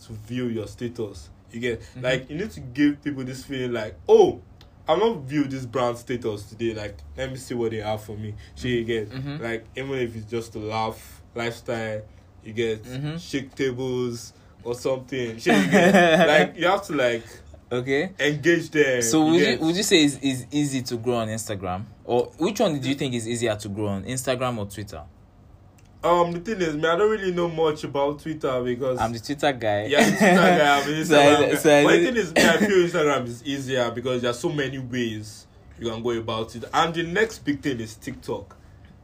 to 0.07 0.13
view 0.13 0.47
your 0.47 0.65
status. 0.65 1.29
You 1.51 1.59
get 1.59 1.81
mm-hmm. 1.81 2.01
like 2.01 2.27
you 2.31 2.37
need 2.37 2.49
to 2.49 2.59
give 2.61 3.03
people 3.03 3.23
this 3.23 3.43
feeling 3.43 3.73
like 3.73 3.95
oh. 4.09 4.41
I'm 4.87 4.99
not 4.99 5.21
view 5.21 5.45
this 5.45 5.65
brand 5.65 5.97
status 5.97 6.43
today. 6.43 6.75
Like, 6.75 6.99
let 7.17 7.31
me 7.31 7.37
see 7.37 7.55
what 7.55 7.71
they 7.71 7.77
have 7.77 8.03
for 8.03 8.15
me. 8.15 8.35
She 8.53 8.81
again, 8.81 9.07
mm-hmm. 9.07 9.43
like 9.43 9.65
even 9.75 9.95
if 9.97 10.15
it's 10.15 10.29
just 10.29 10.53
a 10.53 10.59
laugh, 10.59 11.23
lifestyle, 11.33 12.03
you 12.45 12.53
get 12.53 12.83
Mhm. 12.83 13.19
shake 13.19 13.53
tables 13.55 14.31
or 14.63 14.75
something. 14.75 15.31
You 15.37 15.39
get. 15.41 16.27
like 16.27 16.57
you 16.57 16.67
have 16.67 16.85
to 16.87 16.93
like 16.93 17.23
Okay. 17.71 18.11
engage 18.19 18.69
them. 18.69 19.01
So 19.01 19.25
would 19.25 19.33
you 19.39 19.45
get- 19.45 19.59
would 19.59 19.75
you 19.75 19.83
say 19.83 20.03
it's, 20.05 20.19
it's 20.21 20.45
easy 20.51 20.81
to 20.83 20.97
grow 20.97 21.15
on 21.15 21.27
Instagram, 21.27 21.83
or 22.03 22.31
which 22.37 22.59
one 22.59 22.79
do 22.79 22.87
you 22.87 22.95
think 22.95 23.13
is 23.15 23.27
easier 23.27 23.55
to 23.55 23.67
grow 23.69 23.87
on, 23.87 24.03
Instagram 24.05 24.57
or 24.59 24.65
Twitter? 24.67 25.01
Um, 26.03 26.31
the 26.33 26.39
thing 26.39 26.61
is, 26.61 26.75
me, 26.75 26.87
I 26.87 26.95
don't 26.95 27.09
really 27.09 27.31
know 27.31 27.49
much 27.49 27.83
about 27.83 28.19
Twitter 28.19 28.61
because 28.63 28.99
I'm 28.99 29.11
the 29.11 29.19
Twitter 29.19 29.51
guy. 29.53 29.85
yeah, 29.87 30.03
the 30.07 30.17
Twitter 30.17 30.35
guy, 30.35 30.77
I'm 30.81 30.93
an 30.93 31.05
So 31.05 31.19
I- 31.19 31.25
Instagram 31.25 31.57
so 31.57 31.79
I 31.79 31.83
but 31.83 31.91
the 31.93 32.05
thing 32.05 32.15
is, 32.15 32.33
me, 32.35 32.41
I 32.43 32.57
feel 32.57 32.69
Instagram 32.87 33.27
is 33.27 33.43
easier 33.43 33.89
because 33.91 34.21
there's 34.21 34.37
so 34.39 34.49
many 34.49 34.77
ways 34.77 35.47
you 35.79 35.89
can 35.89 36.03
go 36.03 36.11
about 36.11 36.55
it. 36.55 36.63
And 36.71 36.93
the 36.93 37.03
next 37.03 37.39
big 37.39 37.61
thing 37.61 37.79
is 37.79 37.95
TikTok. 37.95 38.55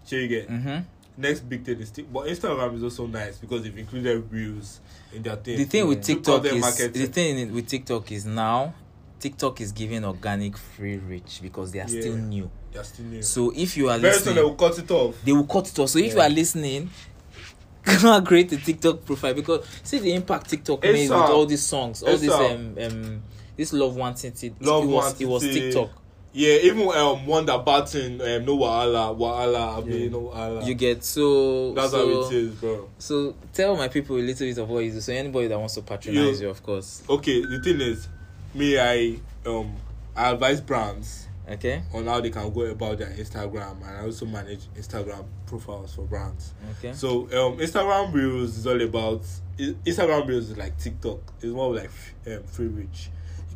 So 0.04 0.16
you 0.16 0.28
get 0.28 0.48
Mhm. 0.48 0.86
next 1.18 1.42
big 1.42 1.64
thing 1.64 1.80
is 1.80 1.92
TikTok. 1.92 2.14
But 2.14 2.28
Instagram 2.28 2.76
is 2.76 2.84
also 2.84 3.08
nice 3.08 3.38
because 3.38 3.64
they've 3.64 3.78
included 3.78 4.32
reels 4.32 4.80
in 5.14 5.24
their 5.24 5.36
thing. 5.36 5.58
The 5.58 5.66
thing 5.66 5.88
with 5.88 6.00
mm. 6.00 6.06
TikTok 6.06 6.46
is 6.46 6.92
the 6.94 7.08
thing 7.08 7.54
with 7.54 7.68
TikTok 7.68 8.12
is 8.12 8.26
now 8.26 8.74
TikTok 9.22 9.62
is 9.62 9.72
giving 9.72 10.04
organic 10.04 10.58
free 10.58 10.98
reach 10.98 11.40
because 11.42 11.72
they 11.72 11.80
are 11.80 11.88
yeah, 11.88 12.02
still 12.02 12.16
new. 12.16 12.50
They 12.72 12.80
are 12.80 12.84
still 12.84 13.06
new. 13.06 13.22
So 13.22 13.54
if 13.56 13.78
you 13.78 13.90
are 13.90 14.00
Very 14.00 14.14
listening, 14.14 14.36
they 14.36 14.42
will 14.42 14.56
cut 14.56 14.78
it 14.80 14.90
off. 14.92 15.22
They 15.24 15.32
will 15.32 15.46
cut 15.46 15.70
it 15.70 15.80
off. 15.80 15.90
So 15.90 16.00
if 16.00 16.08
yeah. 16.08 16.14
you 16.14 16.22
are 16.22 16.30
listening, 16.30 16.90
go 18.02 18.14
and 18.16 18.26
create 18.26 18.52
a 18.52 18.58
TikTok 18.58 19.06
profile 19.06 19.34
because 19.34 19.66
see 19.84 20.00
the 20.00 20.14
impact 20.14 20.50
TikTok 20.50 20.82
made 20.84 21.10
with 21.10 21.12
all 21.12 21.46
these 21.46 21.64
songs, 21.66 22.02
all 22.04 22.18
these 22.18 22.32
um 22.32 22.76
um 22.82 23.24
this 23.56 23.74
love 23.74 23.96
wanting 23.96 24.34
it. 24.42 24.54
Love 24.62 24.84
it 24.84 24.88
was 24.88 25.04
wanted. 25.06 25.22
it 25.22 25.28
was 25.28 25.44
TikTok. 25.44 25.90
Yeah, 26.34 26.54
even 26.64 26.88
um, 26.90 27.26
one 27.26 27.46
that 27.48 27.66
batting, 27.66 28.22
um, 28.22 28.46
no 28.46 28.58
wahala, 28.58 29.18
wahala, 29.18 29.86
yeah. 29.86 30.08
no 30.08 30.32
wahala. 30.34 30.66
You 30.66 30.76
get 30.76 31.04
so. 31.04 31.74
That's 31.74 31.92
so, 31.92 32.24
how 32.24 32.28
it 32.28 32.34
is, 32.34 32.56
bro. 32.56 32.90
So 33.00 33.36
tell 33.54 33.76
my 33.76 33.90
people 33.90 34.16
a 34.16 34.20
little 34.20 34.48
bit 34.48 34.58
of 34.58 34.70
what 34.70 34.80
you 34.86 34.92
do. 34.92 35.02
So 35.02 35.12
anybody 35.12 35.48
that 35.48 35.60
wants 35.60 35.76
to 35.76 35.82
patronize 35.82 36.40
you, 36.40 36.48
you 36.48 36.50
of 36.50 36.64
course. 36.64 37.04
Okay, 37.10 37.42
the 37.42 37.60
thing 37.62 37.82
is, 37.82 38.08
me 38.54 38.80
I 38.80 39.20
um 39.46 39.76
I 40.16 40.32
advise 40.32 40.62
brands. 40.62 41.28
Okay. 41.50 41.84
On 41.94 42.06
how 42.06 42.22
they 42.22 42.30
can 42.30 42.54
go 42.54 42.62
about 42.62 43.00
their 43.00 43.10
Instagram, 43.10 43.86
and 43.86 43.98
I 43.98 44.06
also 44.06 44.26
manage 44.26 44.62
Instagram 44.78 45.26
profiles 45.48 45.94
for 45.94 46.04
brands. 46.04 46.54
Okay. 46.78 46.94
So 46.94 47.24
um, 47.24 47.58
Instagram 47.58 48.14
reels 48.14 48.58
is 48.58 48.66
all 48.66 48.80
about 48.80 49.24
Instagram 49.58 50.28
reels 50.28 50.50
is 50.50 50.58
like 50.58 50.78
TikTok. 50.78 51.20
It's 51.42 51.48
more 51.48 51.76
like 51.76 51.90
um, 52.28 52.44
free 52.44 52.68
reach. 52.68 53.10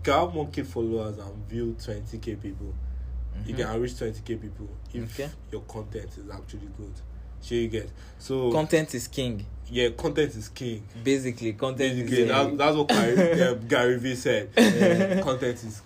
got 0.06 0.34
1k 0.34 0.66
followers 0.66 1.18
and 1.18 1.50
view 1.50 1.76
20k 1.80 2.42
people, 2.42 2.68
mm-hmm. 2.68 3.50
you 3.50 3.56
mhm. 3.56 3.58
can 3.58 3.82
reach 3.82 3.94
20k 3.94 4.42
people 4.42 4.70
if 4.94 5.20
okay. 5.20 5.30
your 5.52 5.62
content 5.62 6.10
is 6.18 6.30
actually 6.32 6.70
good. 6.78 6.94
Sure 7.42 7.58
you 7.58 7.68
get. 7.68 7.90
So 8.18 8.52
content 8.52 8.96
is 8.96 9.08
king. 9.08 9.46
Yeah, 9.68 9.90
content 9.90 10.36
is 10.36 10.50
king. 10.50 10.84
Basically, 11.04 11.54
content 11.54 11.96
Basically, 11.96 12.22
is 12.22 12.28
that, 12.30 12.48
king. 12.48 12.58
That's 12.58 12.76
what 12.78 12.88
Gary, 12.88 13.42
uh, 13.42 13.54
Gary 13.56 14.00
Vee 14.00 14.16
said. 14.16 14.50
Yeah, 14.58 15.22
content 15.22 15.64
is 15.64 15.82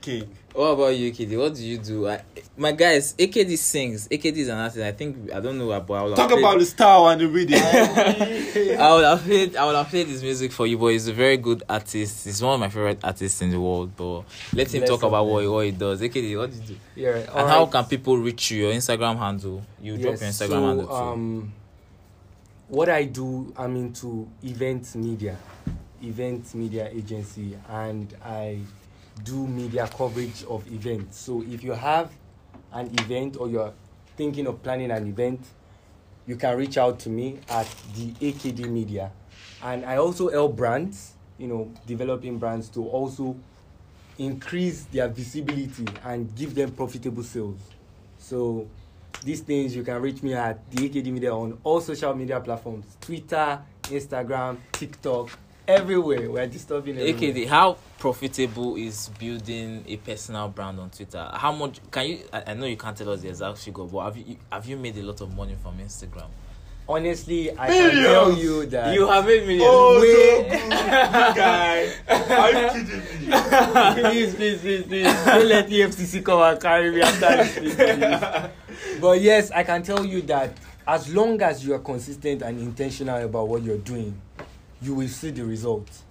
king. 0.00 0.28
Oh, 0.58 0.74
what 0.74 0.84
about 0.84 0.96
you, 0.96 1.12
AKD? 1.12 1.38
What 1.38 1.54
do 1.54 1.66
you 1.66 1.76
do? 1.76 2.08
I, 2.08 2.22
my 2.56 2.72
guys, 2.72 3.12
AKD 3.14 3.58
sings. 3.58 4.08
AKD 4.08 4.36
is 4.38 4.48
an 4.48 4.56
artist. 4.56 4.78
I 4.78 4.92
think 4.92 5.30
I 5.30 5.38
don't 5.38 5.58
know 5.58 5.70
about. 5.70 6.16
Talk 6.16 6.32
about 6.32 6.58
the 6.58 6.64
style 6.64 7.08
and 7.08 7.20
the 7.20 7.28
rhythm. 7.28 7.60
I 7.62 8.94
would 8.94 9.04
have 9.04 9.22
played. 9.22 9.54
I 9.54 9.66
would 9.66 9.76
have 9.76 9.88
played 9.88 10.06
his 10.06 10.22
music 10.22 10.52
for 10.52 10.66
you, 10.66 10.78
but 10.78 10.86
he's 10.88 11.08
a 11.08 11.12
very 11.12 11.36
good 11.36 11.62
artist. 11.68 12.24
He's 12.24 12.40
one 12.40 12.54
of 12.54 12.60
my 12.60 12.70
favorite 12.70 13.00
artists 13.04 13.42
in 13.42 13.50
the 13.50 13.60
world. 13.60 13.94
But 13.94 14.22
let 14.54 14.72
him 14.72 14.80
Bless 14.80 14.88
talk 14.88 15.02
about 15.02 15.26
what, 15.26 15.42
he, 15.42 15.48
what 15.48 15.66
he 15.66 15.72
does. 15.72 16.00
AKD, 16.00 16.38
what 16.38 16.50
do 16.50 16.56
you 16.56 16.62
do? 16.62 16.76
Yeah. 16.94 17.08
Right. 17.10 17.26
And 17.26 17.34
right. 17.34 17.48
how 17.48 17.66
can 17.66 17.84
people 17.84 18.16
reach 18.16 18.50
you? 18.50 18.62
Your 18.62 18.72
Instagram 18.72 19.18
handle. 19.18 19.62
You 19.82 19.92
yes, 19.92 20.02
drop 20.02 20.20
your 20.20 20.30
Instagram 20.30 20.48
so, 20.48 20.66
handle 20.66 20.86
too. 20.86 20.92
Um, 20.94 21.52
what 22.68 22.88
I 22.88 23.04
do, 23.04 23.52
I'm 23.58 23.76
into 23.76 24.26
event 24.42 24.94
media, 24.94 25.36
event 26.02 26.54
media 26.54 26.88
agency, 26.90 27.58
and 27.68 28.16
I 28.24 28.60
do 29.24 29.46
media 29.46 29.88
coverage 29.88 30.44
of 30.44 30.70
events. 30.70 31.18
So 31.18 31.42
if 31.48 31.62
you 31.62 31.72
have 31.72 32.10
an 32.72 32.90
event 33.00 33.36
or 33.38 33.48
you're 33.48 33.72
thinking 34.16 34.46
of 34.46 34.62
planning 34.62 34.90
an 34.90 35.06
event, 35.06 35.40
you 36.26 36.36
can 36.36 36.56
reach 36.56 36.76
out 36.76 36.98
to 37.00 37.08
me 37.08 37.38
at 37.48 37.66
the 37.94 38.10
AKD 38.12 38.68
Media. 38.68 39.12
And 39.62 39.84
I 39.84 39.96
also 39.96 40.28
help 40.28 40.56
brands, 40.56 41.14
you 41.38 41.46
know, 41.46 41.72
developing 41.86 42.38
brands 42.38 42.68
to 42.70 42.86
also 42.86 43.36
increase 44.18 44.84
their 44.84 45.08
visibility 45.08 45.86
and 46.04 46.34
give 46.34 46.54
them 46.54 46.72
profitable 46.72 47.22
sales. 47.22 47.60
So 48.18 48.66
these 49.22 49.40
things 49.40 49.74
you 49.74 49.82
can 49.82 50.00
reach 50.02 50.22
me 50.22 50.34
at 50.34 50.68
the 50.70 50.88
AKD 50.88 51.12
Media 51.12 51.34
on 51.34 51.58
all 51.64 51.80
social 51.80 52.14
media 52.14 52.40
platforms 52.40 52.96
Twitter, 53.00 53.60
Instagram, 53.84 54.58
TikTok, 54.72 55.30
everywhere. 55.68 56.30
We're 56.30 56.46
disturbing 56.46 56.98
everywhere. 56.98 57.32
AKD, 57.34 57.46
how 57.48 57.76
profitable 57.98 58.76
is 58.76 59.10
building 59.18 59.84
a 59.86 59.96
personal 59.96 60.48
brand 60.48 60.78
on 60.80 60.90
Twitter? 60.90 61.28
How 61.34 61.52
much 61.52 61.80
can 61.90 62.06
you? 62.06 62.18
I, 62.32 62.42
I 62.48 62.54
know 62.54 62.66
you 62.66 62.76
can't 62.76 62.96
tell 62.96 63.10
us 63.10 63.20
the 63.22 63.28
exact 63.28 63.58
figure, 63.58 63.84
but 63.84 64.04
have 64.04 64.16
you 64.16 64.36
have 64.50 64.66
you 64.66 64.76
made 64.76 64.96
a 64.98 65.02
lot 65.02 65.20
of 65.20 65.34
money 65.34 65.56
from 65.62 65.78
Instagram? 65.78 66.28
Honestly, 66.88 67.50
I 67.58 67.68
millions. 67.68 67.92
can 67.94 68.02
tell 68.04 68.32
you 68.32 68.66
that 68.66 68.94
you 68.94 69.08
have 69.08 69.26
made 69.26 69.40
millions. 69.42 69.64
Oh, 69.66 70.00
Wait. 70.00 70.50
so 70.52 70.58
good, 70.58 71.36
guy. 71.36 71.92
Are 72.08 72.52
you 72.52 72.84
kidding 72.84 73.00
me? 73.28 74.02
please, 74.02 74.34
please, 74.36 74.60
please, 74.60 74.82
please. 74.84 75.24
Don't 75.24 75.48
let 75.48 75.68
the 75.68 75.80
FCC 75.80 76.24
come 76.24 76.42
and 76.42 76.60
carry 76.60 76.92
me 76.92 77.02
after 77.02 77.36
this. 77.38 77.58
Please, 77.58 77.74
please. 77.74 79.00
But 79.00 79.20
yes, 79.20 79.50
I 79.50 79.64
can 79.64 79.82
tell 79.82 80.04
you 80.04 80.22
that 80.22 80.56
as 80.86 81.12
long 81.12 81.42
as 81.42 81.66
you 81.66 81.74
are 81.74 81.80
consistent 81.80 82.42
and 82.42 82.60
intentional 82.60 83.24
about 83.24 83.48
what 83.48 83.62
you're 83.64 83.78
doing, 83.78 84.20
you 84.80 84.94
will 84.94 85.08
see 85.08 85.30
the 85.30 85.44
results. 85.44 86.02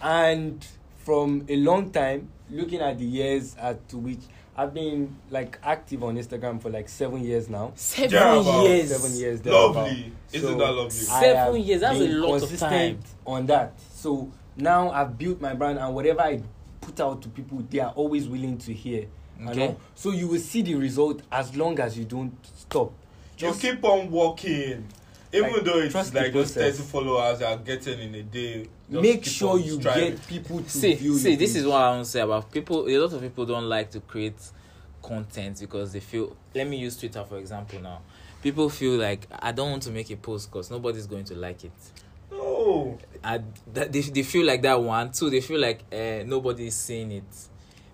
And 0.00 0.64
from 1.04 1.44
a 1.48 1.56
long 1.56 1.90
time, 1.90 2.28
looking 2.50 2.80
at 2.80 2.98
the 2.98 3.04
years 3.04 3.56
at 3.58 3.88
to 3.88 3.98
which 3.98 4.20
I've 4.56 4.74
been 4.74 5.16
like 5.30 5.58
active 5.62 6.04
on 6.04 6.16
Instagram 6.16 6.60
for 6.60 6.68
like 6.68 6.88
seven 6.88 7.24
years 7.24 7.48
now. 7.48 7.72
Seven 7.74 8.10
yeah, 8.12 8.62
years. 8.62 8.90
Seven 8.90 9.16
years. 9.16 9.44
Lovely. 9.44 10.12
So 10.28 10.36
Isn't 10.38 10.58
that 10.58 10.72
lovely? 10.72 10.90
Seven 10.90 11.60
years. 11.62 11.80
That's 11.80 11.98
a 11.98 12.08
lot 12.08 12.42
of 12.42 12.58
time. 12.58 12.98
On 13.26 13.46
that. 13.46 13.80
So 13.94 14.30
now 14.56 14.90
I've 14.90 15.16
built 15.16 15.40
my 15.40 15.54
brand, 15.54 15.78
and 15.78 15.94
whatever 15.94 16.20
I 16.20 16.42
put 16.80 17.00
out 17.00 17.22
to 17.22 17.28
people, 17.28 17.64
they 17.70 17.78
are 17.78 17.92
always 17.92 18.28
willing 18.28 18.58
to 18.58 18.72
hear. 18.74 19.06
Okay. 19.48 19.68
Know? 19.68 19.76
So 19.94 20.10
you 20.10 20.28
will 20.28 20.38
see 20.38 20.62
the 20.62 20.74
result 20.74 21.22
as 21.32 21.56
long 21.56 21.80
as 21.80 21.96
you 21.96 22.04
don't 22.04 22.36
stop. 22.56 22.92
Just 23.36 23.62
you 23.62 23.72
keep 23.72 23.84
on 23.84 24.10
walking. 24.10 24.86
Even 25.32 25.52
Like, 25.52 25.64
though 25.64 25.78
it's 25.78 25.92
trust 25.92 26.14
like 26.14 26.32
those 26.32 26.52
process. 26.52 26.76
30 26.76 26.88
followers 26.88 27.40
you 27.40 27.46
are 27.46 27.56
getting 27.56 28.00
in 28.00 28.14
a 28.14 28.22
day. 28.22 28.68
Make 28.88 29.24
sure 29.24 29.58
you 29.58 29.80
striving. 29.80 30.10
get 30.10 30.26
people 30.26 30.62
to 30.62 30.68
see, 30.68 30.94
view 30.94 31.16
see, 31.16 31.30
your 31.30 31.38
this 31.38 31.56
is 31.56 31.66
what 31.66 31.80
I 31.80 31.90
want 31.90 32.04
to 32.04 32.10
say 32.10 32.20
about 32.20 32.50
people. 32.52 32.86
A 32.88 32.98
lot 32.98 33.12
of 33.12 33.20
people 33.22 33.46
don't 33.46 33.68
like 33.68 33.90
to 33.92 34.00
create 34.00 34.34
content 35.02 35.58
because 35.60 35.92
they 35.92 36.00
feel. 36.00 36.36
Let 36.54 36.68
me 36.68 36.76
use 36.76 36.96
Twitter 36.98 37.24
for 37.24 37.38
example 37.38 37.80
now. 37.80 38.02
People 38.42 38.68
feel 38.68 38.98
like 38.98 39.26
I 39.40 39.52
don't 39.52 39.70
want 39.70 39.82
to 39.84 39.90
make 39.90 40.10
a 40.10 40.16
post 40.16 40.50
because 40.50 40.70
nobody's 40.70 41.06
going 41.06 41.24
to 41.24 41.34
like 41.34 41.64
it. 41.64 41.72
No. 42.30 42.98
I, 43.24 43.40
that 43.72 43.92
they, 43.92 44.00
they 44.00 44.22
feel 44.22 44.44
like 44.46 44.62
that 44.62 44.82
one. 44.82 45.12
Two, 45.12 45.30
they 45.30 45.40
feel 45.40 45.60
like 45.60 45.80
uh, 45.92 46.24
nobody 46.26 46.66
is 46.66 46.74
seeing 46.74 47.12
it. 47.12 47.48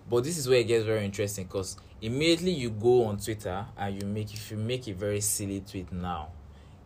But 0.09 0.23
this 0.23 0.37
is 0.37 0.49
where 0.49 0.57
it 0.59 0.67
gets 0.67 0.85
very 0.85 1.05
interesting 1.05 1.45
because 1.45 1.77
immediately 2.01 2.51
you 2.51 2.71
go 2.71 3.05
on 3.05 3.17
Twitter 3.19 3.65
and 3.77 4.01
you 4.01 4.07
make 4.07 4.33
if 4.33 4.49
you 4.51 4.57
make 4.57 4.87
a 4.87 4.93
very 4.93 5.21
silly 5.21 5.61
tweet 5.61 5.91
now, 5.91 6.29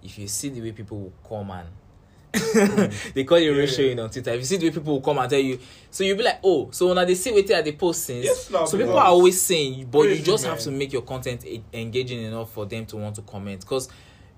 if 0.04 0.18
you 0.20 0.28
see 0.28 0.49
the 0.49 0.62
way 0.62 0.72
people 0.72 0.99
will 0.99 1.14
come 1.28 1.51
and 1.51 1.68
they 3.14 3.24
call 3.26 3.38
you 3.39 3.54
Yeah. 3.54 3.64
ratioing 3.64 4.04
on 4.04 4.10
Twitter. 4.10 4.32
If 4.32 4.39
you 4.39 4.45
see 4.45 4.58
the 4.58 4.68
way 4.70 4.74
people 4.74 4.93
will 4.93 5.01
come 5.01 5.20
and 5.20 5.30
tell 5.30 5.39
you, 5.39 5.60
so 5.91 6.04
you'll 6.04 6.18
be 6.18 6.24
like, 6.24 6.39
oh, 6.43 6.70
so 6.72 6.91
now 6.93 7.06
they 7.06 7.14
see 7.16 7.32
what 7.32 7.45
they 7.45 7.72
post 7.74 8.04
since. 8.06 8.26
Yes, 8.26 8.49
now, 8.49 8.66
so 8.66 8.78
people 8.78 8.97
are 8.97 9.06
always 9.06 9.39
saying, 9.41 9.88
but 9.91 10.01
you 10.10 10.20
just 10.20 10.43
have 10.45 10.56
man. 10.56 10.64
to 10.64 10.72
make 10.72 10.91
your 10.93 11.04
content 11.04 11.45
e- 11.45 11.64
engaging 11.72 12.24
enough 12.24 12.51
for 12.51 12.66
them 12.66 12.86
to 12.88 12.97
want 12.97 13.16
to 13.16 13.22
comment 13.22 13.62
because 13.62 13.88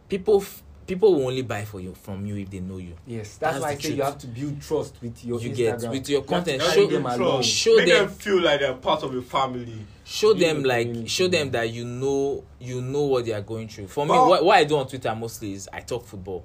people 0.10 0.42
f- 0.42 0.62
people 0.88 1.14
will 1.16 1.28
only 1.28 1.42
buy 1.42 1.66
for 1.66 1.80
you 1.80 1.94
from 1.94 2.26
you 2.26 2.38
if 2.38 2.50
they 2.50 2.60
know 2.60 2.78
you. 2.78 2.94
Yes, 3.06 3.38
that's, 3.38 3.60
that's 3.60 3.64
why 3.64 3.70
I 3.70 3.76
say 3.76 3.82
truth. 3.82 3.98
you 3.98 4.04
have 4.04 4.18
to 4.20 4.28
build 4.28 4.62
trust 4.62 4.96
with 5.02 5.26
your 5.26 5.42
you 5.42 5.50
Instagram. 5.50 5.82
get 5.82 5.90
with 5.92 6.10
your 6.10 6.24
content. 6.24 6.62
You 6.62 6.70
show 6.72 6.88
them, 6.88 7.04
trust. 7.04 7.50
show 7.50 7.76
Make 7.78 7.88
them, 7.88 8.06
them 8.06 8.16
feel 8.16 8.42
like 8.42 8.60
they're 8.60 8.74
part 8.74 9.04
of 9.04 9.14
your 9.14 9.22
family. 9.24 9.86
Show 10.04 10.34
you 10.34 10.40
them 10.40 10.64
like 10.64 10.88
community. 10.88 11.10
show 11.10 11.28
them 11.28 11.52
that 11.52 11.70
you 11.70 11.86
know 11.86 12.44
you 12.60 12.82
know 12.82 13.04
what 13.04 13.26
they 13.26 13.34
are 13.34 13.42
going 13.42 13.68
through. 13.68 13.88
For 13.88 14.06
me, 14.06 14.12
well, 14.12 14.30
what, 14.30 14.46
what 14.46 14.58
I 14.58 14.64
do 14.64 14.78
on 14.78 14.88
Twitter 14.88 15.14
mostly 15.16 15.54
is 15.54 15.70
I 15.72 15.82
talk 15.82 16.06
football. 16.06 16.44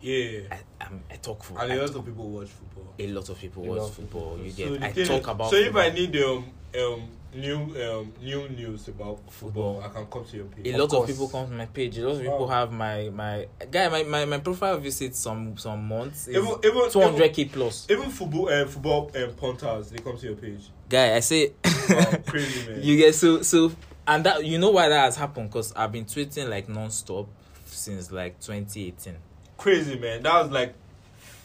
Yeah, 0.00 0.40
I, 0.50 0.84
um, 0.84 1.00
I 1.10 1.16
talk 1.16 1.42
football. 1.42 1.64
And 1.64 1.72
a 1.72 1.80
lot 1.86 1.94
of 1.96 2.04
people 2.04 2.28
watch 2.28 2.48
football. 2.48 2.94
A 2.98 3.06
lot 3.08 3.28
of 3.28 3.40
people 3.40 3.64
a 3.64 3.66
watch 3.66 3.92
football. 3.92 4.36
football. 4.36 4.44
You 4.44 4.50
so 4.50 4.78
get. 4.78 4.82
I 4.82 4.88
talk 4.88 4.98
is, 4.98 5.28
about. 5.28 5.50
So 5.50 5.62
football. 5.64 5.82
if 5.82 5.92
I 5.92 5.94
need 5.94 6.16
um 6.16 6.44
um 6.78 7.08
new 7.34 7.56
um 7.56 8.12
new 8.22 8.48
news 8.48 8.88
about 8.88 9.18
football, 9.30 9.80
Football. 9.80 9.82
I 9.84 9.88
can 9.88 10.06
come 10.06 10.24
to 10.24 10.36
your 10.36 10.46
page. 10.46 10.66
a 10.66 10.70
Of 10.70 10.76
lot 10.78 10.84
of 10.84 10.90
course. 10.90 11.10
people 11.10 11.28
come 11.28 11.46
to 11.48 11.52
my 11.54 11.66
page 11.66 11.98
a 11.98 12.06
lot 12.06 12.16
of 12.16 12.22
people 12.22 12.46
Wow. 12.46 12.60
have 12.60 12.72
my 12.72 13.10
my 13.10 13.46
guy 13.70 13.88
my, 13.88 14.02
my, 14.04 14.24
my 14.24 14.38
profile 14.38 14.78
visits 14.78 15.18
some 15.18 15.56
some 15.56 15.86
months 15.88 16.28
is 16.28 16.36
Even 16.36 16.52
even 16.64 16.82
200k 16.82 17.52
plus 17.52 17.86
Even 17.90 18.10
football 18.10 18.48
um, 18.48 18.68
football 18.68 19.10
um, 19.16 19.30
punters, 19.34 19.90
they 19.90 19.98
come 19.98 20.16
to 20.16 20.26
your 20.26 20.36
page. 20.36 20.62
guy 20.88 21.16
i 21.16 21.20
say 21.20 21.52
Wow, 21.90 22.12
crazy 22.26 22.68
man. 22.70 22.82
you 22.82 22.96
get 22.96 23.14
so 23.14 23.42
so 23.42 23.72
and 24.06 24.24
that 24.24 24.44
you 24.44 24.58
know 24.58 24.70
why 24.70 24.88
that 24.88 25.04
has 25.04 25.16
happened 25.16 25.48
because 25.50 25.72
i've 25.74 25.92
been 25.92 26.04
tweeting 26.04 26.48
like 26.48 26.68
non-stop 26.68 27.26
since 27.66 28.12
like 28.12 28.38
2018 28.40 29.16
crazy 29.56 29.98
man. 29.98 30.22
That 30.22 30.42
was 30.42 30.50
like 30.50 30.74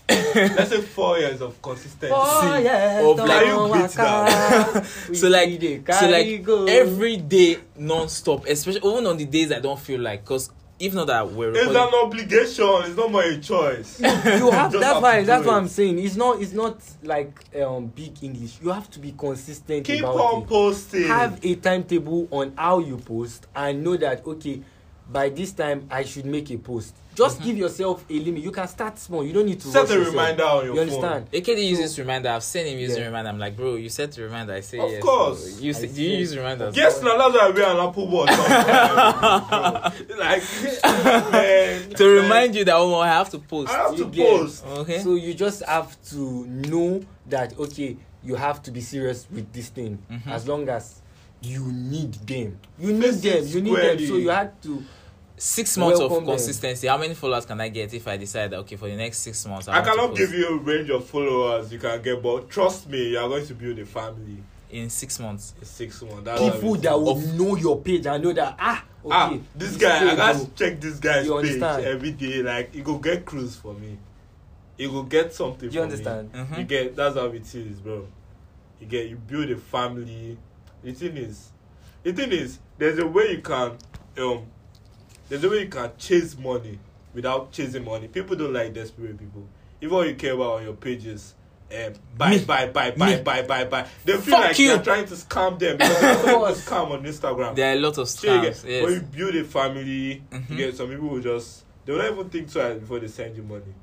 Let's 0.36 0.70
say 0.70 0.82
four 0.82 1.20
years 1.20 1.42
of 1.42 1.62
consistency. 1.62 2.08
Four 2.08 2.58
years 2.60 3.06
of 3.06 3.18
like, 3.18 3.46
you 3.46 3.74
beat 3.74 3.98
now. 3.98 4.82
so 5.14 5.28
like, 5.28 5.94
so 5.94 6.10
like 6.10 6.44
go. 6.44 6.66
every 6.66 7.18
day 7.18 7.60
non-stop, 7.78 8.46
especially 8.48 8.90
even 8.90 9.06
on 9.06 9.18
the 9.18 9.26
days 9.26 9.52
I 9.52 9.60
don't 9.60 9.80
feel 9.80 10.00
like, 10.00 10.22
Because 10.24 10.50
if 10.80 10.94
not 10.94 11.08
that 11.08 11.32
we're 11.32 11.52
recording. 11.52 11.72
It's 11.72 11.80
an 11.80 11.94
obligation. 11.94 12.66
It's 12.86 12.96
not 12.96 13.12
my 13.12 13.38
choice. 13.40 14.00
you, 14.00 14.08
you 14.08 14.52
have 14.52 14.72
that's 14.72 14.84
have 14.86 15.04
why 15.04 15.24
that's 15.24 15.44
it. 15.44 15.48
what 15.48 15.56
I'm 15.56 15.68
saying. 15.68 16.00
It's 16.00 16.16
not 16.16 16.42
it's 16.42 16.54
not 16.54 16.82
like 17.04 17.38
um, 17.62 17.88
big 17.88 18.24
English. 18.24 18.60
You 18.62 18.70
have 18.70 18.90
to 18.92 19.00
be 19.00 19.12
consistent. 19.12 19.86
Keep 19.86 20.06
on 20.06 20.44
it. 20.44 20.48
posting. 20.48 21.08
Have 21.08 21.44
a 21.44 21.56
timetable 21.56 22.28
on 22.32 22.54
how 22.58 22.80
you 22.80 22.98
post 22.98 23.48
and 23.56 23.84
know 23.84 23.98
that 23.98 24.26
okay. 24.26 24.62
by 25.12 25.30
this 25.30 25.52
time 25.52 25.88
I 25.90 26.04
should 26.04 26.26
make 26.26 26.52
a 26.52 26.58
post. 26.58 26.96
Just 27.16 27.38
mm 27.38 27.42
-hmm. 27.42 27.46
give 27.46 27.58
yourself 27.58 28.06
a 28.10 28.14
limit. 28.14 28.44
You 28.44 28.52
can 28.52 28.68
start 28.68 29.00
small. 29.00 29.24
You 29.28 29.34
don't 29.34 29.46
need 29.46 29.62
to 29.62 29.70
set 29.70 29.82
rush 29.82 29.92
a 29.92 29.94
yourself. 29.96 30.16
reminder 30.16 30.46
on 30.46 30.66
your 30.66 30.76
you 30.76 30.82
understand? 30.82 31.22
phone. 31.30 31.42
AKD 31.42 31.60
uses 31.74 31.98
reminder. 32.00 32.30
I've 32.36 32.44
seen 32.54 32.66
him 32.70 32.78
use 32.86 32.96
yeah. 32.96 33.08
reminder. 33.08 33.30
I'm 33.34 33.40
like, 33.46 33.56
bro, 33.58 33.76
you 33.76 33.90
set 33.90 34.18
reminder. 34.18 34.54
I 34.60 34.62
say 34.62 34.80
of 34.80 34.90
yes. 34.90 35.00
Of 35.00 35.10
course. 35.10 35.42
Bro. 35.42 35.66
You 35.66 35.74
say, 35.74 35.88
do 35.88 36.02
you 36.02 36.14
use 36.24 36.32
reminder? 36.42 36.72
Yes, 36.74 37.02
now 37.02 37.18
that's 37.18 37.34
why 37.38 37.50
we 37.56 37.62
are 37.68 37.74
an 37.78 37.82
Apple 37.88 38.08
Watch. 38.14 38.30
like 40.26 40.44
man, 41.34 41.90
to 42.00 42.06
remind 42.22 42.52
you 42.58 42.64
that 42.70 42.76
oh, 42.76 43.00
I 43.08 43.10
have 43.20 43.30
to 43.32 43.40
post. 43.40 43.70
I 43.74 43.78
have 43.84 43.98
you 43.98 44.06
to 44.06 44.10
get, 44.18 44.30
post. 44.30 44.66
Okay. 44.82 45.00
So 45.06 45.10
you 45.26 45.34
just 45.46 45.60
have 45.76 45.90
to 46.12 46.22
know 46.72 46.90
that 47.34 47.50
okay, 47.64 47.98
you 48.28 48.36
have 48.36 48.58
to 48.66 48.70
be 48.72 48.82
serious 48.82 49.20
with 49.36 49.48
this 49.52 49.70
thing. 49.78 49.94
Mm 50.10 50.22
-hmm. 50.22 50.36
As 50.36 50.46
long 50.52 50.70
as 50.70 51.02
you 51.42 51.64
need 51.72 52.14
them, 52.28 52.60
you 52.80 52.94
need 52.94 53.04
First 53.04 53.24
them, 53.24 53.42
you 53.48 53.62
need 53.62 53.76
them. 53.76 54.08
So 54.08 54.16
you 54.18 54.30
had 54.30 54.52
to 54.62 54.84
six 55.40 55.78
months 55.78 56.00
Welcome 56.00 56.18
of 56.18 56.26
consistency. 56.26 56.88
Then. 56.88 56.96
How 56.96 57.02
many 57.02 57.14
followers 57.14 57.46
can 57.46 57.60
I 57.62 57.70
get 57.70 57.94
if 57.94 58.08
I 58.08 58.18
decide 58.18 58.52
that 58.52 58.58
okay 58.58 58.76
for 58.76 58.88
the 58.88 58.96
next 58.96 59.20
six 59.20 59.46
months? 59.46 59.68
I, 59.68 59.80
I 59.80 59.82
cannot 59.82 60.16
give 60.16 60.34
you 60.34 60.48
a 60.48 60.58
range 60.58 60.90
of 60.90 61.06
followers 61.06 61.72
you 61.72 61.80
can 61.80 62.02
get, 62.02 62.22
but 62.22 62.50
trust 62.50 62.90
me, 62.90 63.10
you 63.10 63.20
are 63.20 63.28
going 63.28 63.46
to 63.46 63.54
build 63.54 63.80
a 63.80 63.86
family 63.86 64.44
in 64.70 64.90
six 64.90 65.20
months. 65.20 65.54
In 65.60 65.66
six 65.66 66.02
months. 66.02 66.24
That's 66.24 66.42
People 66.42 66.76
that 66.76 67.00
will 67.00 67.12
of, 67.12 67.34
know 67.36 67.56
your 67.56 67.80
page 67.82 68.06
and 68.06 68.24
know 68.24 68.34
that 68.34 68.56
ah, 68.60 68.86
ah 69.10 69.28
okay. 69.30 69.36
Ah, 69.40 69.40
this, 69.56 69.72
this 69.72 69.82
guy, 69.82 70.12
I 70.12 70.16
gotta 70.16 70.40
will, 70.40 70.52
check 70.56 70.80
this 70.80 71.00
guy's 71.00 71.26
you 71.26 71.42
page 71.42 71.62
understand? 71.62 71.86
every 71.86 72.12
day. 72.12 72.44
Like 72.44 72.74
he 72.74 72.82
go 72.82 72.98
get 72.98 73.26
cruise 73.26 73.56
for 73.56 73.74
me. 73.74 73.98
He 74.78 74.88
go 74.88 75.04
get 75.04 75.34
something. 75.34 75.70
You 75.70 75.80
for 75.80 75.84
understand? 75.84 76.32
Mm 76.34 76.48
-hmm. 76.48 76.58
You 76.60 76.64
get 76.66 76.96
that's 76.96 77.16
how 77.16 77.28
it 77.28 77.56
is, 77.56 77.80
bro. 77.84 78.08
You 78.80 78.88
get 78.88 79.10
you 79.10 79.18
build 79.18 79.50
a 79.50 79.58
family. 79.58 80.38
The 80.84 80.94
thing 80.94 81.18
is, 81.18 81.52
the 82.04 82.14
thing 82.14 82.32
is, 82.32 82.60
there's 82.78 83.00
a 83.00 83.06
way 83.08 83.32
you 83.32 83.42
can 83.42 83.78
um 84.18 84.46
There's 85.30 85.44
a 85.44 85.50
way 85.50 85.62
you 85.62 85.70
can 85.70 85.92
chase 85.98 86.38
money 86.38 86.80
without 87.14 87.52
chasing 87.52 87.86
money. 87.86 88.08
People 88.08 88.36
don't 88.36 88.54
like 88.54 88.74
desperate 88.74 89.18
people. 89.18 89.48
Even 89.82 89.98
when 89.98 90.08
you 90.10 90.16
care 90.16 90.34
about 90.34 90.58
on 90.58 90.64
your 90.64 90.74
pages, 90.74 91.36
um, 91.72 91.94
buy, 92.18 92.32
me, 92.32 92.44
buy, 92.44 92.68
buy, 92.68 92.92
buy, 92.92 93.16
me. 93.18 93.22
buy, 93.22 93.42
buy, 93.44 93.66
buy. 93.66 93.88
They 94.04 94.14
feel 94.14 94.36
Fuck 94.36 94.46
like 94.46 94.60
you. 94.60 94.72
are 94.72 94.84
trying 94.84 95.06
to 95.06 95.14
scam 95.14 95.60
them. 95.60 95.78
Because 95.78 96.02
there's 96.02 96.22
so 96.22 96.40
much 96.40 96.56
scam 96.56 96.92
on 96.92 97.04
Instagram. 97.04 97.56
There 97.56 97.72
are 97.72 97.78
a 97.78 97.80
lot 97.80 97.98
of 98.00 98.08
scams. 98.08 98.56
So 98.56 98.68
yes. 98.68 98.84
When 98.84 98.94
you 98.94 99.02
build 99.02 99.36
a 99.36 99.44
family, 99.44 100.24
mm-hmm. 100.32 100.52
you 100.52 100.58
get 100.58 100.76
some 100.76 100.90
people 100.90 101.10
who 101.10 101.22
just 101.22 101.64
they 101.86 101.96
don't 101.96 102.14
even 102.14 102.30
think 102.30 102.52
twice 102.52 102.80
before 102.80 103.00
they 103.00 103.08
send 103.08 103.36
you 103.36 103.44
money. 103.44 103.74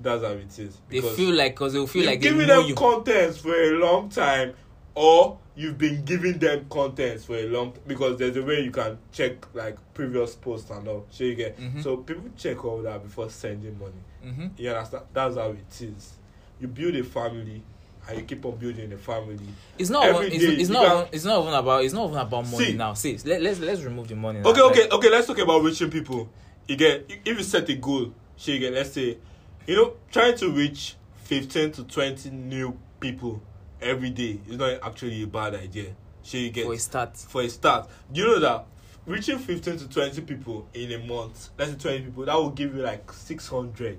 That's 0.00 0.22
how 0.24 0.30
it 0.30 0.58
is. 0.58 0.80
They 0.88 1.00
feel 1.00 1.34
like 1.34 1.54
because 1.54 1.74
they 1.74 1.86
feel 1.86 2.06
like 2.06 2.20
giving 2.20 2.48
them 2.48 2.66
you. 2.66 2.74
contents 2.74 3.38
for 3.38 3.54
a 3.54 3.70
long 3.78 4.08
time 4.08 4.54
or 4.94 5.38
you've 5.54 5.78
been 5.78 6.04
giving 6.04 6.38
them 6.38 6.66
contents 6.70 7.24
for 7.24 7.36
a 7.36 7.46
long 7.46 7.72
time 7.72 7.82
because 7.86 8.18
there's 8.18 8.36
a 8.36 8.42
way 8.42 8.60
you 8.60 8.70
can 8.70 8.98
check 9.12 9.32
like 9.54 9.76
previous 9.94 10.34
posts 10.34 10.70
and 10.70 10.86
all. 10.88 11.06
So 11.10 11.24
you 11.24 11.34
get 11.34 11.58
mm-hmm. 11.58 11.80
so 11.80 11.98
people 11.98 12.30
check 12.36 12.64
all 12.64 12.82
that 12.82 13.02
before 13.02 13.30
sending 13.30 13.78
money. 13.78 13.92
Mm-hmm. 14.24 14.46
You 14.56 14.70
understand? 14.70 15.04
That's 15.12 15.36
how 15.36 15.50
it 15.50 15.80
is. 15.80 16.14
You 16.60 16.68
build 16.68 16.94
a 16.94 17.04
family 17.04 17.62
and 18.08 18.18
you 18.18 18.24
keep 18.24 18.44
on 18.44 18.56
building 18.56 18.92
a 18.92 18.98
family. 18.98 19.38
It's 19.78 19.90
not. 19.90 20.04
Every 20.04 20.28
it's, 20.28 20.38
day, 20.38 20.52
it's 20.54 20.70
not. 20.70 20.86
Can, 20.86 21.14
it's 21.14 21.24
not 21.24 21.42
even 21.42 21.54
about. 21.54 21.84
It's 21.84 21.94
not 21.94 22.08
even 22.08 22.18
about 22.18 22.50
money 22.50 22.64
see, 22.64 22.72
now. 22.74 22.94
See, 22.94 23.18
let, 23.24 23.42
let's 23.42 23.60
let's 23.60 23.82
remove 23.82 24.08
the 24.08 24.16
money. 24.16 24.40
Now. 24.40 24.50
Okay, 24.50 24.60
okay, 24.60 24.88
okay. 24.90 25.10
Let's 25.10 25.26
talk 25.26 25.38
about 25.38 25.62
reaching 25.62 25.90
people. 25.90 26.28
You 26.66 26.76
get 26.76 27.10
if 27.24 27.38
you 27.38 27.44
set 27.44 27.68
a 27.68 27.74
goal. 27.74 28.12
So 28.36 28.52
you 28.52 28.58
get 28.58 28.72
let's 28.72 28.92
say, 28.92 29.18
you 29.66 29.76
know, 29.76 29.94
trying 30.10 30.36
to 30.38 30.50
reach 30.50 30.96
fifteen 31.16 31.72
to 31.72 31.84
twenty 31.84 32.30
new 32.30 32.78
people 32.98 33.42
every 33.82 34.10
day 34.10 34.40
is 34.48 34.56
not 34.56 34.78
actually 34.82 35.22
a 35.22 35.26
bad 35.26 35.54
idea. 35.54 35.94
So 36.22 36.38
you 36.38 36.50
get 36.50 36.64
For 36.66 36.74
a 36.74 36.78
start. 36.78 37.16
for 37.16 37.42
a 37.42 37.48
start. 37.48 37.88
Do 38.12 38.20
you 38.20 38.26
know 38.26 38.40
that 38.40 38.66
reaching 39.06 39.38
fifteen 39.38 39.76
to 39.78 39.88
twenty 39.88 40.20
people 40.22 40.68
in 40.74 40.92
a 40.92 40.98
month, 40.98 41.50
let's 41.58 41.72
say 41.72 41.78
twenty 41.78 42.04
people, 42.04 42.24
that 42.26 42.34
will 42.36 42.50
give 42.50 42.74
you 42.74 42.82
like 42.82 43.12
six 43.12 43.48
hundred. 43.48 43.98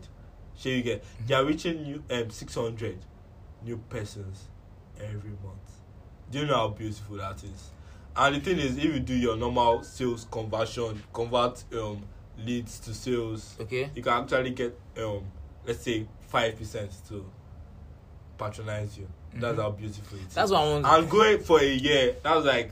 So 0.56 0.70
you 0.70 0.82
get 0.84 1.04
you 1.28 1.36
are 1.36 1.44
reaching 1.46 1.84
new 1.84 2.04
um 2.10 2.30
six 2.30 2.56
hundred 2.56 2.98
new 3.64 3.78
persons 3.90 4.48
every 5.00 5.32
month. 5.44 5.82
Do 6.32 6.40
you 6.40 6.46
know 6.46 6.56
how 6.56 6.68
beautiful 6.70 7.18
that 7.18 7.44
is? 7.44 7.72
And 8.16 8.36
the 8.36 8.40
thing 8.40 8.60
is, 8.60 8.78
if 8.78 8.84
you 8.86 9.00
do 9.00 9.16
your 9.16 9.36
normal 9.36 9.84
sales 9.84 10.26
conversion, 10.32 11.02
convert 11.12 11.64
um 11.76 12.04
leads 12.38 12.80
to 12.80 12.94
sales, 12.94 13.56
Okay. 13.60 13.90
you 13.96 14.02
can 14.02 14.24
actually 14.24 14.52
get 14.52 14.80
um 14.98 15.24
let's 15.66 15.82
say 15.82 16.08
five 16.30 16.58
percent 16.58 16.92
to 17.10 17.26
patronize 18.38 18.98
you. 18.98 19.08
That's 19.40 19.60
how 19.60 19.72
beautiful 19.72 20.18
it 20.18 20.28
is. 20.28 20.34
That's 20.34 20.52
what 20.52 20.62
I 20.62 20.70
want. 20.72 20.86
And 20.86 21.10
going 21.10 21.40
for 21.40 21.60
a 21.60 21.74
year, 21.74 22.16
That 22.24 22.36
was 22.36 22.46
like 22.46 22.72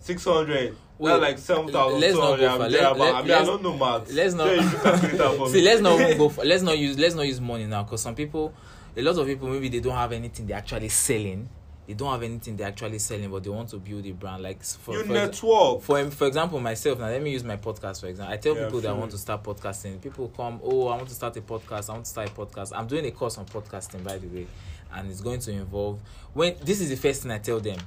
600. 0.00 0.76
Wait, 0.98 1.08
that's 1.08 1.22
like 1.22 1.38
7,000. 1.38 2.00
Let's 2.00 2.14
not 2.14 2.38
go 2.38 2.52
for 2.52 2.68
let, 2.68 2.98
let, 2.98 3.14
I 3.14 3.22
mean, 3.22 3.30
I 3.32 3.44
don't 3.44 3.62
know 3.62 3.76
maths. 3.76 4.12
Let's 4.12 4.34
not. 4.34 4.48
So 4.48 4.52
you 4.54 4.60
can 4.60 5.16
that 5.16 5.36
for 5.36 5.48
see, 5.50 5.54
me. 5.54 5.64
let's 5.64 5.80
not 5.80 5.98
go 6.18 6.28
for. 6.28 6.44
Let's 6.44 6.62
not 6.62 6.78
use. 6.78 6.98
Let's 6.98 7.14
not 7.14 7.26
use 7.26 7.40
money 7.40 7.66
now, 7.66 7.84
because 7.84 8.02
some 8.02 8.14
people, 8.14 8.52
a 8.96 9.02
lot 9.02 9.16
of 9.16 9.26
people, 9.26 9.48
maybe 9.48 9.70
they 9.70 9.80
don't 9.80 9.96
have 9.96 10.12
anything 10.12 10.46
they're 10.46 10.58
actually 10.58 10.90
selling. 10.90 11.48
They 11.86 11.94
don't 11.94 12.12
have 12.12 12.22
anything 12.22 12.56
they're 12.56 12.68
actually 12.68 12.98
selling, 12.98 13.30
but 13.30 13.42
they 13.42 13.50
want 13.50 13.70
to 13.70 13.78
build 13.78 14.04
a 14.06 14.12
brand. 14.12 14.42
Like 14.42 14.62
for 14.62 14.92
you 14.92 15.04
for 15.04 15.12
network. 15.12 15.80
For 15.80 16.10
for 16.10 16.26
example, 16.26 16.60
myself. 16.60 16.98
Now 16.98 17.06
let 17.06 17.22
me 17.22 17.32
use 17.32 17.44
my 17.44 17.56
podcast 17.56 18.00
for 18.02 18.06
example. 18.08 18.34
I 18.34 18.36
tell 18.36 18.54
yeah, 18.54 18.64
people 18.64 18.80
sure. 18.80 18.90
that 18.90 18.96
I 18.96 18.98
want 18.98 19.10
to 19.12 19.18
start 19.18 19.42
podcasting. 19.42 20.00
People 20.02 20.28
come, 20.36 20.60
oh, 20.62 20.88
I 20.88 20.96
want 20.96 21.08
to 21.08 21.14
start 21.14 21.36
a 21.38 21.40
podcast. 21.40 21.88
I 21.88 21.94
want 21.94 22.04
to 22.04 22.10
start 22.10 22.28
a 22.28 22.32
podcast. 22.32 22.72
I'm 22.76 22.86
doing 22.86 23.06
a 23.06 23.10
course 23.10 23.38
on 23.38 23.46
podcasting, 23.46 24.04
by 24.04 24.18
the 24.18 24.28
way. 24.28 24.46
And 24.92 25.10
it's 25.10 25.20
going 25.20 25.40
to 25.40 25.52
involve. 25.52 26.00
When 26.32 26.56
this 26.62 26.80
is 26.80 26.90
the 26.90 26.96
first 26.96 27.22
thing 27.22 27.30
I 27.30 27.38
tell 27.38 27.60
them, 27.60 27.78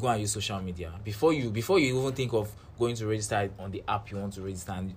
go 0.00 0.08
and 0.08 0.20
use 0.20 0.32
social 0.32 0.60
media 0.60 0.92
before 1.04 1.32
you 1.32 1.50
before 1.50 1.78
you 1.78 1.98
even 1.98 2.12
think 2.12 2.32
of 2.32 2.50
going 2.78 2.94
to 2.96 3.06
register 3.06 3.50
on 3.58 3.70
the 3.70 3.82
app 3.86 4.10
you 4.10 4.16
want 4.16 4.32
to 4.34 4.42
register. 4.42 4.72
And 4.72 4.94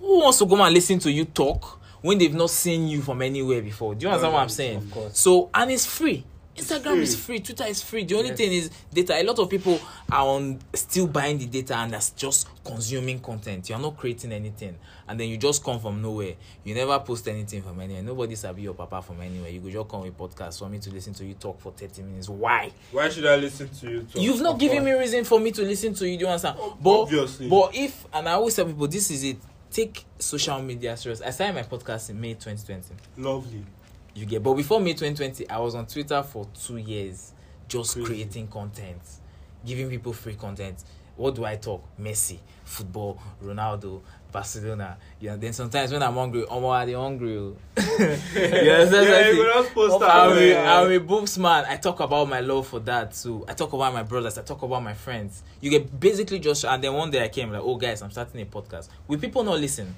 who 0.00 0.20
wants 0.20 0.38
to 0.38 0.46
go 0.46 0.62
and 0.62 0.74
listen 0.74 0.98
to 1.00 1.10
you 1.10 1.24
talk 1.24 1.80
when 2.02 2.18
they've 2.18 2.34
not 2.34 2.50
seen 2.50 2.86
you 2.88 3.02
from 3.02 3.22
anywhere 3.22 3.62
before? 3.62 3.94
Do 3.94 4.04
you 4.06 4.08
understand 4.10 4.32
what 4.34 4.42
I'm 4.42 4.48
saying? 4.48 4.92
So 5.12 5.50
and 5.54 5.70
it's 5.70 5.86
free. 5.86 6.24
Instagram 6.56 6.98
is 7.02 7.14
free. 7.14 7.38
free, 7.38 7.40
Twitter 7.40 7.64
is 7.64 7.82
free. 7.82 8.04
The 8.04 8.14
only 8.16 8.28
Yes. 8.30 8.38
thing 8.38 8.52
is 8.52 8.70
data. 8.92 9.14
A 9.20 9.22
lot 9.24 9.38
of 9.38 9.48
people 9.50 9.78
are 10.10 10.26
on 10.26 10.58
still 10.74 11.06
buying 11.06 11.38
the 11.38 11.46
data 11.46 11.76
and 11.76 11.92
that's 11.92 12.10
just 12.10 12.48
consuming 12.64 13.20
content. 13.20 13.68
You're 13.68 13.78
not 13.78 13.96
creating 13.96 14.32
anything, 14.32 14.76
and 15.08 15.20
then 15.20 15.28
you 15.28 15.36
just 15.36 15.62
come 15.62 15.78
from 15.78 16.00
nowhere. 16.02 16.34
You 16.64 16.74
never 16.74 16.98
post 17.00 17.28
anything 17.28 17.62
from 17.62 17.78
anywhere. 17.80 18.02
Nobody 18.02 18.34
sabi 18.34 18.62
your 18.62 18.74
papa 18.74 19.02
from 19.02 19.20
anywhere. 19.20 19.50
You 19.50 19.60
could 19.60 19.72
just 19.72 19.88
come 19.88 20.00
with 20.02 20.16
podcast 20.16 20.58
for 20.58 20.68
me 20.68 20.78
to 20.78 20.90
listen 20.90 21.12
to 21.14 21.24
you 21.24 21.34
talk 21.34 21.60
for 21.60 21.72
30 21.72 22.02
minutes. 22.02 22.28
Why? 22.28 22.72
Why 22.90 23.08
should 23.08 23.26
I 23.26 23.36
listen 23.36 23.68
to 23.68 23.90
you? 23.90 24.00
Talk? 24.02 24.22
You've 24.22 24.40
not 24.40 24.58
given 24.58 24.84
me 24.84 24.92
reason 24.92 25.24
for 25.24 25.38
me 25.38 25.50
to 25.52 25.62
listen 25.62 25.94
to 25.94 26.08
you. 26.08 26.16
Do 26.18 26.24
you 26.24 26.28
understand? 26.30 26.58
But 26.80 27.00
obviously. 27.02 27.48
but 27.48 27.74
if 27.74 28.06
and 28.12 28.28
I 28.28 28.32
always 28.32 28.54
tell 28.56 28.64
people 28.66 28.88
this 28.88 29.10
is 29.10 29.22
it. 29.24 29.36
Take 29.68 30.04
social 30.18 30.62
media 30.62 30.96
serious. 30.96 31.20
I 31.20 31.30
started 31.30 31.54
my 31.54 31.62
podcast 31.64 32.08
in 32.08 32.18
May 32.20 32.34
2020. 32.34 32.94
Lovely. 33.18 33.62
You 34.16 34.24
get, 34.24 34.42
but 34.42 34.54
before 34.54 34.80
May 34.80 34.94
2020, 34.94 35.50
I 35.50 35.58
was 35.58 35.74
on 35.74 35.86
Twitter 35.86 36.22
for 36.22 36.46
two 36.58 36.78
years, 36.78 37.34
just 37.68 37.92
Crazy. 37.92 38.06
creating 38.06 38.48
content, 38.48 39.02
giving 39.64 39.90
people 39.90 40.14
free 40.14 40.34
content. 40.34 40.82
What 41.16 41.34
do 41.34 41.44
I 41.44 41.56
talk? 41.56 41.84
Messi, 42.00 42.38
football, 42.64 43.20
Ronaldo, 43.44 44.00
Barcelona. 44.32 44.96
You 45.20 45.30
know, 45.30 45.36
then 45.36 45.52
sometimes 45.52 45.92
when 45.92 46.02
I'm 46.02 46.14
hungry, 46.14 46.46
I'm 46.50 46.64
already 46.64 46.94
hungry. 46.94 47.36
oh. 47.36 47.56
you 47.76 47.82
understand? 47.84 48.90
Yeah, 48.92 49.30
you 49.30 49.38
will 49.38 49.54
not 49.54 49.74
post 49.74 50.00
that. 50.00 50.10
I'm 50.10 50.36
a, 50.38 50.40
yeah. 50.40 50.80
I'm 50.80 50.90
a 50.90 50.98
books 50.98 51.36
man. 51.36 51.66
I 51.66 51.76
talk 51.76 52.00
about 52.00 52.26
my 52.26 52.40
love 52.40 52.66
for 52.68 52.80
that 52.80 53.12
too. 53.12 53.44
I 53.46 53.52
talk 53.52 53.74
about 53.74 53.92
my 53.92 54.02
brothers. 54.02 54.38
I 54.38 54.42
talk 54.42 54.62
about 54.62 54.82
my 54.82 54.94
friends. 54.94 55.42
You 55.60 55.68
get 55.68 56.00
basically 56.00 56.38
just 56.38 56.64
and 56.64 56.82
then 56.82 56.94
one 56.94 57.10
day 57.10 57.22
I 57.22 57.28
came 57.28 57.50
like, 57.50 57.62
oh 57.62 57.76
guys, 57.76 58.00
I'm 58.00 58.10
starting 58.10 58.40
a 58.40 58.46
podcast. 58.46 58.88
Will 59.08 59.18
people 59.18 59.44
not 59.44 59.60
listen? 59.60 59.94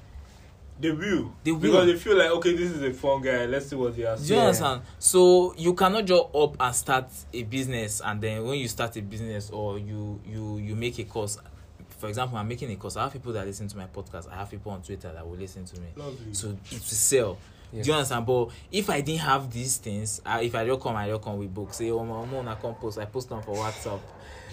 They 0.79 0.91
will. 0.91 1.33
They 1.43 1.51
will. 1.51 1.59
Because 1.59 1.85
they 1.87 1.95
feel 1.97 2.17
like, 2.17 2.31
okay, 2.31 2.55
this 2.55 2.71
is 2.71 2.81
a 2.81 2.93
fun 2.93 3.21
guy. 3.21 3.45
Let's 3.45 3.67
see 3.67 3.75
what 3.75 3.93
he 3.95 4.03
has 4.03 4.25
Do 4.25 4.33
you 4.33 4.39
understand? 4.39 4.81
So 4.97 5.53
you 5.57 5.73
cannot 5.73 6.05
just 6.05 6.23
up 6.33 6.55
and 6.59 6.75
start 6.75 7.09
a 7.33 7.43
business, 7.43 8.01
and 8.03 8.21
then 8.21 8.45
when 8.45 8.59
you 8.59 8.67
start 8.67 8.95
a 8.95 9.01
business 9.01 9.49
or 9.49 9.77
you 9.77 10.21
you 10.25 10.57
you 10.57 10.75
make 10.75 10.97
a 10.99 11.03
course. 11.03 11.37
For 11.97 12.07
example, 12.07 12.37
I'm 12.37 12.47
making 12.47 12.71
a 12.71 12.75
course. 12.77 12.95
I 12.95 13.03
have 13.03 13.11
people 13.11 13.33
that 13.33 13.45
listen 13.45 13.67
to 13.67 13.75
my 13.75 13.87
podcast. 13.87 14.31
I 14.31 14.35
have 14.37 14.49
people 14.49 14.71
on 14.71 14.81
Twitter 14.81 15.11
that 15.11 15.27
will 15.27 15.35
listen 15.35 15.65
to 15.65 15.81
me. 15.81 15.87
Lovely. 15.97 16.33
So 16.33 16.47
it 16.47 16.71
will 16.71 16.79
sell. 16.79 17.37
Yes. 17.73 17.85
Do 17.85 17.91
you 17.91 17.97
understand? 17.97 18.25
But 18.25 18.49
if 18.71 18.89
I 18.89 19.01
didn't 19.01 19.21
have 19.21 19.51
these 19.51 19.77
things, 19.77 20.21
I, 20.25 20.41
if 20.43 20.55
I 20.55 20.65
just 20.65 20.81
come, 20.81 20.95
I 20.95 21.09
just 21.09 21.21
come 21.21 21.37
with 21.37 21.53
books. 21.53 21.77
Say, 21.77 21.91
oh, 21.91 22.03
my 22.03 22.25
mom, 22.25 22.47
I 22.47 22.55
come 22.55 22.73
post. 22.75 22.97
I 22.97 23.05
post 23.05 23.29
them 23.29 23.41
for 23.43 23.53
WhatsApp. 23.55 23.99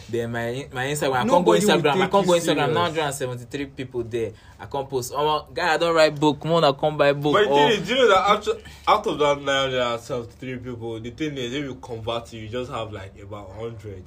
Then 0.09 0.31
my 0.31 0.69
my 0.73 0.87
Instagram, 0.87 1.15
I 1.15 1.29
can't 1.29 1.45
go 1.45 1.51
Instagram. 1.53 1.95
I 1.95 2.07
can't 2.09 2.27
go 2.27 2.33
Instagram. 2.33 2.73
973 2.73 3.67
people 3.67 4.03
there. 4.05 4.33
I 4.59 4.67
can't 4.67 4.89
post. 4.89 5.13
Oh 5.15 5.49
guy, 5.53 5.75
I 5.75 5.77
don't 5.77 5.95
write 5.95 6.19
book. 6.19 6.41
Come 6.41 6.53
on, 6.53 6.65
I 6.65 6.73
can't 6.73 6.97
buy 6.97 7.13
book. 7.13 7.33
But 7.35 7.45
the 7.45 7.51
oh. 7.51 7.77
do 7.85 7.95
you 7.95 8.01
know 8.01 8.09
that 8.09 8.31
after 8.31 8.53
out 8.87 9.07
of 9.07 9.19
that 9.19 9.43
973 9.43 10.59
people, 10.59 11.01
the 11.01 11.11
thing 11.11 11.37
is, 11.37 11.53
if 11.53 11.65
you 11.65 11.75
convert, 11.77 12.33
you 12.33 12.49
just 12.49 12.71
have 12.71 12.93
like 12.93 13.21
about 13.21 13.49
100. 13.57 14.05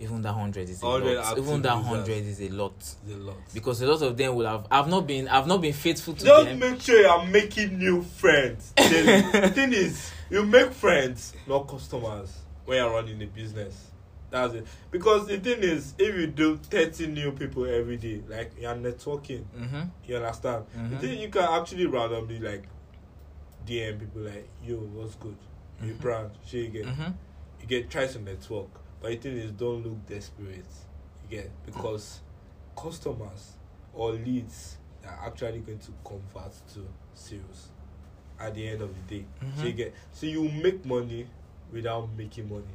Even 0.00 0.22
that 0.22 0.32
hundred 0.32 0.68
is 0.68 0.82
a 0.82 0.86
lot. 0.86 1.38
Even 1.38 1.62
that 1.62 1.76
hundred 1.76 2.24
is 2.24 2.40
a 2.40 2.48
lot. 2.48 2.74
It's 2.76 2.96
a 3.08 3.16
lot. 3.16 3.36
Because 3.54 3.80
a 3.80 3.86
lot 3.86 4.02
of 4.02 4.16
them 4.16 4.34
will 4.34 4.46
have. 4.46 4.66
I've 4.70 4.88
not 4.88 5.06
been. 5.06 5.28
I've 5.28 5.46
not 5.46 5.60
been 5.60 5.72
faithful 5.72 6.14
to 6.14 6.24
just 6.24 6.44
them. 6.46 6.58
Just 6.58 6.72
make 6.72 6.80
sure 6.80 7.00
you're 7.00 7.26
making 7.26 7.78
new 7.78 8.02
friends. 8.02 8.72
the 8.76 9.52
thing 9.54 9.72
is, 9.72 10.10
you 10.30 10.44
make 10.44 10.72
friends, 10.72 11.32
not 11.46 11.68
customers, 11.68 12.36
when 12.64 12.78
you're 12.78 12.90
running 12.90 13.22
a 13.22 13.26
business. 13.26 13.92
That's 14.34 14.54
it. 14.54 14.66
Because 14.90 15.28
the 15.28 15.38
thing 15.38 15.60
is, 15.62 15.94
if 15.96 16.12
you 16.16 16.26
do 16.26 16.56
30 16.56 17.06
new 17.06 17.30
people 17.30 17.66
every 17.66 17.96
day, 17.96 18.20
like 18.28 18.50
you're 18.60 18.74
networking, 18.74 19.44
mm-hmm. 19.56 19.82
you 20.04 20.16
understand? 20.16 20.64
Mhm. 20.76 20.90
The 20.90 20.98
thing 20.98 21.20
you 21.20 21.28
can 21.28 21.44
actually 21.44 21.86
randomly 21.86 22.40
like 22.40 22.64
DM 23.64 24.00
people 24.00 24.22
like, 24.22 24.48
yo, 24.64 24.74
what's 24.78 25.14
good? 25.14 25.36
You 25.80 25.92
Mhm. 25.94 26.00
brand, 26.00 26.30
sure 26.44 26.60
you 26.60 26.68
get 26.68 26.84
Mm-hmm. 26.86 27.12
you 27.60 27.66
get 27.68 27.88
try 27.90 28.08
to 28.08 28.18
network. 28.18 28.70
But 29.00 29.10
the 29.12 29.16
thing 29.18 29.36
is 29.36 29.52
don't 29.52 29.84
look 29.86 30.04
desperate. 30.06 30.66
You 31.22 31.36
get 31.38 31.50
because 31.64 32.20
customers 32.76 33.52
or 33.92 34.12
leads 34.14 34.78
are 35.06 35.26
actually 35.28 35.60
going 35.60 35.78
to 35.78 35.92
convert 36.04 36.52
to 36.74 36.88
sales 37.14 37.68
at 38.40 38.52
the 38.54 38.66
end 38.68 38.82
of 38.82 38.90
the 38.96 39.18
day. 39.18 39.26
So 39.56 39.62
Mhm. 39.62 39.66
you 39.66 39.72
get 39.74 39.94
so 40.12 40.26
you 40.26 40.48
make 40.48 40.84
money 40.84 41.28
without 41.72 42.08
making 42.16 42.48
money. 42.48 42.74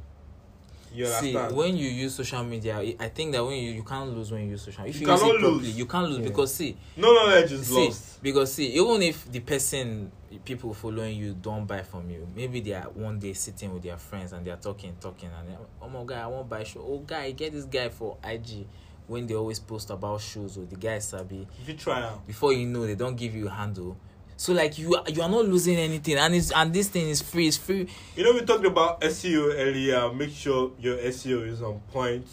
You 0.92 1.06
understand? 1.06 1.50
See, 1.50 1.56
when 1.56 1.76
you 1.76 1.88
use 1.88 2.14
social 2.14 2.42
media, 2.44 2.78
I 2.98 3.08
think 3.08 3.32
that 3.32 3.44
when 3.44 3.56
you, 3.56 3.70
you 3.72 3.82
can't 3.82 4.10
lose 4.10 4.32
when 4.32 4.44
you 4.44 4.50
use 4.50 4.62
social 4.62 4.84
media. 4.84 4.94
If 4.94 5.00
you, 5.00 5.06
you 5.06 5.12
use 5.12 5.22
it 5.22 5.24
properly, 5.24 5.52
lose. 5.52 5.78
You 5.78 5.86
can't 5.86 6.08
lose 6.08 6.18
yeah. 6.18 6.28
because 6.28 6.54
see. 6.54 6.76
No 6.96 7.12
knowledge 7.12 7.52
is 7.52 7.66
see, 7.66 7.86
lost. 7.86 8.22
Because 8.22 8.52
see, 8.52 8.66
even 8.68 9.02
if 9.02 9.30
the 9.30 9.40
person, 9.40 10.10
people 10.44 10.74
following 10.74 11.16
you 11.16 11.34
don't 11.34 11.66
buy 11.66 11.82
from 11.82 12.10
you, 12.10 12.26
maybe 12.34 12.60
they 12.60 12.74
are 12.74 12.88
one 12.90 13.18
day 13.18 13.32
sitting 13.32 13.72
with 13.72 13.82
their 13.82 13.98
friends 13.98 14.32
and 14.32 14.44
they 14.44 14.50
are 14.50 14.56
talking, 14.56 14.96
talking, 15.00 15.30
and 15.38 15.48
they're, 15.48 15.58
oh 15.80 15.88
my 15.88 16.04
god, 16.04 16.18
I 16.18 16.26
won't 16.26 16.48
buy 16.48 16.64
shoe. 16.64 16.82
Oh 16.84 16.98
guy, 16.98 17.30
get 17.32 17.52
this 17.52 17.64
guy 17.64 17.88
for 17.88 18.16
IG. 18.24 18.66
When 19.06 19.26
they 19.26 19.34
always 19.34 19.58
post 19.58 19.90
about 19.90 20.20
shoes 20.20 20.56
or 20.56 20.66
the 20.66 20.76
guy 20.76 21.00
sabi. 21.00 21.44
If 21.62 21.68
you 21.68 21.74
try 21.74 22.02
out. 22.02 22.24
Before 22.28 22.52
you 22.52 22.66
know, 22.66 22.86
they 22.86 22.94
don't 22.94 23.16
give 23.16 23.34
you 23.34 23.48
a 23.48 23.50
handle. 23.50 23.96
So 24.40 24.54
like 24.54 24.78
you 24.78 24.94
are, 24.94 25.04
you 25.06 25.20
are 25.20 25.28
not 25.28 25.44
losing 25.44 25.76
anything 25.76 26.16
and 26.16 26.34
it's 26.34 26.50
and 26.50 26.72
this 26.72 26.88
thing 26.88 27.10
is 27.10 27.20
free, 27.20 27.48
it's 27.48 27.58
free. 27.58 27.86
You 28.16 28.24
know 28.24 28.32
we 28.32 28.40
talked 28.40 28.64
about 28.64 29.02
SEO 29.02 29.54
earlier. 29.54 30.10
Make 30.14 30.30
sure 30.30 30.72
your 30.80 30.96
SEO 30.96 31.46
is 31.46 31.60
on 31.60 31.80
point. 31.92 32.24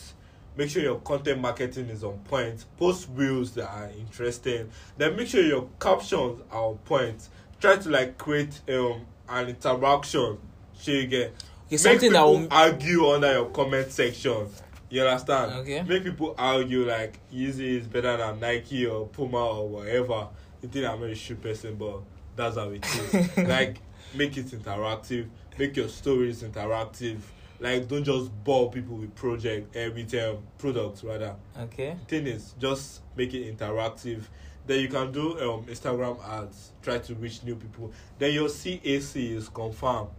Make 0.56 0.70
sure 0.70 0.82
your 0.82 1.00
content 1.02 1.42
marketing 1.42 1.90
is 1.90 2.06
on 2.06 2.20
point. 2.20 2.64
Post 2.78 3.10
views 3.10 3.52
that 3.56 3.70
are 3.70 3.90
interesting. 4.00 4.70
Then 4.96 5.18
make 5.18 5.28
sure 5.28 5.42
your 5.42 5.68
captions 5.82 6.40
are 6.50 6.68
on 6.68 6.78
point. 6.78 7.28
Try 7.60 7.76
to 7.76 7.90
like 7.90 8.18
create 8.18 8.62
um 8.70 9.06
an 9.28 9.50
interaction. 9.50 10.38
So 10.80 10.92
you 10.92 11.08
get 11.08 11.34
okay, 11.66 11.84
make 11.84 12.00
people 12.00 12.40
will... 12.40 12.48
argue 12.50 13.06
under 13.10 13.34
your 13.34 13.50
comment 13.50 13.92
section. 13.92 14.48
You 14.90 15.02
understand? 15.02 15.52
Okay. 15.52 15.84
Make 15.84 16.06
people 16.06 16.36
argue 16.38 16.86
like 16.86 17.20
Yeezy 17.34 17.82
is 17.82 17.86
better 17.86 18.16
than 18.16 18.40
Nike 18.40 18.86
or 18.86 19.08
Puma 19.08 19.46
or 19.46 19.68
whatever. 19.68 20.30
You 20.62 20.70
think 20.70 20.86
I'm 20.86 21.04
a 21.04 21.14
shoe 21.16 21.36
person, 21.36 21.76
but 21.76 22.00
that's 22.36 22.56
how 22.56 22.70
it 22.70 22.86
is. 22.86 23.38
like 23.48 23.78
make 24.14 24.38
it 24.38 24.48
interactive. 24.48 25.28
Make 25.58 25.76
your 25.76 25.90
stories 25.90 26.44
interactive. 26.44 27.20
Like 27.60 27.88
don't 27.88 28.04
just 28.04 28.32
bore 28.44 28.70
people 28.72 28.98
with 28.98 29.16
project 29.16 29.76
every 29.76 30.06
time 30.06 30.38
products 30.58 31.04
rather. 31.04 31.36
okay. 31.60 31.98
Thing 32.08 32.28
is 32.28 32.54
just 32.60 33.02
make 33.16 33.34
it 33.34 33.58
interactive. 33.58 34.24
Then 34.66 34.82
you 34.82 34.90
can 34.90 35.12
do 35.12 35.32
um 35.40 35.64
Instagram 35.66 36.24
ads. 36.28 36.72
Try 36.82 37.00
to 37.00 37.16
reach 37.16 37.44
new 37.44 37.56
people. 37.56 37.92
Then 38.20 38.34
your 38.34 38.50
CAC 38.50 39.32
is 39.34 39.50
confirmed. 39.50 40.10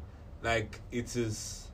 Like 0.42 0.80
it 0.90 1.14
is 1.16 1.67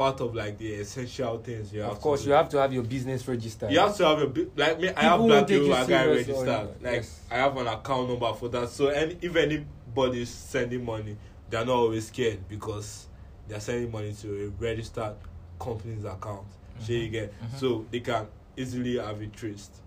part 0.00 0.18
of 0.22 0.34
like 0.34 0.56
the 0.56 0.72
essential 0.76 1.36
things 1.40 1.74
you 1.74 1.82
have. 1.82 1.90
Of 1.90 2.00
course, 2.00 2.24
you 2.24 2.32
have 2.32 2.48
to 2.48 2.58
have 2.58 2.72
your 2.72 2.82
business 2.84 3.28
registered. 3.28 3.70
You 3.70 3.80
have 3.80 3.94
to 3.98 4.06
have 4.06 4.18
a 4.20 4.26
bit 4.28 4.56
like 4.56 4.80
me. 4.80 4.88
I 4.88 5.02
have 5.02 5.12
People 5.20 5.26
Black 5.26 5.38
won't 5.40 5.50
Hero 5.50 5.64
you 5.66 5.74
I 5.74 5.76
got 5.76 5.86
serious 5.86 6.28
or 6.28 6.44
registered. 6.46 6.82
Like 6.82 6.92
Yes. 6.94 7.20
I 7.30 7.34
have 7.34 7.56
an 7.58 7.66
account 7.66 8.08
number 8.08 8.32
for 8.32 8.48
that. 8.48 8.70
So 8.70 8.86
any 8.88 9.18
if 9.20 9.36
anybody's 9.36 10.30
sending 10.30 10.86
money, 10.86 11.18
they 11.50 11.56
are 11.58 11.66
not 11.66 11.74
always 11.76 12.06
scared 12.06 12.48
because 12.48 13.08
they 13.46 13.54
are 13.54 13.60
sending 13.60 13.92
money 13.92 14.14
to 14.22 14.46
a 14.46 14.48
registered 14.64 15.16
company's 15.60 16.06
account. 16.06 16.46
So 16.78 16.92
you 16.94 17.10
get 17.10 17.34
Mhm. 17.38 17.58
so 17.60 17.84
they 17.90 18.00
can 18.00 18.26
easily 18.56 18.96
have 18.96 19.20
it 19.20 19.34
traced. 19.34 19.82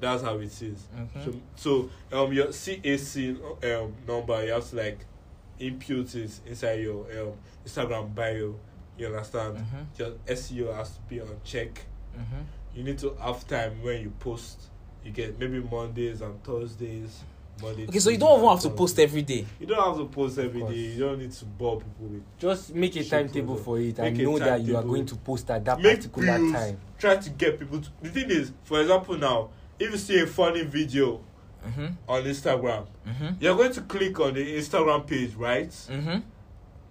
That's 0.00 0.24
how 0.24 0.38
it 0.38 0.46
is. 0.60 0.88
Mhm. 0.92 1.24
So 1.24 1.34
so 1.54 1.90
um 2.20 2.32
your 2.32 2.48
CAC 2.48 3.38
um 3.62 3.94
number 4.08 4.44
you 4.44 4.50
have 4.54 4.68
to 4.70 4.74
like 4.76 5.06
input 5.60 6.12
it 6.16 6.32
inside 6.46 6.80
your 6.80 7.04
um 7.20 7.34
Instagram 7.64 8.12
bio. 8.12 8.56
You 8.98 9.06
understand? 9.06 9.58
Mm 9.58 9.64
-hmm. 9.64 9.84
Just 9.98 10.46
SEO 10.48 10.72
has 10.72 10.90
to 10.94 11.00
be 11.08 11.22
on 11.22 11.36
check. 11.44 11.70
Mm 12.16 12.24
-hmm. 12.24 12.76
You 12.76 12.84
need 12.84 12.98
to 12.98 13.14
have 13.18 13.44
time 13.46 13.72
when 13.82 14.02
you 14.02 14.10
post. 14.18 14.70
You 15.04 15.12
get 15.12 15.38
maybe 15.38 15.60
Mondays 15.70 16.22
and 16.22 16.42
Thursdays. 16.42 17.24
Monday, 17.62 17.84
okay, 17.88 18.00
so 18.00 18.10
you 18.10 18.18
don't 18.18 18.38
even 18.38 18.48
have 18.48 18.60
to 18.62 18.70
post 18.70 18.98
every 18.98 19.22
day. 19.22 19.46
You 19.60 19.66
don't 19.66 19.84
have 19.84 19.96
to 19.96 20.06
post 20.06 20.38
every 20.38 20.62
day. 20.62 20.94
You 20.94 20.98
don't 20.98 21.18
need 21.18 21.32
to 21.32 21.44
bore 21.44 21.76
people 21.78 22.06
with. 22.06 22.22
Just 22.38 22.74
make 22.74 22.96
a 22.96 23.04
timetable 23.04 23.56
for 23.56 23.78
it 23.78 23.98
and 23.98 24.18
know 24.18 24.38
that 24.38 24.60
you 24.62 24.76
are 24.76 24.82
going 24.82 25.06
to 25.06 25.16
post 25.16 25.50
at 25.50 25.64
that 25.64 25.78
make 25.80 25.96
particular 25.96 26.38
views, 26.38 26.52
time. 26.52 26.76
Try 26.98 27.16
to 27.16 27.30
get 27.30 27.58
people. 27.58 27.80
To, 27.80 27.88
the 28.02 28.10
thing 28.10 28.30
is, 28.30 28.52
for 28.64 28.80
example, 28.80 29.16
now 29.18 29.50
if 29.78 29.90
you 29.92 29.98
see 29.98 30.20
a 30.20 30.26
funny 30.26 30.62
video 30.64 31.20
mm 31.64 31.72
-hmm. 31.76 31.90
on 32.06 32.26
Instagram, 32.26 32.84
mm-hmm. 33.06 33.34
you're 33.40 33.56
going 33.56 33.72
to 33.74 33.82
click 33.82 34.20
on 34.20 34.34
the 34.34 34.56
Instagram 34.58 35.00
page, 35.06 35.32
right? 35.38 35.72
Mm-hmm. 35.90 36.20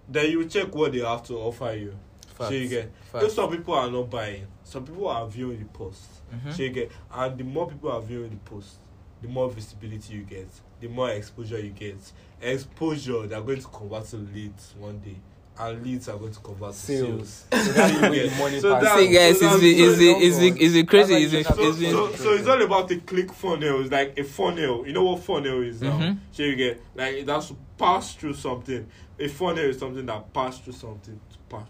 Mm-hmm. 0.04 0.12
Then 0.12 0.30
you 0.30 0.44
check 0.46 0.74
what 0.74 0.92
they 0.92 1.00
have 1.00 1.22
to 1.24 1.34
offer 1.38 1.72
you. 1.72 1.94
So 2.38 2.50
you 2.50 2.68
get. 2.68 2.92
If 3.14 3.32
some 3.32 3.50
people 3.50 3.74
are 3.74 3.90
not 3.90 4.10
buying, 4.10 4.46
some 4.64 4.84
people 4.84 5.08
are 5.08 5.26
viewing 5.28 5.58
the 5.60 5.66
post. 5.66 6.04
Mhm. 6.34 6.52
So 6.52 6.62
you 6.64 6.70
get, 6.70 6.90
and 7.12 7.38
the 7.38 7.44
more 7.44 7.68
people 7.68 7.90
are 7.92 8.00
viewing 8.02 8.30
the 8.30 8.36
post, 8.50 8.76
the 9.22 9.28
more 9.28 9.48
visibility 9.50 10.14
you 10.14 10.22
get, 10.22 10.48
the 10.80 10.88
more 10.88 11.10
exposure 11.10 11.60
you 11.60 11.70
get. 11.70 11.96
Exposure, 12.42 13.26
they're 13.26 13.40
going 13.40 13.60
to 13.60 13.68
convert 13.68 14.04
to 14.06 14.16
leads 14.16 14.74
one 14.78 14.98
day, 14.98 15.16
and 15.58 15.84
leads 15.84 16.08
are 16.08 16.18
going 16.18 16.32
to 16.32 16.40
convert 16.40 16.74
sales. 16.74 17.46
sales. 17.50 17.66
So 17.66 17.72
that's 17.72 18.00
where 18.00 18.10
the 18.10 18.36
money 18.38 18.60
so 18.60 18.70
that, 18.70 18.98
See 18.98 19.12
guys, 19.12 19.38
so 19.38 19.46
it's, 19.46 19.60
been, 19.60 19.78
it's, 19.78 19.96
so 19.96 20.02
it's, 20.02 20.38
it's, 20.38 20.60
it's 20.60 20.74
a 20.74 20.84
crazy. 20.84 21.14
It's, 21.14 21.32
it's, 21.32 21.48
so, 21.48 21.72
so, 21.72 22.12
so 22.14 22.30
it's 22.32 22.48
all 22.48 22.62
about 22.62 22.88
the 22.88 22.98
click 23.00 23.32
funnel. 23.32 23.80
It's 23.82 23.92
like 23.92 24.18
a 24.18 24.24
funnel. 24.24 24.86
You 24.86 24.92
know 24.92 25.04
what 25.04 25.22
funnel 25.22 25.62
is 25.62 25.80
now? 25.80 25.98
Mm-hmm. 25.98 26.18
So 26.32 26.42
you 26.42 26.56
get 26.56 26.82
like 26.94 27.14
it 27.14 27.28
has 27.28 27.48
to 27.48 27.56
pass 27.78 28.14
through 28.14 28.34
something. 28.34 28.86
A 29.18 29.28
funnel 29.28 29.64
is 29.64 29.78
something 29.78 30.04
that 30.06 30.32
pass 30.32 30.58
through 30.58 30.72
something 30.72 31.20
to 31.30 31.38
pass 31.48 31.68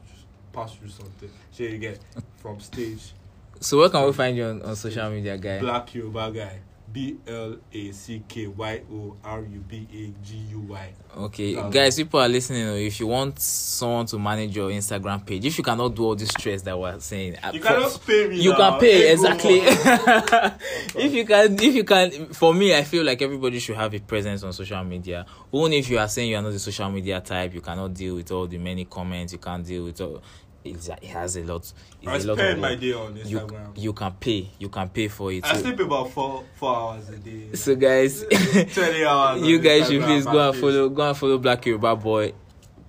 pass 0.52 0.74
through 0.74 0.88
something. 0.88 1.30
So 1.50 1.64
you 1.64 1.78
get 1.78 1.98
from 2.36 2.60
stage. 2.60 3.12
So 3.60 3.78
where 3.78 3.88
can 3.88 4.04
we 4.06 4.12
find 4.12 4.36
you 4.36 4.44
on, 4.46 4.62
on 4.62 4.76
social 4.76 5.10
media, 5.10 5.36
guy? 5.36 5.60
Black 5.60 5.94
Yoruba 5.94 6.30
guy. 6.32 6.58
B 6.94 7.16
L 7.26 7.56
A 7.72 7.90
C 7.92 8.22
K 8.28 8.46
Y 8.46 8.82
O 8.92 9.16
R 9.24 9.40
U 9.42 9.60
B 9.68 9.86
A 9.92 10.24
G 10.24 10.36
U 10.52 10.60
Y. 10.60 10.92
Okay, 11.16 11.56
Um, 11.56 11.70
guys, 11.70 11.96
people 11.96 12.20
are 12.20 12.28
listening. 12.28 12.68
oh, 12.68 12.74
If 12.76 13.00
you 13.00 13.08
want 13.08 13.38
someone 13.40 14.06
to 14.06 14.18
manage 14.18 14.54
your 14.56 14.70
Instagram 14.70 15.26
page, 15.26 15.44
if 15.44 15.58
you 15.58 15.64
cannot 15.64 15.94
do 15.94 16.04
all 16.04 16.14
this 16.14 16.28
stress 16.28 16.62
that 16.62 16.78
we're 16.78 16.98
saying, 17.00 17.36
uh, 17.42 17.50
You 17.52 17.60
cannot 17.60 18.00
pay 18.06 18.28
me. 18.28 18.40
you 18.40 18.50
now. 18.52 18.70
can 18.70 18.80
pay 18.80 18.92
Hey, 19.06 19.12
exactly. 19.12 19.60
if 21.04 21.12
you 21.12 21.24
can, 21.26 21.54
if 21.60 21.74
you 21.74 21.84
can, 21.84 22.26
for 22.32 22.54
me, 22.54 22.74
I 22.76 22.84
feel 22.84 23.04
like 23.04 23.20
everybody 23.22 23.58
should 23.58 23.76
have 23.76 23.92
a 23.94 23.98
presence 24.00 24.42
on 24.44 24.52
social 24.52 24.82
media. 24.84 25.26
Even 25.52 25.72
if 25.72 25.88
you 25.90 25.98
are 25.98 26.08
saying 26.08 26.30
you 26.30 26.36
are 26.36 26.42
not 26.42 26.52
the 26.52 26.58
social 26.58 26.90
media 26.90 27.20
type, 27.20 27.54
you 27.54 27.60
cannot 27.60 27.92
deal 27.94 28.14
with 28.14 28.30
all 28.30 28.46
the 28.46 28.58
many 28.58 28.84
comments. 28.84 29.32
You 29.32 29.38
can't 29.40 29.66
deal 29.66 29.84
with 29.84 30.00
all. 30.00 30.22
It's, 30.64 30.88
it 30.88 31.04
has 31.04 31.36
a 31.36 31.42
lot. 31.42 31.70
I 32.06 32.18
spend 32.18 32.60
my 32.60 32.74
day 32.74 32.94
on 32.94 33.14
Instagram. 33.16 33.76
You, 33.76 33.82
you 33.82 33.92
can 33.92 34.12
pay. 34.12 34.48
You 34.58 34.70
can 34.70 34.88
pay 34.88 35.08
for 35.08 35.30
it. 35.30 35.44
I 35.44 35.56
so, 35.56 35.62
sleep 35.62 35.80
about 35.80 36.10
four 36.10 36.42
four 36.54 36.74
hours 36.74 37.08
a 37.10 37.18
day. 37.18 37.52
So 37.52 37.76
guys, 37.76 38.22
twenty 38.72 39.04
hours. 39.04 39.42
you 39.42 39.58
guys 39.58 39.88
should 39.88 40.02
please 40.02 40.24
go 40.24 40.48
and 40.50 40.58
follow 40.58 40.88
go 40.88 41.06
and 41.06 41.16
follow 41.16 41.36
Black 41.36 41.66
Yoruba 41.66 41.94
Boy. 41.96 42.32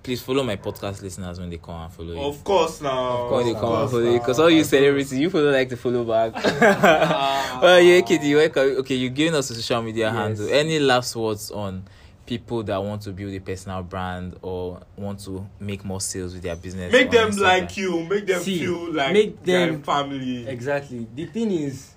Please 0.02 0.22
follow 0.22 0.42
my 0.42 0.56
podcast 0.56 1.02
listeners 1.02 1.38
when 1.38 1.50
they 1.50 1.58
come 1.58 1.82
and 1.82 1.92
follow 1.92 2.14
you. 2.14 2.20
Of 2.20 2.42
course 2.44 2.80
now. 2.80 3.24
Of 3.24 3.28
course 3.28 3.44
they 3.44 3.52
come 3.52 3.60
course 3.62 3.82
and 3.82 3.90
follow 3.90 4.04
now. 4.04 4.10
you. 4.12 4.18
Because 4.20 4.38
all 4.40 4.50
you 4.50 4.64
celebrities, 4.64 5.12
you 5.12 5.28
follow 5.28 5.50
like 5.50 5.68
to 5.68 5.76
follow 5.76 6.04
back. 6.04 6.32
well, 6.60 7.60
oh, 7.64 7.76
yeah, 7.78 8.00
Kitty, 8.02 8.34
welcome. 8.36 8.62
Okay, 8.78 8.94
you're 8.94 9.10
giving 9.10 9.34
us 9.34 9.50
a 9.50 9.54
social 9.56 9.82
media 9.82 10.06
yes. 10.06 10.14
handle. 10.14 10.48
Any 10.48 10.78
last 10.78 11.14
words 11.16 11.50
on 11.50 11.84
people 12.26 12.62
that 12.64 12.82
want 12.82 13.02
to 13.02 13.12
build 13.12 13.32
a 13.32 13.40
personal 13.40 13.82
brand 13.82 14.36
or 14.42 14.82
want 14.96 15.20
to 15.20 15.48
make 15.60 15.84
more 15.84 16.00
sales 16.00 16.34
with 16.34 16.42
their 16.42 16.56
business. 16.56 16.92
Make 16.92 17.10
them 17.10 17.30
Instagram. 17.30 17.40
like 17.40 17.76
you. 17.76 18.02
Make 18.04 18.26
them 18.26 18.42
See, 18.42 18.58
feel 18.58 18.92
like 18.92 19.12
make 19.12 19.42
them 19.42 19.82
family. 19.82 20.46
Exactly. 20.46 21.06
The 21.14 21.26
thing 21.26 21.50
is 21.50 21.94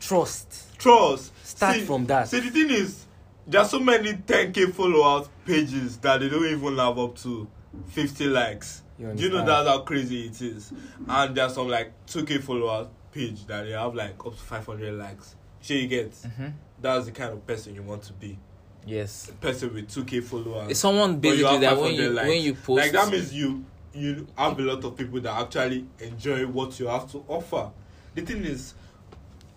trust. 0.00 0.78
Trust. 0.78 1.32
Start 1.46 1.76
See, 1.76 1.80
from 1.82 2.06
that. 2.06 2.28
See, 2.28 2.40
the 2.40 2.50
thing 2.50 2.70
is 2.70 3.06
there's 3.46 3.70
so 3.70 3.78
many 3.78 4.14
10k 4.14 4.72
followers 4.72 5.28
pages 5.44 5.98
that 5.98 6.20
they 6.20 6.28
don't 6.28 6.44
even 6.46 6.76
have 6.78 6.98
up 6.98 7.16
to 7.18 7.46
50 7.88 8.26
likes. 8.26 8.82
You, 8.98 9.12
you 9.16 9.28
know 9.28 9.44
that's 9.44 9.68
how 9.68 9.80
crazy 9.80 10.26
it 10.26 10.40
is. 10.40 10.72
And 11.08 11.34
there's 11.34 11.54
some 11.54 11.68
like 11.68 11.92
2k 12.06 12.42
followers 12.42 12.88
page 13.12 13.46
that 13.46 13.64
they 13.64 13.72
have 13.72 13.94
like 13.94 14.14
up 14.24 14.32
to 14.32 14.40
500 14.42 14.94
likes. 14.94 15.36
Sure 15.60 15.76
you 15.76 15.88
get. 15.88 16.12
Mm-hmm. 16.12 16.48
That's 16.80 17.06
the 17.06 17.12
kind 17.12 17.32
of 17.32 17.46
person 17.46 17.74
you 17.74 17.82
want 17.82 18.02
to 18.04 18.12
be. 18.12 18.38
Yes. 18.86 19.30
Person 19.40 19.74
with 19.74 19.88
2k 19.88 20.22
followers. 20.22 20.70
It's 20.70 20.80
someone 20.80 21.18
basically 21.18 21.58
that 21.58 21.76
when 21.76 21.94
you, 21.94 22.10
likes. 22.10 22.28
when 22.28 22.42
you 22.42 22.54
post. 22.54 22.82
Like 22.82 22.92
that 22.92 23.10
means 23.10 23.32
you, 23.32 23.64
you 23.92 24.26
have 24.36 24.58
a 24.58 24.62
lot 24.62 24.84
of 24.84 24.96
people 24.96 25.20
that 25.20 25.40
actually 25.40 25.86
enjoy 26.00 26.46
what 26.46 26.78
you 26.78 26.86
have 26.86 27.10
to 27.12 27.24
offer. 27.28 27.70
The 28.14 28.22
thing 28.22 28.44
is, 28.44 28.74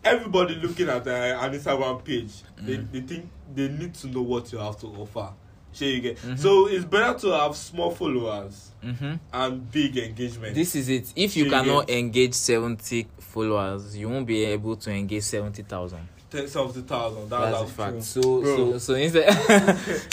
everybody 0.04 0.56
looking 0.56 0.90
at 0.90 1.08
uh, 1.08 1.12
an 1.12 1.54
Instagram 1.54 2.04
page, 2.04 2.32
mm. 2.32 2.66
they, 2.66 2.78
mm-hmm. 2.78 2.92
they 2.94 3.02
think 3.02 3.30
they 3.54 3.68
need 3.68 3.94
to 3.96 4.08
know 4.08 4.22
what 4.22 4.52
you 4.52 4.60
have 4.60 4.80
to 4.80 4.88
offer. 4.88 5.34
Sure 5.74 5.88
you 5.88 6.02
get. 6.02 6.24
Mm 6.24 6.30
-hmm. 6.34 6.38
So 6.38 6.68
it's 6.68 6.86
better 6.86 7.20
to 7.20 7.32
have 7.32 7.56
small 7.56 7.92
followers 7.92 8.72
mm 8.84 8.96
-hmm. 9.00 9.20
and 9.32 9.72
big 9.72 9.98
engagement. 9.98 10.56
This 10.56 10.76
is 10.76 10.88
it. 10.90 11.12
If 11.16 11.38
you, 11.38 11.46
you 11.46 11.52
cannot 11.52 11.88
get? 11.88 11.98
engage 11.98 12.34
70 12.34 13.06
followers, 13.20 13.96
you 13.96 14.10
won't 14.10 14.26
be 14.26 14.46
able 14.54 14.76
to 14.76 14.92
engage 14.92 15.22
70,000. 15.22 16.00
takes 16.30 16.56
off 16.56 16.74
the 16.74 16.82
thousand. 16.82 17.30
That, 17.30 17.40
that's, 17.40 17.60
that's 17.60 17.72
a 17.72 17.74
fact. 17.74 17.92
True. 17.92 18.02
So, 18.02 18.42
Bro. 18.42 18.72
so, 18.72 18.78
so 18.80 18.94
instead, 18.96 19.34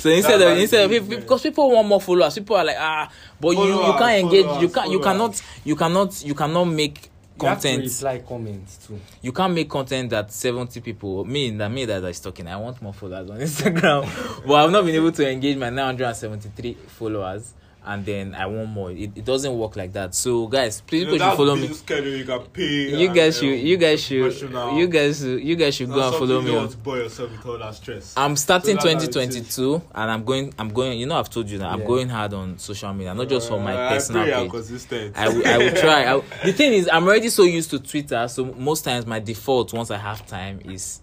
so 0.00 0.10
instead, 0.10 0.42
of, 0.42 0.58
instead, 0.58 0.90
of, 0.92 1.08
because 1.08 1.42
people 1.42 1.70
want 1.70 1.88
more 1.88 2.00
followers, 2.00 2.34
people 2.34 2.56
are 2.56 2.64
like, 2.64 2.76
ah, 2.78 3.10
but 3.40 3.54
followers, 3.54 3.68
you, 3.68 3.86
you 3.86 3.98
can't 3.98 4.24
engage, 4.24 4.44
followers, 4.44 4.62
you 4.62 4.68
can't, 4.68 4.90
you 4.90 5.00
cannot, 5.00 5.42
you 5.64 5.76
cannot, 5.76 6.24
you 6.24 6.34
cannot 6.34 6.64
make 6.64 7.10
content. 7.38 7.82
You 7.82 7.88
have 7.88 7.98
to 7.98 8.04
reply 8.04 8.18
comments 8.28 8.86
too. 8.86 9.00
You 9.22 9.32
can't 9.32 9.54
make 9.54 9.68
content 9.68 10.10
that 10.10 10.32
seventy 10.32 10.80
people. 10.80 11.24
Me, 11.24 11.50
that 11.50 11.70
me 11.70 11.84
that 11.84 12.04
is 12.04 12.20
talking. 12.20 12.46
I 12.46 12.56
want 12.56 12.80
more 12.80 12.92
followers 12.94 13.30
on 13.30 13.38
Instagram, 13.38 14.44
but 14.46 14.54
I've 14.54 14.70
not 14.70 14.84
been 14.84 14.94
able 14.94 15.12
to 15.12 15.28
engage 15.30 15.56
my 15.56 15.70
nine 15.70 15.86
hundred 15.86 16.06
and 16.06 16.16
seventy-three 16.16 16.74
followers. 16.88 17.52
And 17.86 18.04
then 18.06 18.34
I 18.34 18.46
want 18.46 18.70
more. 18.70 18.90
It, 18.90 19.10
it 19.14 19.24
doesn't 19.24 19.56
work 19.58 19.76
like 19.76 19.92
that. 19.92 20.14
So 20.14 20.46
guys, 20.46 20.80
please 20.80 21.00
you 21.02 21.06
know, 21.06 21.12
people 21.12 21.28
should 21.30 21.36
follow 21.36 21.56
me. 21.56 21.68
schedule 21.68 22.16
you 22.16 22.24
can 22.24 22.40
pay. 22.46 22.96
You 22.98 23.08
guys 23.12 23.38
um, 23.38 23.40
should, 23.48 23.58
you 23.60 23.76
guys 23.76 24.02
should, 24.02 24.32
you 24.78 24.86
guys, 24.88 25.22
you 25.24 25.56
guys 25.56 25.74
should 25.74 25.88
go 25.90 26.06
and 26.08 26.16
follow 26.16 26.40
me. 26.40 26.56
on- 26.56 26.72
bore 26.82 26.96
yourself 26.98 27.30
with 27.30 27.44
all 27.46 27.58
that 27.58 27.74
stress. 27.74 28.14
I'm 28.16 28.36
starting 28.36 28.78
So 28.80 28.88
that's 28.88 29.04
how 29.04 29.20
it 29.20 29.28
2022 29.30 29.82
and 29.94 30.10
I'm 30.10 30.24
going 30.24 30.54
I'm 30.58 30.68
going 30.72 30.98
you 30.98 31.06
know 31.06 31.16
I've 31.18 31.30
told 31.30 31.48
you 31.50 31.58
that 31.58 31.66
I'm 31.70 31.80
Yeah. 31.80 31.86
going 31.86 32.08
hard 32.08 32.32
on 32.34 32.58
social 32.58 32.92
media 32.92 33.14
not 33.14 33.28
just 33.28 33.48
for 33.48 33.60
my 33.60 33.74
Uh, 33.74 33.88
personal 33.90 34.22
I 34.22 34.26
you're 34.26 34.38
page 34.42 34.50
consistent. 34.50 35.16
I 35.16 35.28
will, 35.28 35.46
I 35.46 35.58
will 35.58 35.72
try 35.80 36.04
I 36.04 36.14
will- 36.14 36.24
the 36.44 36.52
thing 36.52 36.72
is 36.72 36.88
I'm 36.92 37.04
already 37.04 37.28
so 37.28 37.42
used 37.44 37.70
to 37.70 37.78
Twitter 37.80 38.26
so 38.28 38.44
most 38.46 38.84
times 38.84 39.06
my 39.06 39.20
default 39.20 39.72
once 39.72 39.90
I 39.90 39.98
have 39.98 40.26
time 40.26 40.60
is 40.64 41.00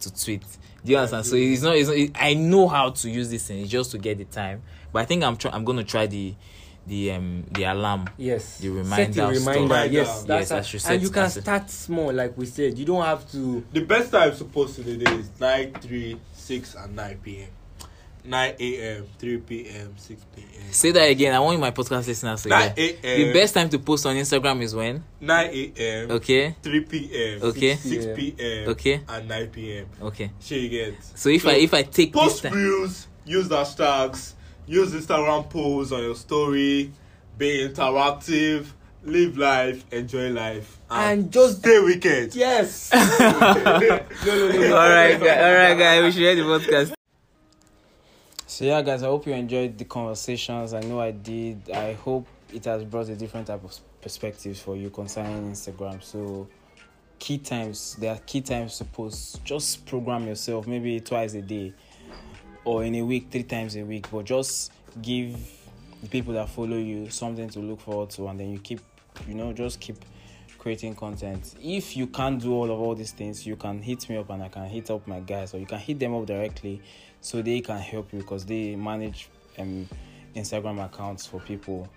to 0.00 0.24
tweet 0.24 0.42
do 0.84 0.92
you 0.92 0.96
understand 0.98 1.26
so 1.26 1.36
it's 1.36 1.62
not, 1.62 1.76
it's 1.76 1.88
not 1.88 1.96
it, 1.96 2.10
I 2.14 2.34
know 2.34 2.68
how 2.68 2.90
to 2.90 3.10
use 3.10 3.30
this 3.30 3.46
thing 3.46 3.60
it's 3.60 3.70
just 3.70 3.90
to 3.92 3.98
get 3.98 4.18
the 4.18 4.24
time 4.24 4.62
but 4.92 5.02
I 5.02 5.04
think 5.04 5.22
I'm 5.22 5.36
try, 5.36 5.50
I'm 5.52 5.64
going 5.64 5.78
to 5.78 5.84
try 5.84 6.06
the 6.06 6.34
the 6.86 7.12
um 7.12 7.44
the 7.52 7.64
alarm 7.64 8.08
Yes. 8.16 8.58
The 8.58 8.70
reminder 8.70 9.12
Set 9.12 9.24
a 9.24 9.28
reminder. 9.28 9.62
Reminder. 9.62 9.92
Yes. 9.92 10.08
Yes, 10.26 10.48
That's 10.48 10.74
I 10.74 10.78
how- 10.88 10.94
and 10.94 11.02
you 11.02 11.10
can 11.10 11.30
start 11.30 11.70
small, 11.70 12.12
like 12.12 12.36
we 12.36 12.46
said. 12.46 12.78
You 12.78 12.84
don't 12.84 13.04
have 13.04 13.30
to. 13.32 13.64
The 13.72 13.82
best 13.82 14.10
time 14.10 14.34
supposed 14.34 14.76
to 14.76 14.82
the 14.82 14.96
day 14.96 15.12
is 15.12 15.30
9, 15.38 15.74
3, 15.74 16.16
6, 16.32 16.74
and 16.74 16.96
9 16.96 17.18
p.m. 17.22 17.48
9 18.24 18.54
a.m., 18.60 19.06
3 19.18 19.38
p.m., 19.38 19.94
6 19.96 20.24
p.m. 20.36 20.72
Say 20.72 20.90
that 20.92 21.04
again. 21.10 21.34
I 21.34 21.40
want 21.40 21.58
my 21.60 21.70
podcast 21.70 22.06
listeners 22.06 22.42
to 22.42 22.48
hear. 22.48 22.58
9 22.58 22.72
a.m. 22.76 23.26
The 23.26 23.32
best 23.32 23.54
time 23.54 23.68
to 23.70 23.78
post 23.78 24.06
on 24.06 24.16
Instagram 24.16 24.62
is 24.62 24.74
when? 24.74 25.02
9 25.20 25.50
a.m. 25.52 26.10
Okay. 26.12 26.56
3 26.62 26.80
p.m. 26.80 27.42
Okay. 27.42 27.76
6 27.76 28.06
p.m. 28.16 28.68
Okay. 28.70 29.00
And 29.08 29.28
9 29.28 29.46
p.m. 29.48 29.86
Okay. 30.02 30.30
She 30.40 30.68
gets. 30.68 31.12
So 31.20 31.28
if 31.28 31.42
so 31.42 31.50
I 31.50 31.54
if 31.54 31.74
I 31.74 31.82
take 31.82 32.12
post 32.12 32.42
this 32.42 32.50
time, 32.50 32.58
views, 32.58 33.06
use 33.24 33.48
hashtags, 33.48 34.34
use 34.66 34.92
Instagram 34.92 35.48
polls 35.48 35.92
on 35.92 36.02
your 36.02 36.16
story, 36.16 36.92
be 37.38 37.68
interactive, 37.68 38.66
live 39.04 39.36
life, 39.38 39.84
enjoy 39.92 40.30
life. 40.30 40.78
And, 40.90 41.22
and 41.22 41.32
just 41.32 41.58
stay 41.58 41.80
wicked. 41.80 42.34
Yes. 42.34 42.90
no, 42.92 42.98
no, 43.18 43.78
no, 44.26 44.52
no. 44.52 44.76
All 44.76 44.88
right, 44.88 45.18
guys. 45.18 45.44
All 45.44 45.54
right, 45.54 45.78
guys. 45.78 46.04
We 46.04 46.12
should 46.12 46.22
end 46.22 46.40
the 46.40 46.44
podcast. 46.44 46.92
So 48.50 48.64
yeah, 48.64 48.82
guys. 48.82 49.04
I 49.04 49.06
hope 49.06 49.28
you 49.28 49.32
enjoyed 49.32 49.78
the 49.78 49.84
conversations. 49.84 50.74
I 50.74 50.80
know 50.80 51.00
I 51.00 51.12
did. 51.12 51.70
I 51.70 51.92
hope 51.92 52.26
it 52.52 52.64
has 52.64 52.82
brought 52.82 53.08
a 53.08 53.14
different 53.14 53.46
type 53.46 53.62
of 53.62 53.78
perspectives 54.02 54.60
for 54.60 54.74
you 54.74 54.90
concerning 54.90 55.52
Instagram. 55.52 56.02
So 56.02 56.48
key 57.20 57.38
times. 57.38 57.94
There 58.00 58.12
are 58.12 58.18
key 58.18 58.40
times 58.40 58.76
to 58.78 58.84
post. 58.86 59.44
Just 59.44 59.86
program 59.86 60.26
yourself. 60.26 60.66
Maybe 60.66 60.98
twice 60.98 61.34
a 61.34 61.42
day, 61.42 61.72
or 62.64 62.82
in 62.82 62.96
a 62.96 63.02
week, 63.02 63.28
three 63.30 63.44
times 63.44 63.76
a 63.76 63.84
week. 63.84 64.10
But 64.10 64.24
just 64.24 64.72
give 65.00 65.38
the 66.02 66.08
people 66.08 66.34
that 66.34 66.48
follow 66.48 66.76
you 66.76 67.08
something 67.08 67.48
to 67.50 67.60
look 67.60 67.80
forward 67.80 68.10
to, 68.10 68.26
and 68.26 68.40
then 68.40 68.50
you 68.50 68.58
keep, 68.58 68.80
you 69.28 69.36
know, 69.36 69.52
just 69.52 69.78
keep 69.78 70.04
creating 70.58 70.96
content. 70.96 71.54
If 71.62 71.96
you 71.96 72.08
can't 72.08 72.42
do 72.42 72.52
all 72.52 72.68
of 72.68 72.80
all 72.80 72.96
these 72.96 73.12
things, 73.12 73.46
you 73.46 73.54
can 73.54 73.80
hit 73.80 74.08
me 74.10 74.16
up 74.16 74.28
and 74.28 74.42
I 74.42 74.48
can 74.48 74.64
hit 74.64 74.90
up 74.90 75.06
my 75.06 75.20
guys, 75.20 75.54
or 75.54 75.58
you 75.58 75.66
can 75.66 75.78
hit 75.78 76.00
them 76.00 76.16
up 76.16 76.26
directly 76.26 76.82
so 77.20 77.42
they 77.42 77.60
can 77.60 77.78
help 77.78 78.12
you 78.12 78.20
because 78.20 78.44
they 78.44 78.76
manage 78.76 79.28
um, 79.58 79.88
Instagram 80.34 80.84
accounts 80.84 81.26
for 81.26 81.40
people 81.40 81.88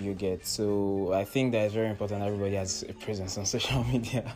you 0.00 0.14
get. 0.14 0.46
So 0.46 1.12
I 1.12 1.24
think 1.24 1.52
that 1.52 1.66
is 1.66 1.72
very 1.72 1.88
important. 1.88 2.22
Everybody 2.22 2.56
has 2.56 2.84
a 2.88 2.92
presence 2.94 3.38
on 3.38 3.46
social 3.46 3.84
media. 3.84 4.34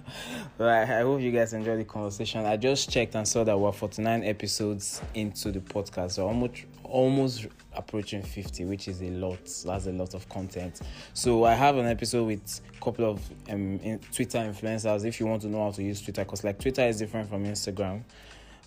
but 0.56 0.68
I, 0.68 0.82
I 0.82 1.02
hope 1.02 1.20
you 1.20 1.32
guys 1.32 1.52
enjoyed 1.52 1.80
the 1.80 1.84
conversation. 1.84 2.44
I 2.44 2.56
just 2.56 2.90
checked 2.90 3.14
and 3.14 3.26
saw 3.26 3.44
that 3.44 3.58
we're 3.58 3.72
49 3.72 4.24
episodes 4.24 5.00
into 5.14 5.52
the 5.52 5.60
podcast, 5.60 6.12
so 6.12 6.26
almost 6.26 6.64
almost 6.84 7.46
approaching 7.74 8.22
50, 8.22 8.64
which 8.64 8.88
is 8.88 9.02
a 9.02 9.10
lot. 9.10 9.38
That's 9.44 9.86
a 9.86 9.92
lot 9.92 10.14
of 10.14 10.28
content. 10.28 10.80
So 11.12 11.44
I 11.44 11.54
have 11.54 11.76
an 11.76 11.86
episode 11.86 12.24
with 12.26 12.60
a 12.74 12.80
couple 12.82 13.04
of 13.04 13.20
um, 13.50 13.78
Twitter 14.12 14.38
influencers. 14.38 15.04
If 15.04 15.20
you 15.20 15.26
want 15.26 15.42
to 15.42 15.48
know 15.48 15.64
how 15.64 15.70
to 15.72 15.82
use 15.82 16.00
Twitter, 16.00 16.24
because 16.24 16.44
like 16.44 16.58
Twitter 16.58 16.82
is 16.82 16.98
different 16.98 17.28
from 17.28 17.44
Instagram. 17.44 18.02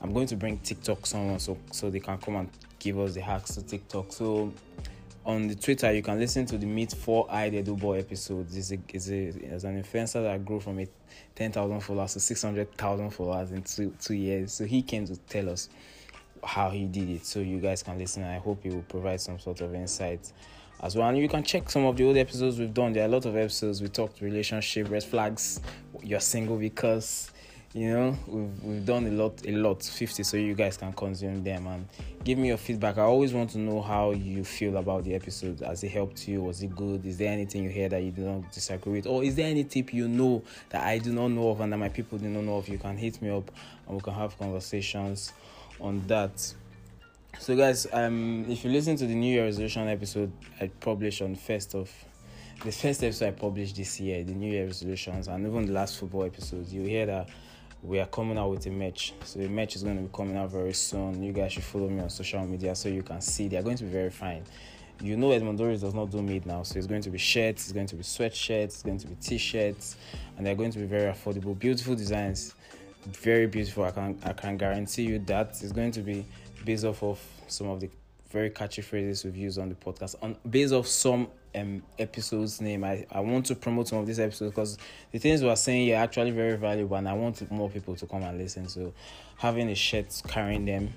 I'm 0.02 0.14
going 0.14 0.28
to 0.28 0.36
bring 0.36 0.58
TikTok 0.60 1.06
someone 1.06 1.40
so 1.40 1.58
so 1.72 1.90
they 1.90 2.00
can 2.00 2.18
come 2.18 2.36
and 2.36 2.50
give 2.80 3.00
us 3.00 3.14
the 3.14 3.22
hacks 3.22 3.56
to 3.56 3.62
TikTok. 3.62 4.12
So 4.12 4.52
on 5.24 5.48
the 5.48 5.56
Twitter, 5.56 5.92
you 5.94 6.02
can 6.02 6.20
listen 6.20 6.46
to 6.48 6.58
the 6.58 6.66
Meet 6.66 6.94
Four 6.94 7.28
Eye 7.32 7.50
the 7.50 7.62
Boy 7.62 8.00
episodes. 8.00 8.58
Is 8.58 8.72
a 8.72 8.80
is 8.94 9.12
a 9.12 9.28
as 9.52 9.64
an 9.64 9.82
influencer 9.82 10.24
that 10.24 10.44
grew 10.44 10.60
from 10.60 10.80
a 10.80 10.88
ten 11.36 11.52
thousand 11.52 11.82
followers 11.82 12.14
to 12.14 12.20
six 12.20 12.42
hundred 12.42 12.76
thousand 12.78 13.12
followers 13.12 13.52
in 13.52 13.62
two 13.62 13.94
two 14.02 14.16
years. 14.16 14.54
So 14.54 14.66
he 14.66 14.82
came 14.82 15.06
to 15.06 15.16
tell 15.16 15.50
us 15.50 15.70
how 16.44 16.72
he 16.72 16.86
did 16.86 17.10
it. 17.10 17.26
So 17.26 17.40
you 17.40 17.60
guys 17.60 17.84
can 17.84 18.00
listen. 18.00 18.24
I 18.24 18.40
hope 18.40 18.64
he 18.64 18.70
will 18.70 18.82
provide 18.84 19.22
some 19.22 19.40
sort 19.40 19.62
of 19.62 19.76
insight 19.76 20.32
as 20.82 20.96
well. 20.96 21.08
And 21.08 21.18
you 21.20 21.30
can 21.30 21.44
check 21.44 21.70
some 21.70 21.86
of 21.86 21.96
the 21.96 22.04
old 22.06 22.18
episodes 22.18 22.58
we've 22.58 22.74
done. 22.74 22.94
There 22.94 23.04
are 23.04 23.06
a 23.06 23.10
lot 23.10 23.26
of 23.26 23.36
episodes 23.36 23.82
we 23.82 23.90
talked 23.90 24.22
relationship, 24.22 24.90
red 24.90 25.04
flags. 25.04 25.62
You're 26.02 26.20
single 26.20 26.58
because 26.58 27.31
you 27.74 27.90
know 27.90 28.18
we've, 28.28 28.64
we've 28.64 28.86
done 28.86 29.08
a 29.08 29.12
lot 29.12 29.42
a 29.48 29.52
lot 29.52 29.82
50 29.82 30.24
so 30.24 30.36
you 30.36 30.54
guys 30.54 30.76
can 30.76 30.92
consume 30.92 31.42
them 31.44 31.68
and 31.68 31.88
give 32.24 32.38
me 32.38 32.50
your 32.50 32.58
feedback. 32.58 32.98
I 32.98 33.04
always 33.04 33.34
want 33.34 33.52
to 33.52 33.58
know 33.58 33.82
how 33.82 34.12
you 34.12 34.44
feel 34.44 34.78
about 34.78 35.06
the 35.06 35.16
episode. 35.16 35.62
Has 35.62 35.84
it 35.84 35.90
helped 35.90 36.28
you? 36.28 36.42
Was 36.42 36.62
it 36.62 36.76
good? 36.76 37.06
Is 37.06 37.18
there 37.18 37.32
anything 37.32 37.64
you 37.64 37.70
hear 37.70 37.90
that 37.90 38.04
you 38.04 38.12
do 38.12 38.22
not 38.22 38.52
disagree 38.52 38.94
with? 38.94 39.08
Or 39.08 39.24
is 39.24 39.36
there 39.36 39.48
any 39.48 39.64
tip 39.64 39.94
you 39.94 40.08
know 40.08 40.44
that 40.70 40.84
i 40.84 40.98
do 40.98 41.14
not 41.14 41.30
know 41.30 41.50
of 41.50 41.62
and 41.62 41.72
that 41.72 41.78
my 41.78 41.90
people 41.90 42.18
do 42.18 42.28
not 42.28 42.44
know 42.44 42.58
of? 42.58 42.68
You 42.68 42.78
can 42.78 42.98
hit 42.98 43.22
me 43.22 43.30
up 43.30 43.50
and 43.88 43.96
we 43.96 44.02
can 44.02 44.14
have 44.14 44.38
conversations 44.38 45.32
on 45.80 46.06
that. 46.08 46.54
So 47.40 47.56
guys 47.56 47.88
um 47.94 48.46
if 48.50 48.66
you 48.66 48.72
listen 48.72 48.98
to 48.98 49.08
the 49.08 49.16
new 49.16 49.34
year 49.34 49.46
resolution 49.46 49.88
episode 49.88 50.32
i 50.60 50.68
published 50.68 51.22
on 51.22 51.36
first 51.36 51.74
of 51.74 51.90
the 52.64 52.72
first 52.72 53.04
episode 53.04 53.28
I 53.28 53.32
published 53.32 53.76
this 53.76 54.00
year, 54.00 54.24
the 54.24 54.34
New 54.34 54.52
Year 54.52 54.66
resolutions, 54.68 55.28
and 55.28 55.48
even 55.48 55.66
the 55.66 55.72
last 55.72 55.98
football 55.98 56.26
episodes, 56.26 56.72
you 56.72 56.84
hear 56.84 57.08
that 57.08 57.28
we 57.84 58.00
are 58.00 58.06
coming 58.06 58.38
out 58.38 58.50
with 58.50 58.66
a 58.68 58.70
match. 58.70 59.14
So 59.24 59.40
the 59.40 59.48
match 59.48 59.76
is 59.76 59.84
going 59.84 59.98
to 59.98 60.04
be 60.04 60.10
coming 60.16 60.38
out 60.38 60.52
very 60.52 60.74
soon. 60.74 61.22
You 61.22 61.34
guys 61.34 61.54
should 61.54 61.64
follow 61.64 61.90
me 61.90 62.02
on 62.02 62.10
social 62.10 62.46
media 62.46 62.76
so 62.76 62.90
you 62.90 63.04
can 63.04 63.22
see. 63.22 63.48
They 63.48 63.58
are 63.58 63.64
going 63.64 63.78
to 63.78 63.84
be 63.84 63.90
very 63.90 64.12
fine. 64.12 64.44
You 65.02 65.18
know 65.18 65.32
Edmund 65.32 65.60
Oris 65.60 65.82
does 65.82 65.96
not 65.96 66.12
do 66.12 66.22
made 66.22 66.46
now, 66.46 66.62
so 66.62 66.78
it's 66.78 66.86
going 66.86 67.02
to 67.02 67.10
be 67.10 67.18
shirts, 67.18 67.64
it's 67.64 67.72
going 67.72 67.88
to 67.88 67.96
be 67.96 68.04
sweatshirts, 68.04 68.64
it's 68.66 68.84
going 68.84 69.00
to 69.00 69.08
be 69.08 69.16
t-shirts, 69.16 69.98
and 70.38 70.46
they're 70.46 70.54
going 70.54 70.70
to 70.72 70.78
be 70.78 70.86
very 70.86 71.12
affordable, 71.12 71.58
beautiful 71.58 71.96
designs, 71.96 72.54
very 73.08 73.48
beautiful. 73.48 73.84
I 73.84 73.90
can 73.90 74.20
I 74.24 74.34
can 74.34 74.58
guarantee 74.58 75.04
you 75.04 75.18
that 75.20 75.58
it's 75.60 75.72
going 75.72 75.90
to 75.94 76.02
be 76.02 76.24
based 76.66 76.86
off 76.86 77.02
of 77.02 77.20
some 77.48 77.68
of 77.68 77.80
the 77.80 77.90
very 78.30 78.52
catchy 78.52 78.84
phrases 78.84 79.26
we've 79.26 79.36
used 79.36 79.58
on 79.58 79.70
the 79.70 79.76
podcast 79.76 80.16
on 80.22 80.36
based 80.48 80.72
off 80.72 80.86
some 80.86 81.28
um 81.56 81.82
episodes 82.00 82.62
name 82.62 82.84
I, 82.84 83.06
I 83.12 83.20
want 83.20 83.46
to 83.48 83.56
promote 83.56 83.88
some 83.88 84.00
of 84.00 84.08
these 84.08 84.20
episodes 84.20 84.52
because 84.52 84.78
the 85.12 85.20
things 85.20 85.44
we're 85.44 85.56
saying 85.56 85.92
are 85.92 86.04
actually 86.04 86.32
very 86.32 86.58
valuable 86.58 86.98
and 86.98 87.08
I 87.08 87.14
want 87.14 87.50
more 87.52 87.70
people 87.70 87.96
to 87.96 88.06
come 88.06 88.24
and 88.24 88.38
listen. 88.38 88.68
So 88.68 88.94
having 89.38 89.70
a 89.70 89.76
shirt 89.76 90.22
carrying 90.28 90.66
them 90.66 90.94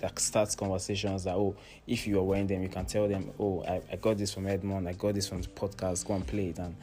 that 0.00 0.18
starts 0.18 0.54
conversations 0.54 1.24
that 1.24 1.34
oh 1.34 1.56
if 1.86 2.06
you 2.06 2.18
are 2.18 2.22
wearing 2.22 2.46
them 2.46 2.62
you 2.62 2.68
can 2.68 2.86
tell 2.86 3.08
them 3.08 3.30
oh 3.38 3.62
I, 3.64 3.80
I 3.92 3.96
got 3.96 4.16
this 4.16 4.32
from 4.32 4.46
Edmund 4.46 4.88
I 4.88 4.92
got 4.92 5.14
this 5.14 5.28
from 5.28 5.42
the 5.42 5.48
podcast 5.48 6.06
go 6.06 6.14
and 6.14 6.26
play 6.26 6.48
it. 6.48 6.58
And 6.58 6.76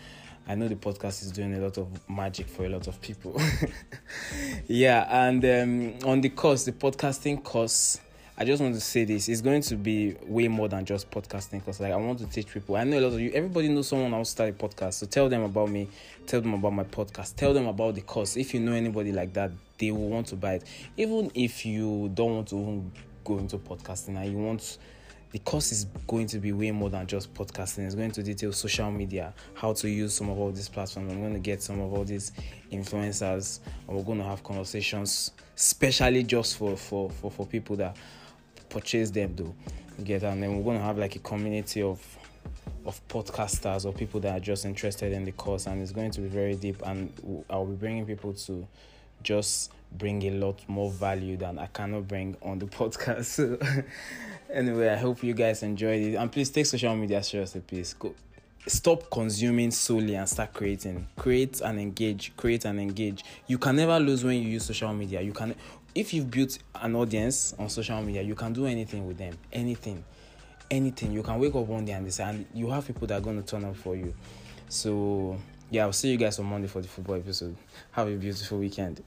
I 0.47 0.53
know 0.53 0.67
the 0.67 0.75
podcast 0.75 1.23
is 1.23 1.31
doing 1.31 1.55
a 1.55 1.59
lot 1.59 1.77
of 1.77 1.87
magic 2.07 2.47
for 2.47 2.65
a 2.65 2.69
lot 2.69 2.87
of 2.87 3.01
people. 3.01 3.39
Yeah 4.67 5.07
and 5.09 5.43
um, 5.45 6.09
on 6.09 6.21
the 6.21 6.29
course 6.29 6.65
the 6.65 6.71
podcasting 6.71 7.43
course 7.43 7.99
I 8.37 8.43
just 8.43 8.61
want 8.61 8.75
to 8.75 8.81
say 8.81 9.05
this. 9.05 9.29
It's 9.29 9.39
going 9.39 9.61
to 9.61 9.77
be 9.77 10.13
way 10.27 10.49
more 10.49 10.67
than 10.67 10.83
just 10.83 11.09
podcasting 11.09 11.59
because 11.59 11.79
like 11.79 11.93
I 11.93 11.95
want 11.95 12.19
to 12.19 12.25
teach 12.27 12.47
people. 12.47 12.75
I 12.75 12.83
know 12.83 12.99
a 12.99 13.03
lot 13.07 13.13
of 13.13 13.21
you 13.21 13.31
everybody 13.33 13.69
knows 13.69 13.87
someone 13.87 14.13
else 14.13 14.31
started 14.31 14.59
podcast. 14.59 14.95
So 14.95 15.05
tell 15.05 15.29
them 15.29 15.43
about 15.43 15.69
me, 15.69 15.87
tell 16.27 16.41
them 16.41 16.53
about 16.53 16.73
my 16.73 16.83
podcast, 16.83 17.37
tell 17.37 17.53
them 17.53 17.65
about 17.67 17.95
the 17.95 18.01
course. 18.01 18.35
If 18.35 18.53
you 18.53 18.59
know 18.59 18.73
anybody 18.73 19.13
like 19.13 19.31
that, 19.35 19.51
they 19.77 19.91
will 19.91 20.09
want 20.09 20.27
to 20.27 20.35
buy 20.35 20.55
it. 20.55 20.63
Even 20.97 21.31
if 21.33 21.65
you 21.65 22.11
don't 22.13 22.35
want 22.35 22.49
to 22.49 22.91
go 23.23 23.37
into 23.37 23.57
podcasting 23.57 24.17
and 24.17 24.29
you 24.29 24.37
want 24.37 24.79
the 25.31 25.39
course 25.39 25.71
is 25.71 25.85
going 26.05 26.27
to 26.27 26.39
be 26.39 26.51
way 26.51 26.71
more 26.71 26.89
than 26.89 27.07
just 27.07 27.33
podcasting. 27.33 27.85
It's 27.85 27.95
going 27.95 28.11
to 28.11 28.23
detail 28.23 28.51
social 28.51 28.91
media, 28.91 29.33
how 29.53 29.71
to 29.73 29.89
use 29.89 30.13
some 30.13 30.29
of 30.29 30.37
all 30.37 30.51
these 30.51 30.69
platforms. 30.69 31.11
I'm 31.11 31.21
going 31.21 31.33
to 31.33 31.39
get 31.39 31.61
some 31.61 31.79
of 31.79 31.93
all 31.93 32.03
these 32.03 32.33
influencers, 32.71 33.59
and 33.87 33.97
we're 33.97 34.03
going 34.03 34.19
to 34.19 34.23
have 34.25 34.43
conversations, 34.43 35.31
especially 35.55 36.23
just 36.23 36.57
for 36.57 36.75
for 36.75 37.09
for, 37.09 37.31
for 37.31 37.45
people 37.45 37.75
that 37.77 37.97
purchase 38.69 39.11
them 39.11 39.35
though. 39.35 39.55
Get 40.03 40.23
and 40.23 40.43
then 40.43 40.57
we're 40.57 40.63
going 40.63 40.77
to 40.77 40.83
have 40.83 40.97
like 40.97 41.15
a 41.15 41.19
community 41.19 41.81
of 41.81 42.01
of 42.85 42.99
podcasters 43.07 43.85
or 43.85 43.93
people 43.93 44.19
that 44.19 44.37
are 44.37 44.39
just 44.39 44.65
interested 44.65 45.11
in 45.11 45.25
the 45.25 45.31
course 45.31 45.65
and 45.65 45.81
it's 45.81 45.91
going 45.91 46.11
to 46.11 46.21
be 46.21 46.27
very 46.27 46.55
deep 46.55 46.81
and 46.85 47.11
i'll 47.49 47.65
be 47.65 47.75
bringing 47.75 48.05
people 48.05 48.31
to 48.33 48.67
just 49.23 49.71
bring 49.93 50.21
a 50.23 50.31
lot 50.31 50.59
more 50.67 50.91
value 50.91 51.35
than 51.35 51.57
i 51.57 51.65
cannot 51.67 52.07
bring 52.07 52.35
on 52.43 52.59
the 52.59 52.65
podcast. 52.77 53.25
So 53.25 53.57
anyway 54.53 54.89
i 54.89 54.97
hope 54.97 55.23
you 55.23 55.33
guys 55.33 55.63
enjoyed 55.63 56.01
it. 56.01 56.15
And 56.15 56.31
please 56.31 56.49
take 56.49 56.65
social 56.65 56.95
media 56.95 57.23
seriously 57.23 57.61
please. 57.61 57.93
Go 57.93 58.13
stop 58.67 59.09
consuming 59.11 59.71
solely 59.71 60.15
and 60.15 60.27
start 60.27 60.53
creating. 60.53 61.07
Create 61.17 61.61
and 61.61 61.79
engage 61.79 62.35
create 62.35 62.65
and 62.65 62.79
engage. 62.79 63.23
You 63.47 63.57
can 63.57 63.75
never 63.75 63.99
lose 63.99 64.23
when 64.23 64.41
you 64.41 64.49
use 64.49 64.65
social 64.65 64.93
media. 64.93 65.21
You 65.21 65.33
can 65.33 65.55
if 65.95 66.13
you've 66.13 66.29
built 66.29 66.59
an 66.75 66.95
audience 66.95 67.55
on 67.57 67.69
social 67.69 68.01
media 68.01 68.21
you 68.21 68.35
can 68.35 68.53
do 68.53 68.65
anything 68.67 69.07
with 69.07 69.17
them. 69.17 69.37
Anything. 69.51 70.03
Anything. 70.69 71.11
You 71.13 71.23
can 71.23 71.39
wake 71.39 71.55
up 71.55 71.65
one 71.65 71.85
day 71.85 71.93
and 71.93 72.05
decide 72.05 72.45
you 72.53 72.69
have 72.69 72.85
people 72.85 73.07
that 73.07 73.17
are 73.17 73.21
going 73.21 73.41
to 73.41 73.47
turn 73.47 73.65
up 73.65 73.75
for 73.75 73.95
you. 73.95 74.13
So 74.69 75.37
yeah 75.71 75.83
i'll 75.83 75.91
see 75.91 76.11
you 76.11 76.17
guys 76.17 76.37
on 76.37 76.45
monday 76.45 76.67
for 76.67 76.81
the 76.81 76.87
football 76.87 77.15
episode. 77.15 77.55
Have 77.91 78.07
a 78.07 78.15
beautiful 78.15 78.59
weekend 78.59 79.01